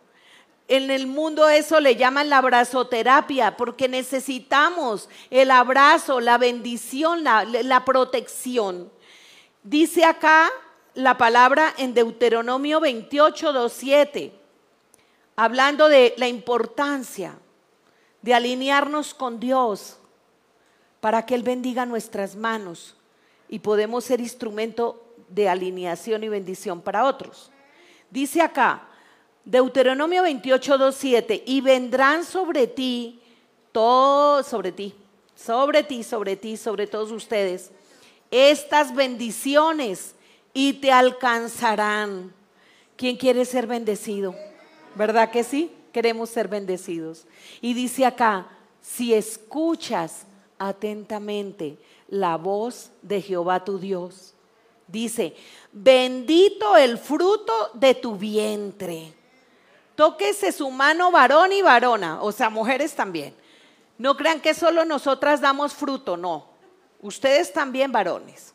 en 0.69 0.91
el 0.91 1.07
mundo 1.07 1.49
eso 1.49 1.79
le 1.81 1.97
llaman 1.97 2.29
la 2.29 2.39
abrazoterapia, 2.39 3.57
porque 3.57 3.89
necesitamos 3.89 5.09
el 5.31 5.51
abrazo, 5.51 6.21
la 6.21 6.39
bendición, 6.39 7.23
la, 7.23 7.45
la 7.45 7.85
protección. 7.85 8.91
Dice 9.63 10.05
acá 10.05 10.51
la 10.95 11.17
palabra 11.17 11.73
en 11.79 11.95
Deuteronomio 11.95 12.81
28, 12.81 13.53
27, 13.53 14.33
hablando 15.37 15.89
de 15.89 16.15
la 16.17 16.27
importancia 16.27 17.39
de 18.23 18.35
alinearnos 18.35 19.15
con 19.15 19.39
Dios 19.39 19.99
para 21.01 21.25
que 21.25 21.37
Él 21.37 21.45
bendiga 21.45 21.87
nuestras 21.87 22.35
manos 22.35 22.97
y 23.49 23.61
podemos 23.61 24.05
ser 24.05 24.21
instrumento 24.21 25.15
de 25.29 25.49
alineación 25.49 26.25
y 26.25 26.29
bendición 26.29 26.81
para 26.81 27.05
otros. 27.05 27.53
Dice 28.11 28.41
acá, 28.43 28.89
Deuteronomio 29.47 30.25
28, 30.25 30.77
2, 30.77 30.95
7, 30.95 31.45
y 31.47 31.61
vendrán 31.61 32.25
sobre 32.25 32.67
ti, 32.67 33.21
todo, 33.71 34.43
sobre 34.43 34.73
ti, 34.73 34.93
sobre 35.37 35.85
ti, 35.85 36.03
sobre 36.03 36.35
ti, 36.35 36.57
sobre 36.57 36.89
todos 36.89 37.13
ustedes, 37.13 37.71
estas 38.33 38.93
bendiciones 38.93 40.17
y 40.53 40.73
te 40.73 40.91
alcanzarán. 40.91 42.35
¿Quién 42.97 43.17
quiere 43.17 43.45
ser 43.45 43.69
bendecido? 43.69 44.35
¿Verdad 44.97 45.31
que 45.31 45.45
sí? 45.45 45.71
Queremos 45.93 46.29
ser 46.29 46.49
bendecidos. 46.49 47.25
Y 47.61 47.73
dice 47.73 48.05
acá, 48.05 48.49
si 48.83 49.15
escuchas 49.15 50.27
atentamente 50.59 51.79
la 52.09 52.37
voz 52.37 52.91
de 53.01 53.23
Jehová 53.23 53.65
tu 53.65 53.79
Dios, 53.79 54.35
dice, 54.89 55.37
bendito 55.71 56.77
el 56.77 56.99
fruto 56.99 57.53
de 57.75 57.95
tu 57.95 58.17
vientre. 58.17 59.15
Tóquese 59.97 60.53
su 60.53 60.71
mano 60.71 61.11
varón 61.11 61.53
y 61.53 61.63
varona, 61.63 62.23
o 62.23 62.31
sea, 62.31 62.51
mujeres 62.51 62.95
también. 62.95 63.35
No 63.99 64.17
crean 64.17 64.41
que 64.41 64.55
solo 64.55 64.85
nosotras 64.85 65.41
damos 65.41 65.73
fruto, 65.73 66.17
no. 66.17 66.47
Ustedes 67.01 67.53
también 67.53 67.91
varones. 67.91 68.53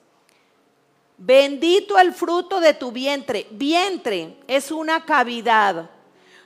Bendito 1.17 1.99
el 1.99 2.13
fruto 2.13 2.59
de 2.59 2.73
tu 2.73 2.91
vientre. 2.91 3.47
Vientre 3.51 4.37
es 4.47 4.71
una 4.71 5.05
cavidad 5.05 5.89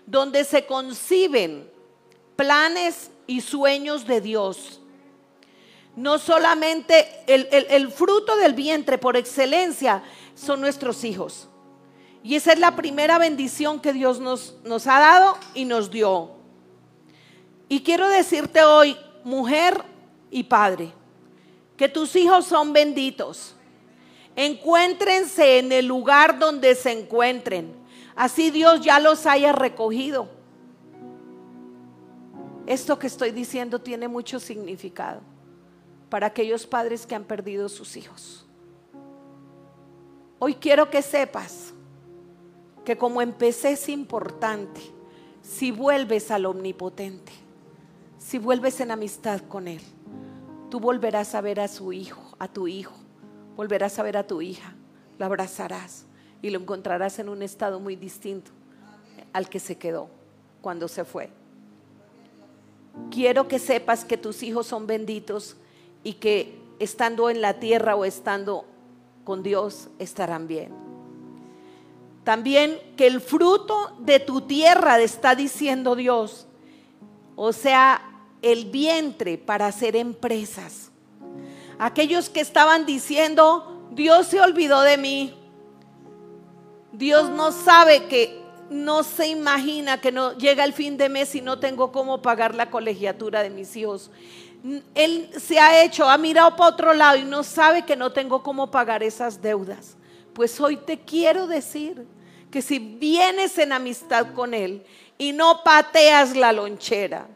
donde 0.05 0.43
se 0.43 0.65
conciben 0.65 1.69
planes 2.35 3.09
y 3.27 3.41
sueños 3.41 4.05
de 4.05 4.21
Dios. 4.21 4.81
No 5.95 6.19
solamente 6.19 7.23
el, 7.27 7.91
fruto 7.91 8.35
del 8.35 8.53
vientre 8.53 8.97
por 8.97 9.15
excelencia 9.15 10.03
son 10.35 10.59
nuestros 10.59 11.03
hijos. 11.03 11.47
Y 12.25 12.33
esa 12.33 12.53
es 12.53 12.59
la 12.59 12.75
primera 12.75 13.19
bendición 13.19 13.79
que 13.79 13.93
Dios 13.93 14.19
nos, 14.19 14.87
ha 14.87 14.99
dado 14.99 15.37
y 15.53 15.65
nos 15.65 15.91
dio. 15.91 16.31
Y 17.69 17.83
quiero 17.83 18.09
decirte 18.09 18.63
hoy, 18.63 18.97
mujer 19.23 19.83
y 20.31 20.41
padre, 20.41 20.91
que 21.77 21.87
tus 21.87 22.15
hijos 22.15 22.45
son 22.47 22.73
benditos 22.73 23.55
Encuéntrense 24.35 25.59
en 25.59 25.71
el 25.71 25.85
lugar 25.85 26.39
donde 26.39 26.73
se 26.73 26.91
encuentren. 26.91 27.73
Así 28.15 28.49
Dios 28.49 28.81
ya 28.81 28.99
los 28.99 29.27
haya 29.27 29.53
recogido. 29.53 30.27
Esto 32.65 32.97
que 32.97 33.07
estoy 33.07 33.31
diciendo 33.31 33.79
tiene 33.79 34.07
mucho 34.07 34.39
significado 34.39 35.21
para 36.09 36.25
aquellos 36.25 36.65
padres 36.65 37.05
que 37.05 37.13
han 37.13 37.23
perdido 37.23 37.69
sus 37.69 37.95
hijos. 37.95 38.45
Hoy 40.39 40.55
quiero 40.55 40.89
que 40.89 41.03
sepas 41.03 41.74
que 42.85 42.97
como 42.97 43.21
empecé 43.21 43.71
es 43.71 43.89
importante, 43.89 44.81
si 45.41 45.71
vuelves 45.71 46.31
al 46.31 46.45
omnipotente, 46.45 47.31
si 48.17 48.37
vuelves 48.39 48.79
en 48.79 48.91
amistad 48.91 49.41
con 49.41 49.67
Él, 49.67 49.81
tú 50.69 50.79
volverás 50.79 51.35
a 51.35 51.41
ver 51.41 51.59
a 51.59 51.67
su 51.67 51.91
hijo, 51.91 52.21
a 52.39 52.47
tu 52.47 52.67
hijo, 52.67 52.95
volverás 53.55 53.99
a 53.99 54.03
ver 54.03 54.17
a 54.17 54.25
tu 54.25 54.41
hija, 54.41 54.73
la 55.19 55.25
abrazarás 55.25 56.05
y 56.41 56.49
lo 56.49 56.59
encontrarás 56.59 57.19
en 57.19 57.29
un 57.29 57.41
estado 57.41 57.79
muy 57.79 57.95
distinto 57.95 58.51
al 59.33 59.49
que 59.49 59.59
se 59.59 59.77
quedó 59.77 60.09
cuando 60.61 60.87
se 60.87 61.03
fue. 61.03 61.29
Quiero 63.11 63.47
que 63.47 63.59
sepas 63.59 64.05
que 64.05 64.17
tus 64.17 64.41
hijos 64.43 64.67
son 64.67 64.87
benditos 64.87 65.57
y 66.03 66.13
que 66.13 66.57
estando 66.79 67.29
en 67.29 67.41
la 67.41 67.59
tierra 67.59 67.95
o 67.95 68.05
estando 68.05 68.65
con 69.23 69.43
Dios 69.43 69.89
estarán 69.99 70.47
bien. 70.47 70.84
También 72.25 72.77
que 72.97 73.07
el 73.07 73.21
fruto 73.21 73.95
de 73.99 74.19
tu 74.19 74.41
tierra, 74.41 74.99
está 74.99 75.33
diciendo 75.33 75.95
Dios, 75.95 76.47
o 77.37 77.53
sea, 77.53 78.01
el 78.41 78.65
vientre 78.65 79.37
para 79.37 79.67
hacer 79.67 79.95
empresas 79.95 80.91
Aquellos 81.77 82.29
que 82.29 82.39
estaban 82.39 82.85
diciendo, 82.85 83.87
Dios 83.91 84.27
se 84.27 84.39
olvidó 84.39 84.81
de 84.81 84.97
mí. 84.97 85.33
Dios 86.93 87.29
no 87.29 87.51
sabe 87.51 88.05
que, 88.05 88.43
no 88.69 89.03
se 89.03 89.27
imagina 89.27 90.01
que 90.01 90.11
no 90.11 90.35
llega 90.37 90.63
el 90.63 90.73
fin 90.73 90.97
de 90.97 91.09
mes 91.09 91.35
y 91.35 91.41
no 91.41 91.59
tengo 91.59 91.91
cómo 91.91 92.21
pagar 92.21 92.55
la 92.55 92.71
colegiatura 92.71 93.43
de 93.43 93.49
mis 93.49 93.75
hijos. 93.75 94.09
Él 94.95 95.29
se 95.37 95.59
ha 95.59 95.83
hecho, 95.83 96.09
ha 96.09 96.17
mirado 96.17 96.55
para 96.55 96.69
otro 96.69 96.93
lado 96.93 97.17
y 97.17 97.23
no 97.23 97.43
sabe 97.43 97.85
que 97.85 97.95
no 97.95 98.11
tengo 98.11 98.41
cómo 98.41 98.71
pagar 98.71 99.03
esas 99.03 99.41
deudas. 99.41 99.97
Pues 100.33 100.59
hoy 100.59 100.77
te 100.77 100.99
quiero 100.99 101.45
decir 101.45 102.07
que 102.55 102.61
si 102.61 102.79
vienes 102.79 103.57
en 103.57 103.73
amistad 103.73 104.27
con 104.33 104.53
Él 104.53 104.81
y 105.17 105.33
no 105.33 105.61
pateas 105.61 106.37
la 106.37 106.53
lonchera, 106.53 107.27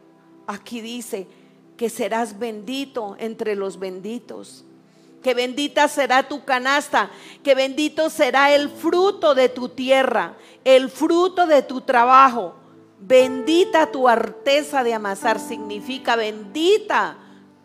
aquí 0.47 0.79
dice, 0.79 1.27
que 1.75 1.89
serás 1.89 2.39
bendito 2.39 3.17
entre 3.19 3.57
los 3.57 3.79
benditos. 3.79 4.63
Que 5.21 5.33
bendita 5.33 5.89
será 5.89 6.29
tu 6.29 6.45
canasta, 6.45 7.11
que 7.43 7.53
bendito 7.53 8.09
será 8.09 8.55
el 8.55 8.69
fruto 8.69 9.35
de 9.35 9.49
tu 9.49 9.67
tierra, 9.67 10.37
el 10.63 10.89
fruto 10.89 11.45
de 11.47 11.63
tu 11.63 11.81
trabajo. 11.81 12.55
Bendita 13.01 13.91
tu 13.91 14.07
arteza 14.07 14.85
de 14.85 14.93
amasar, 14.93 15.37
significa 15.37 16.15
bendita 16.15 17.17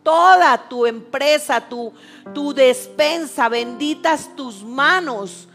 toda 0.03 0.69
tu 0.69 0.87
empresa, 0.87 1.61
tu, 1.61 1.93
tu 2.35 2.53
despensa, 2.53 3.49
benditas 3.49 4.35
tus 4.35 4.65
manos. 4.65 5.47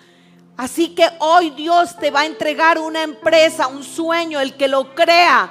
Así 0.60 0.90
que 0.90 1.10
hoy 1.20 1.52
Dios 1.52 1.96
te 1.96 2.12
va 2.12 2.20
a 2.20 2.26
entregar 2.26 2.80
una 2.80 3.02
empresa, 3.02 3.68
un 3.68 3.82
sueño, 3.82 4.42
el 4.42 4.58
que 4.58 4.68
lo 4.68 4.94
crea 4.94 5.50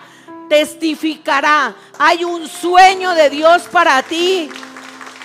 testificará. 0.51 1.75
Hay 1.99 2.25
un 2.25 2.47
sueño 2.47 3.15
de 3.15 3.31
Dios 3.31 3.63
para 3.73 4.03
ti. 4.03 4.51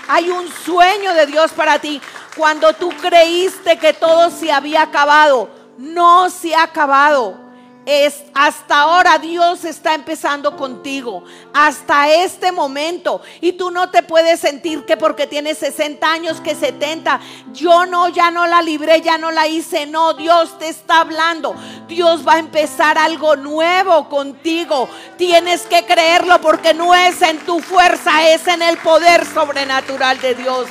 Hay 0.07 0.29
un 0.29 0.47
sueño 0.49 1.13
de 1.13 1.25
Dios 1.25 1.51
para 1.51 1.79
ti. 1.79 1.99
Cuando 2.37 2.71
tú 2.71 2.91
creíste 2.91 3.77
que 3.77 3.91
todo 3.91 4.31
se 4.31 4.53
había 4.53 4.83
acabado, 4.83 5.49
no 5.77 6.29
se 6.29 6.55
ha 6.55 6.63
acabado 6.63 7.42
es 7.85 8.23
hasta 8.33 8.81
ahora 8.81 9.17
Dios 9.17 9.65
está 9.65 9.93
empezando 9.93 10.55
contigo, 10.55 11.23
hasta 11.53 12.09
este 12.09 12.51
momento. 12.51 13.21
Y 13.41 13.53
tú 13.53 13.71
no 13.71 13.89
te 13.89 14.03
puedes 14.03 14.39
sentir 14.39 14.85
que 14.85 14.97
porque 14.97 15.27
tienes 15.27 15.57
60 15.57 16.09
años, 16.09 16.41
que 16.41 16.55
70, 16.55 17.19
yo 17.51 17.85
no, 17.85 18.09
ya 18.09 18.31
no 18.31 18.47
la 18.47 18.61
libré, 18.61 19.01
ya 19.01 19.17
no 19.17 19.31
la 19.31 19.47
hice. 19.47 19.85
No, 19.85 20.13
Dios 20.13 20.57
te 20.59 20.69
está 20.69 21.01
hablando. 21.01 21.55
Dios 21.87 22.27
va 22.27 22.33
a 22.33 22.39
empezar 22.39 22.97
algo 22.97 23.35
nuevo 23.35 24.07
contigo. 24.09 24.89
Tienes 25.17 25.63
que 25.63 25.85
creerlo 25.85 26.39
porque 26.41 26.73
no 26.73 26.95
es 26.95 27.21
en 27.21 27.39
tu 27.39 27.59
fuerza, 27.59 28.29
es 28.29 28.47
en 28.47 28.61
el 28.61 28.77
poder 28.77 29.25
sobrenatural 29.25 30.19
de 30.21 30.35
Dios. 30.35 30.67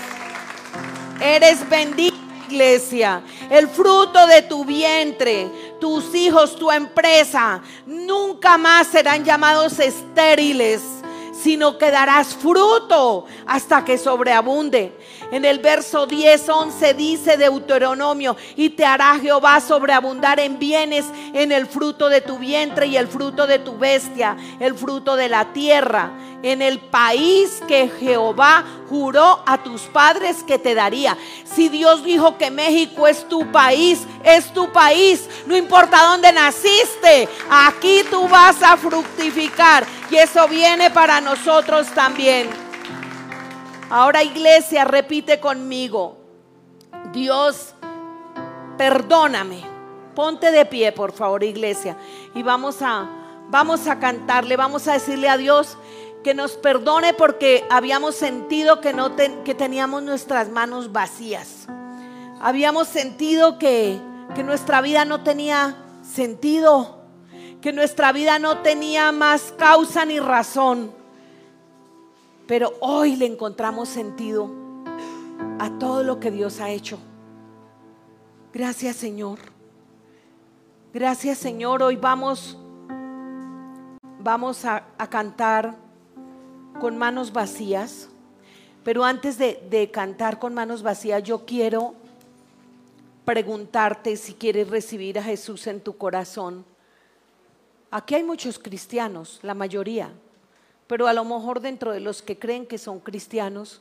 Eres 1.21 1.69
bendito 1.69 2.23
iglesia, 2.53 3.23
el 3.51 3.69
fruto 3.69 4.27
de 4.27 4.43
tu 4.43 4.65
vientre, 4.65 5.49
tus 5.83 6.15
hijos, 6.15 6.55
tu 6.55 6.71
empresa, 6.71 7.61
nunca 7.87 8.57
más 8.57 8.87
serán 8.87 9.25
llamados 9.25 9.81
estériles, 9.81 10.81
sino 11.33 11.77
que 11.77 11.91
darás 11.91 12.37
fruto 12.37 13.27
hasta 13.49 13.85
que 13.85 13.99
sobreabunde. 13.99 14.97
En 15.33 15.45
el 15.45 15.59
verso 15.59 16.07
10, 16.07 16.49
11 16.49 16.95
dice 16.95 17.37
Deuteronomio, 17.37 18.37
y 18.55 18.71
te 18.71 18.85
hará 18.85 19.19
Jehová 19.19 19.61
sobreabundar 19.61 20.39
en 20.39 20.59
bienes, 20.59 21.07
en 21.33 21.51
el 21.51 21.67
fruto 21.67 22.09
de 22.09 22.21
tu 22.21 22.39
vientre 22.39 22.87
y 22.87 22.97
el 22.97 23.09
fruto 23.09 23.47
de 23.47 23.59
tu 23.59 23.77
bestia, 23.79 24.37
el 24.61 24.75
fruto 24.75 25.17
de 25.17 25.29
la 25.29 25.53
tierra 25.53 26.13
en 26.43 26.61
el 26.61 26.81
país 26.81 27.63
que 27.67 27.89
Jehová 28.01 28.65
juró 28.89 29.43
a 29.47 29.63
tus 29.63 29.83
padres 29.83 30.43
que 30.43 30.59
te 30.59 30.75
daría. 30.75 31.17
Si 31.45 31.69
Dios 31.69 32.05
dijo 32.05 32.37
que 32.37 32.51
México 32.51 33.07
es 33.07 33.29
tu 33.29 33.51
país, 33.51 34.01
es 34.25 34.53
tu 34.53 34.71
país, 34.73 35.29
no 35.47 35.57
importa 35.57 36.05
dónde 36.05 36.33
naciste, 36.33 37.29
aquí 37.49 38.03
tú 38.11 38.29
vas 38.29 38.63
a 38.63 38.77
fructificar 38.77 39.87
y 40.11 40.17
eso 40.17 40.47
viene 40.49 40.91
para 40.91 41.21
nosotros 41.21 41.87
también. 41.95 42.62
Ahora 43.95 44.23
iglesia, 44.23 44.87
repite 44.87 45.39
conmigo, 45.39 46.17
Dios, 47.13 47.75
perdóname. 48.79 49.63
Ponte 50.15 50.51
de 50.51 50.65
pie, 50.65 50.93
por 50.93 51.13
favor, 51.13 51.45
iglesia, 51.45 51.99
y 52.35 52.43
vamos 52.43 52.81
a 52.81 53.07
vamos 53.51 53.87
a 53.89 53.99
cantarle, 53.99 54.57
vamos 54.57 54.89
a 54.89 54.95
decirle 54.95 55.29
a 55.29 55.37
Dios, 55.37 55.77
que 56.25 56.33
nos 56.33 56.53
perdone 56.53 57.13
porque 57.13 57.67
habíamos 57.69 58.15
sentido 58.15 58.81
que, 58.81 58.95
no 58.95 59.15
que 59.15 59.55
teníamos 59.55 60.03
nuestras 60.03 60.49
manos 60.49 60.91
vacías. 60.91 61.67
Habíamos 62.41 62.89
sentido 62.89 63.59
que, 63.59 64.01
que 64.35 64.43
nuestra 64.43 64.81
vida 64.81 65.05
no 65.05 65.23
tenía 65.23 65.77
sentido, 66.03 67.03
que 67.61 67.75
nuestra 67.75 68.11
vida 68.13 68.39
no 68.39 68.63
tenía 68.63 69.13
más 69.13 69.53
causa 69.59 70.07
ni 70.07 70.19
razón. 70.19 71.02
Pero 72.53 72.75
hoy 72.81 73.17
le 73.17 73.25
encontramos 73.25 73.89
sentido 73.89 74.51
a 75.59 75.71
todo 75.79 76.03
lo 76.03 76.21
que 76.21 76.31
Dios 76.31 76.61
ha 76.61 76.69
hecho. 76.69 76.99
Gracias 78.53 78.97
Señor. 78.97 79.39
Gracias 80.93 81.39
Señor. 81.39 81.83
Hoy 81.83 81.97
vamos, 81.97 82.59
vamos 84.19 84.67
a, 84.67 84.85
cantar 85.09 85.77
con 86.79 86.99
manos 86.99 87.33
vacías. 87.33 88.11
Pero 88.85 89.03
antes 89.03 89.39
de, 89.39 89.67
de 89.71 89.91
cantar 89.91 90.39
con 90.39 90.53
manos 90.53 90.83
vacías, 90.83 91.23
yo 91.23 91.47
quiero 91.47 91.95
preguntarte 93.25 94.15
si 94.19 94.35
quieres 94.35 94.69
recibir 94.69 95.19
a 95.19 95.23
Jesús 95.23 95.67
en 95.69 95.81
tu 95.81 95.97
corazón. 95.97 96.67
Aquí 97.91 98.15
hay 98.15 98.25
muchos 98.25 98.59
cristianos, 98.59 99.41
la 99.43 99.55
mayoría, 99.55 100.13
pero 100.87 101.07
a 101.07 101.13
lo 101.13 101.25
mejor 101.25 101.61
dentro 101.61 101.93
de 101.93 102.01
los 102.01 102.23
que 102.23 102.39
creen 102.39 102.67
que 102.67 102.79
son 102.79 103.01
cristianos, 103.01 103.81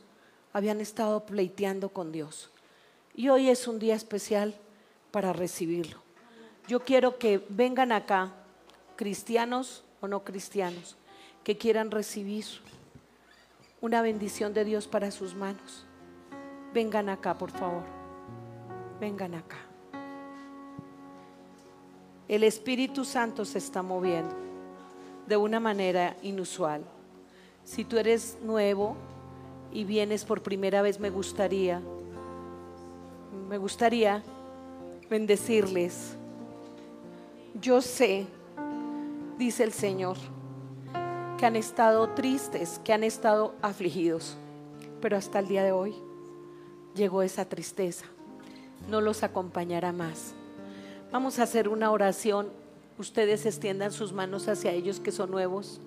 habían 0.54 0.82
estado 0.82 1.26
pleiteando 1.26 1.90
con 1.90 2.12
Dios. 2.12 2.50
Y 3.14 3.30
hoy 3.30 3.50
es 3.50 3.68
un 3.68 3.80
día 3.80 3.96
especial 3.96 4.56
para 5.12 5.34
recibirlo. 5.34 6.02
Yo 6.68 6.82
quiero 6.82 7.18
que 7.18 7.46
vengan 7.50 7.92
acá, 7.92 8.32
cristianos 8.96 9.84
o 10.00 10.08
no 10.08 10.24
cristianos, 10.24 10.96
que 11.44 11.58
quieran 11.58 11.92
recibir 11.92 12.46
una 13.82 14.02
bendición 14.02 14.54
de 14.54 14.64
Dios 14.64 14.88
para 14.88 15.12
sus 15.12 15.36
manos. 15.36 15.86
Vengan 16.74 17.10
acá, 17.10 17.38
por 17.38 17.52
favor. 17.52 17.84
Vengan 19.00 19.36
acá. 19.36 19.58
El 22.28 22.44
Espíritu 22.44 23.04
Santo 23.04 23.44
se 23.44 23.58
está 23.58 23.82
moviendo 23.82 24.51
de 25.32 25.38
una 25.38 25.62
manera 25.62 26.18
inusual. 26.24 26.84
Si 27.64 27.86
tú 27.86 27.98
eres 27.98 28.38
nuevo 28.44 28.98
y 29.72 29.86
vienes 29.86 30.26
por 30.26 30.44
primera 30.44 30.82
vez, 30.82 31.00
me 31.00 31.10
gustaría, 31.10 31.82
me 33.48 33.58
gustaría 33.58 34.24
bendecirles. 35.10 36.18
Yo 37.62 37.82
sé, 37.82 38.28
dice 39.38 39.64
el 39.64 39.72
Señor, 39.72 40.18
que 41.38 41.46
han 41.46 41.56
estado 41.56 42.10
tristes, 42.10 42.82
que 42.84 42.92
han 42.92 43.06
estado 43.06 43.56
afligidos, 43.62 44.36
pero 45.00 45.16
hasta 45.16 45.40
el 45.40 45.48
día 45.48 45.64
de 45.64 45.72
hoy 45.72 45.96
llegó 46.94 47.22
esa 47.22 47.46
tristeza. 47.46 48.04
No 48.90 49.00
los 49.00 49.24
acompañará 49.24 49.94
más. 49.94 50.34
Vamos 51.10 51.40
a 51.40 51.44
hacer 51.44 51.70
una 51.70 51.90
oración. 51.92 52.50
Ustedes 52.98 53.46
extiendan 53.46 53.92
sus 53.92 54.14
manos 54.14 54.48
hacia 54.48 54.72
ellos 54.72 55.00
que 55.00 55.12
son 55.12 55.32
nuevos. 55.32 55.80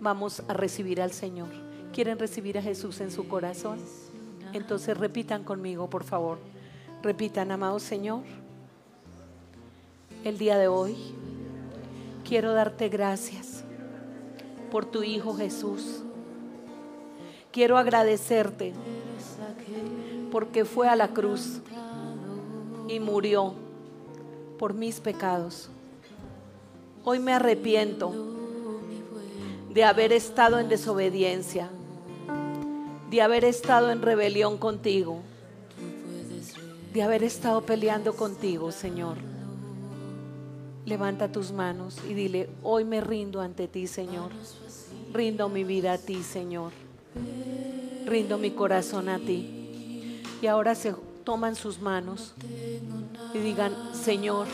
Vamos 0.00 0.42
a 0.48 0.54
recibir 0.54 1.00
al 1.00 1.12
Señor. 1.12 1.48
¿Quieren 1.92 2.18
recibir 2.18 2.58
a 2.58 2.62
Jesús 2.62 3.00
en 3.00 3.10
su 3.10 3.28
corazón? 3.28 3.78
Entonces 4.52 4.96
repitan 4.96 5.44
conmigo, 5.44 5.88
por 5.90 6.04
favor. 6.04 6.38
Repitan, 7.02 7.50
amado 7.50 7.78
Señor, 7.78 8.22
el 10.24 10.38
día 10.38 10.58
de 10.58 10.68
hoy 10.68 10.96
quiero 12.24 12.52
darte 12.52 12.88
gracias 12.88 13.64
por 14.70 14.84
tu 14.84 15.02
Hijo 15.02 15.34
Jesús. 15.36 16.02
Quiero 17.52 17.78
agradecerte 17.78 18.74
porque 20.30 20.64
fue 20.64 20.88
a 20.88 20.96
la 20.96 21.08
cruz 21.08 21.60
y 22.88 23.00
murió 23.00 23.54
por 24.58 24.74
mis 24.74 25.00
pecados. 25.00 25.68
Hoy 27.04 27.18
me 27.18 27.32
arrepiento 27.32 28.12
de 29.72 29.84
haber 29.84 30.12
estado 30.12 30.58
en 30.58 30.68
desobediencia, 30.68 31.68
de 33.10 33.22
haber 33.22 33.44
estado 33.44 33.90
en 33.90 34.02
rebelión 34.02 34.58
contigo, 34.58 35.20
de 36.92 37.02
haber 37.02 37.22
estado 37.22 37.62
peleando 37.62 38.16
contigo, 38.16 38.72
Señor. 38.72 39.18
Levanta 40.86 41.30
tus 41.30 41.52
manos 41.52 41.98
y 42.08 42.14
dile, 42.14 42.48
hoy 42.62 42.84
me 42.84 43.00
rindo 43.00 43.40
ante 43.40 43.68
ti, 43.68 43.86
Señor. 43.86 44.30
Rindo 45.12 45.48
mi 45.48 45.64
vida 45.64 45.92
a 45.92 45.98
ti, 45.98 46.22
Señor. 46.22 46.72
Rindo 48.06 48.38
mi 48.38 48.52
corazón 48.52 49.08
a 49.08 49.18
ti. 49.18 50.22
Y 50.40 50.46
ahora 50.46 50.74
se 50.74 50.94
toman 51.26 51.56
sus 51.56 51.80
manos 51.80 52.34
y 53.34 53.38
digan, 53.38 53.74
Señor, 53.92 54.46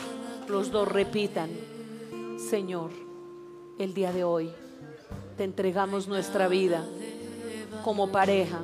los 0.49 0.71
dos 0.71 0.87
repitan, 0.87 1.51
Señor, 2.49 2.89
el 3.77 3.93
día 3.93 4.11
de 4.11 4.23
hoy 4.23 4.49
te 5.37 5.43
entregamos 5.43 6.07
nuestra 6.07 6.47
vida 6.47 6.83
como 7.83 8.11
pareja 8.11 8.61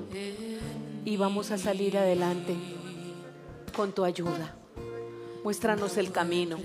y 1.06 1.18
vamos 1.18 1.52
a 1.52 1.60
salir 1.60 2.00
adelante 2.00 2.56
con 3.76 3.92
tu 3.92 4.04
ayuda. 4.04 4.56
Muéstranos 5.44 5.96
el 5.98 6.12
camino 6.12 6.58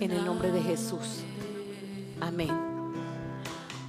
en 0.00 0.10
el 0.10 0.24
nombre 0.24 0.50
de 0.50 0.62
Jesús. 0.62 1.20
Amén. 2.22 2.71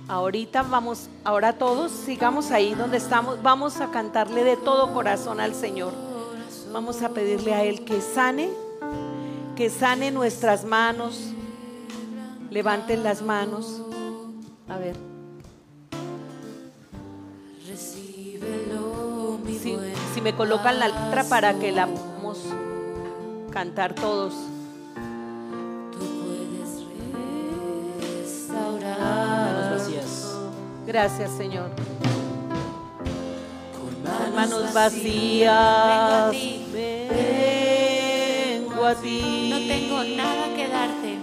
Ahorita 0.08 0.64
vamos, 0.64 1.10
ahora 1.24 1.54
todos 1.54 1.92
sigamos 1.92 2.52
ahí 2.52 2.76
donde 2.76 2.98
estamos, 2.98 3.42
vamos 3.42 3.80
a 3.80 3.90
cantarle 3.90 4.44
de 4.44 4.58
todo 4.58 4.94
corazón 4.94 5.40
al 5.40 5.56
Señor. 5.56 5.94
Vamos 6.74 7.02
a 7.04 7.10
pedirle 7.10 7.54
a 7.54 7.64
Él 7.64 7.86
que 7.86 8.02
sane, 8.02 8.50
que 9.56 9.70
sane 9.70 10.12
nuestras 10.12 10.66
manos. 10.66 11.30
Levanten 12.50 13.04
las 13.04 13.22
manos. 13.22 13.82
A 14.68 14.78
ver. 14.78 14.96
Si, 17.76 18.40
si 20.14 20.22
me 20.22 20.36
colocan 20.36 20.80
la 20.80 20.90
letra 20.90 21.24
para 21.24 21.54
que 21.54 21.72
la 21.72 21.88
podamos 21.88 22.40
cantar 23.52 23.96
todos. 23.96 24.34
Gracias, 30.86 31.32
Señor. 31.32 31.70
Con 33.74 34.04
manos 34.36 34.74
vacías, 34.74 36.36
vengo 36.74 36.84
a 38.86 38.96
ti. 38.96 39.50
No 39.50 39.60
tengo 39.60 40.04
nada 40.04 40.54
que 40.56 40.68
darte. 40.68 41.20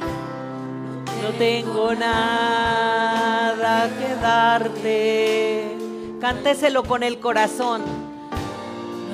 No 1.23 1.29
tengo 1.39 1.95
nada 1.95 3.91
que 3.99 4.15
darte. 4.15 5.77
Cánteselo 6.21 6.85
con 6.85 7.03
el 7.03 7.19
corazón. 7.19 7.83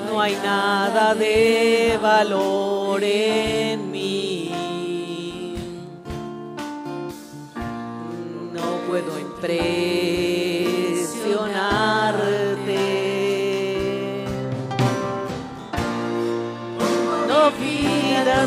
No 0.09 0.21
hay 0.21 0.37
nada 0.37 1.13
de 1.13 1.99
valor 2.01 3.03
en 3.03 3.91
mí. 3.91 4.53
No 8.53 8.77
puedo 8.87 9.19
impresionarte. 9.19 10.36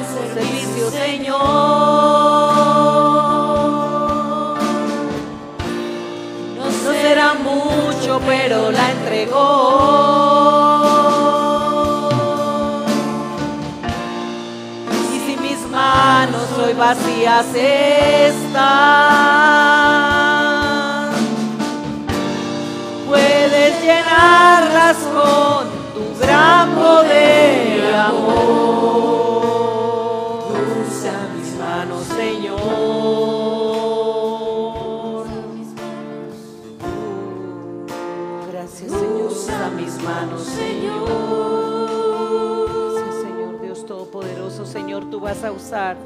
Pidas 0.01 0.35
servicio, 0.35 0.91
Señor. 0.91 1.39
No 6.57 6.71
será 6.93 7.35
mucho, 7.35 8.21
pero 8.27 8.71
la 8.71 8.91
entregó. 8.93 9.41
Y 15.13 15.19
si 15.27 15.37
mis 15.41 15.61
manos 15.71 16.49
hoy 16.59 16.75
vacías 16.75 17.47
están, 17.55 18.41
puedes 23.09 23.83
llenarlas 23.83 24.97
con 25.15 25.69
tu 25.95 26.05
gran 26.21 26.71
poder 26.71 27.95
amor. 27.95 29.30
Vas 45.31 45.45
a 45.45 45.53
usar, 45.53 45.97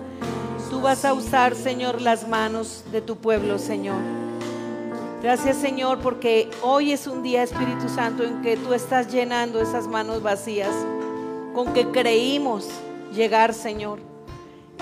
tú 0.69 0.83
vas 0.83 1.03
a 1.07 1.15
usar, 1.15 1.55
Señor, 1.55 2.03
las 2.03 2.29
manos 2.29 2.85
de 2.93 3.01
tu 3.01 3.17
pueblo, 3.17 3.59
Señor. 3.59 3.97
Gracias, 5.23 5.57
Señor, 5.57 6.01
porque 6.01 6.51
hoy 6.61 6.93
es 6.93 7.07
un 7.07 7.23
día, 7.23 7.43
Espíritu 7.43 7.89
Santo, 7.89 8.23
en 8.23 8.43
que 8.43 8.59
tú 8.59 8.75
estás 8.75 9.11
llenando 9.11 9.63
esas 9.63 9.89
manos 9.89 10.23
vacías 10.23 10.75
con 11.55 11.73
que 11.73 11.91
creímos 11.91 12.69
llegar, 13.15 13.55
Señor. 13.55 13.99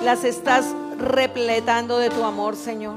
Las 0.03 0.25
estás 0.25 0.67
repletando 0.99 1.99
de 1.99 2.11
tu 2.11 2.25
amor, 2.25 2.57
Señor. 2.57 2.97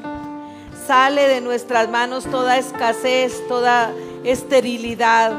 Sale 0.87 1.27
de 1.27 1.41
nuestras 1.41 1.89
manos 1.91 2.25
toda 2.25 2.57
escasez, 2.57 3.47
toda 3.47 3.91
esterilidad, 4.23 5.37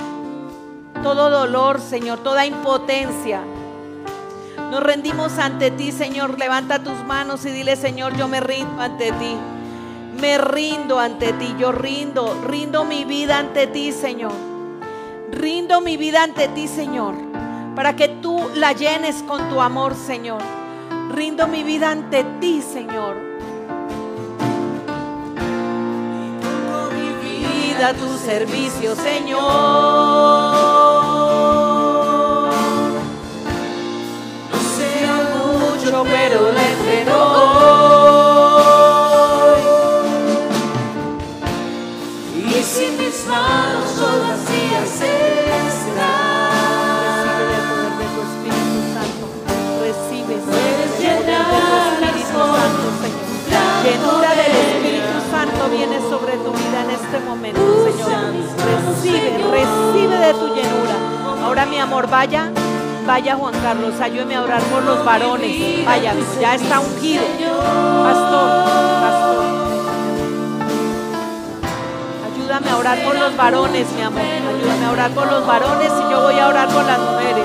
todo 1.02 1.30
dolor, 1.30 1.80
Señor, 1.80 2.20
toda 2.22 2.46
impotencia. 2.46 3.42
Nos 4.70 4.82
rendimos 4.82 5.38
ante 5.38 5.70
ti, 5.70 5.92
Señor. 5.92 6.38
Levanta 6.38 6.78
tus 6.82 7.04
manos 7.04 7.44
y 7.44 7.50
dile, 7.50 7.76
Señor, 7.76 8.16
yo 8.16 8.28
me 8.28 8.40
rindo 8.40 8.80
ante 8.80 9.12
ti. 9.12 9.36
Me 10.20 10.38
rindo 10.38 10.98
ante 10.98 11.32
ti, 11.34 11.54
yo 11.58 11.72
rindo, 11.72 12.42
rindo 12.46 12.84
mi 12.84 13.04
vida 13.04 13.38
ante 13.38 13.66
ti, 13.66 13.92
Señor. 13.92 14.32
Rindo 15.30 15.80
mi 15.80 15.96
vida 15.96 16.22
ante 16.22 16.48
ti, 16.48 16.68
Señor, 16.68 17.14
para 17.74 17.96
que 17.96 18.08
tú 18.08 18.48
la 18.54 18.72
llenes 18.72 19.22
con 19.24 19.48
tu 19.50 19.60
amor, 19.60 19.94
Señor. 19.94 20.40
Rindo 21.12 21.46
mi 21.48 21.62
vida 21.62 21.90
ante 21.90 22.24
ti, 22.40 22.62
Señor. 22.62 23.16
Pongo 26.40 26.90
mi 26.94 27.10
vida 27.20 27.88
a 27.88 27.92
tu 27.92 28.16
servicio, 28.16 28.94
Señor. 28.96 30.26
a 35.96 36.02
way 36.02 36.28
to 36.28 36.40
let 36.40 36.75
Juan 63.38 63.54
Carlos, 63.62 64.00
ayúdeme 64.00 64.34
a 64.34 64.42
orar 64.42 64.62
por 64.62 64.82
los 64.82 65.04
varones. 65.04 65.84
Vaya, 65.84 66.14
ya 66.40 66.54
está 66.54 66.80
ungido. 66.80 67.22
Pastor, 68.02 68.64
pastor. 69.00 69.44
Ayúdame 72.32 72.70
a 72.70 72.76
orar 72.76 72.98
por 73.04 73.14
los 73.18 73.36
varones, 73.36 73.86
mi 73.92 74.02
amor. 74.02 74.22
Ayúdame 74.22 74.84
a 74.86 74.90
orar 74.90 75.10
por 75.10 75.30
los 75.30 75.46
varones 75.46 75.88
y 75.88 76.10
yo 76.10 76.22
voy 76.22 76.38
a 76.38 76.48
orar 76.48 76.68
por 76.68 76.84
las 76.84 76.98
mujeres. 76.98 77.44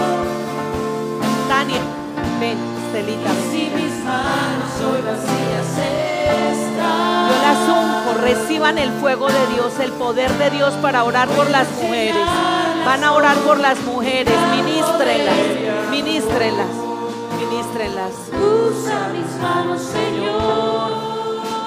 Tania, 1.47 1.81
ven, 2.39 2.57
Estelita. 2.87 3.29
Yo 7.29 7.41
las 7.41 7.69
unjo, 7.69 8.21
reciban 8.21 8.77
el 8.77 8.91
fuego 8.93 9.27
de 9.27 9.47
Dios, 9.53 9.79
el 9.79 9.91
poder 9.93 10.31
de 10.33 10.49
Dios 10.49 10.73
para 10.81 11.03
orar 11.03 11.27
por 11.29 11.49
las 11.49 11.69
mujeres. 11.71 12.25
Van 12.85 13.03
a 13.03 13.13
orar 13.13 13.37
por 13.37 13.59
las 13.59 13.79
mujeres, 13.81 14.33
ministrenlas, 14.55 15.37
ministrenlas, 16.03 16.67
ministrenlas. 17.39 18.13
Usa 18.29 19.09
mis 19.13 19.41
manos, 19.41 19.81
Señor. 19.81 20.91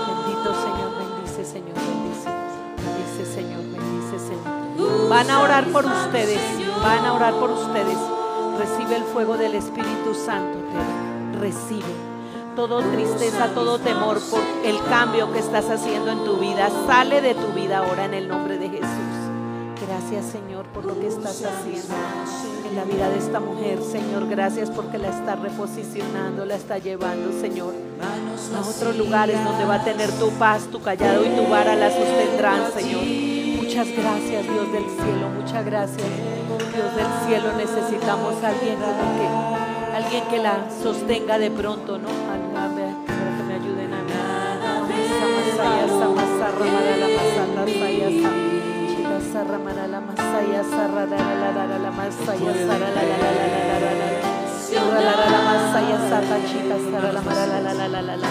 Bendito 0.08 0.54
Señor, 0.54 0.90
bendice 0.98 1.44
Señor, 1.44 1.74
bendice. 1.74 2.30
Bendice 2.76 3.34
Señor, 3.34 3.62
bendice 3.62 4.18
Señor. 4.18 5.08
Van 5.08 5.30
a 5.30 5.40
orar 5.40 5.64
por 5.66 5.84
ustedes, 5.86 6.40
van 6.82 7.04
a 7.06 7.12
orar 7.14 7.34
por 7.34 7.50
ustedes. 7.50 7.98
Recibe 8.58 8.96
el 8.96 9.04
fuego 9.04 9.36
del 9.36 9.54
Espíritu 9.54 10.14
Santo, 10.14 10.58
Tere. 10.72 11.40
recibe. 11.40 11.94
Todo 12.56 12.82
tristeza, 12.82 13.48
todo 13.52 13.78
temor 13.78 14.20
por 14.30 14.40
el 14.64 14.80
cambio 14.84 15.32
que 15.32 15.40
estás 15.40 15.68
haciendo 15.70 16.12
en 16.12 16.24
tu 16.24 16.36
vida, 16.36 16.70
sale 16.86 17.20
de 17.20 17.34
tu 17.34 17.48
vida 17.52 17.78
ahora 17.78 18.04
en 18.04 18.14
el 18.14 18.28
nombre 18.28 18.58
de 18.58 18.68
Jesús. 18.68 19.03
Gracias 19.94 20.26
Señor 20.32 20.66
por 20.74 20.84
lo 20.84 20.98
que 20.98 21.06
estás 21.06 21.40
haciendo 21.44 21.94
en 22.68 22.74
la 22.74 22.82
vida 22.82 23.08
de 23.10 23.18
esta 23.18 23.38
mujer, 23.38 23.80
Señor. 23.80 24.28
Gracias 24.28 24.68
porque 24.68 24.98
la 24.98 25.06
está 25.08 25.36
reposicionando, 25.36 26.44
la 26.44 26.56
está 26.56 26.78
llevando, 26.78 27.30
Señor, 27.40 27.72
a 28.02 28.60
otros 28.68 28.96
lugares 28.96 29.36
donde 29.44 29.64
va 29.64 29.76
a 29.76 29.84
tener 29.84 30.10
tu 30.18 30.30
paz, 30.30 30.66
tu 30.66 30.82
callado 30.82 31.24
y 31.24 31.28
tu 31.36 31.48
vara 31.48 31.76
la 31.76 31.90
sostendrán, 31.90 32.72
Señor. 32.72 33.04
Muchas 33.62 33.86
gracias, 33.86 34.42
Dios 34.42 34.72
del 34.72 34.84
cielo, 34.84 35.28
muchas 35.40 35.64
gracias. 35.64 36.08
Dios 36.74 36.96
del 36.96 37.06
cielo, 37.28 37.52
necesitamos 37.56 38.42
a 38.42 38.48
alguien 38.48 38.76
que, 38.76 39.28
alguien 39.94 40.24
que 40.28 40.38
la 40.38 40.68
sostenga 40.82 41.38
de 41.38 41.52
pronto, 41.52 41.98
¿no? 41.98 42.08
Para 42.08 42.68
que 42.74 43.44
me 43.44 43.54
ayuden 43.54 43.94
a 43.94 44.02
mí. 44.02 44.10
Marala, 49.34 49.98
masaya, 49.98 50.62
la, 50.62 51.04
la, 51.06 51.16
la, 51.18 51.50
la, 51.50 51.66
la, 51.66 51.78
la, 51.78 51.90
masaya, 51.90 52.54
sarra, 52.54 52.86
la, 52.86 53.02
la, 53.02 53.18
la, 53.18 53.34
la, 53.34 53.34
la, 53.34 53.50
la, 53.50 53.66
la, 53.66 53.90
la, 53.90 53.98
la. 53.98 54.08
Irra, 54.70 55.00
la, 55.02 55.14
la, 55.18 55.26
la, 55.26 55.40
masaya, 55.42 55.98
chica, 56.46 56.76
sarra, 56.88 57.10
la, 57.10 57.20
la, 57.20 57.60
la, 57.60 57.74
la, 57.74 57.88
la, 57.88 58.02
la, 58.02 58.16
la. 58.16 58.28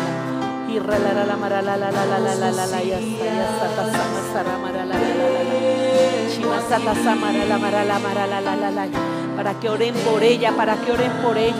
Irra, 0.71 0.99
la, 0.99 1.13
la, 1.13 1.25
la, 1.25 1.35
marala, 1.35 1.75
la, 1.75 1.91
la, 1.91 2.05
la, 2.05 2.19
la, 2.19 2.35
la, 2.35 2.51
la, 2.51 2.65
la, 2.67 2.83
ya, 2.83 2.99
saya, 2.99 3.47
sata, 3.59 3.83
sama, 3.91 4.21
sarra, 4.31 4.57
marala, 4.59 4.95
la, 4.95 4.99
la, 4.99 5.27
la, 5.27 5.43
la. 5.43 6.31
Chiva, 6.31 6.61
sata, 6.69 6.93
la, 6.93 7.15
marala, 7.57 7.99
marala, 7.99 8.39
la, 8.39 8.55
la, 8.55 8.71
la. 8.71 8.87
Para 9.35 9.59
que 9.59 9.69
oren 9.69 9.95
por 9.95 10.23
ella, 10.23 10.53
para 10.55 10.77
que 10.77 10.91
oren 10.93 11.11
por 11.21 11.37
ella. 11.37 11.53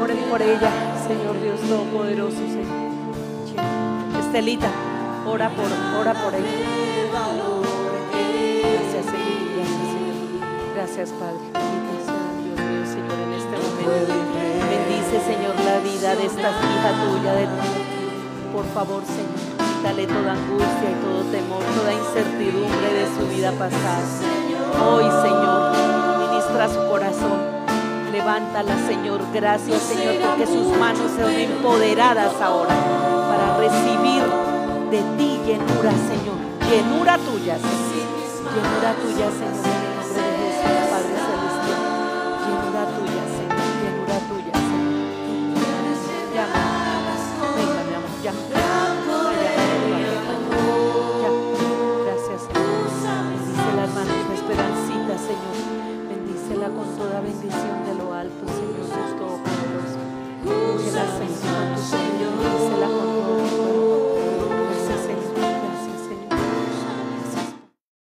Oren 0.00 0.18
por 0.30 0.42
ella, 0.42 0.70
Señor 1.08 1.42
Dios 1.42 1.60
Todopoderoso, 1.60 2.36
Señor. 2.36 2.86
Estelita, 4.20 4.70
ora 5.26 5.50
por, 5.50 5.66
ora 6.00 6.14
por 6.14 6.34
ella. 6.36 7.09
Gracias, 10.92 11.16
Padre. 11.20 11.38
Bendice, 14.70 15.20
Señor, 15.24 15.54
la 15.64 15.78
vida 15.78 16.16
de 16.16 16.26
esta 16.26 16.50
hija 16.50 16.90
tuya. 17.06 17.32
De 17.34 17.46
Por 18.52 18.64
favor, 18.74 19.04
Señor, 19.06 19.70
quítale 19.70 20.08
toda 20.08 20.32
angustia 20.32 20.90
y 20.90 20.94
todo 20.94 21.22
temor, 21.30 21.62
toda 21.78 21.92
incertidumbre 21.92 22.92
de 22.92 23.06
su 23.06 23.28
vida 23.28 23.52
pasada. 23.52 24.02
Hoy, 24.84 25.04
Señor, 25.22 26.28
ministra 26.28 26.68
su 26.68 26.84
corazón. 26.88 27.38
Levántala, 28.10 28.76
Señor. 28.88 29.20
Gracias, 29.32 29.80
Señor, 29.82 30.16
porque 30.26 30.46
sus 30.48 30.76
manos 30.76 31.08
son 31.16 31.30
empoderadas 31.30 32.34
ahora 32.42 32.74
para 33.30 33.56
recibir 33.58 34.24
de 34.90 35.02
ti 35.16 35.38
llenura, 35.46 35.92
Señor. 35.92 36.34
Llenura 36.68 37.16
tuya. 37.16 37.58
Llenura 37.58 38.94
tuya, 39.00 39.30
Señor. 39.30 39.79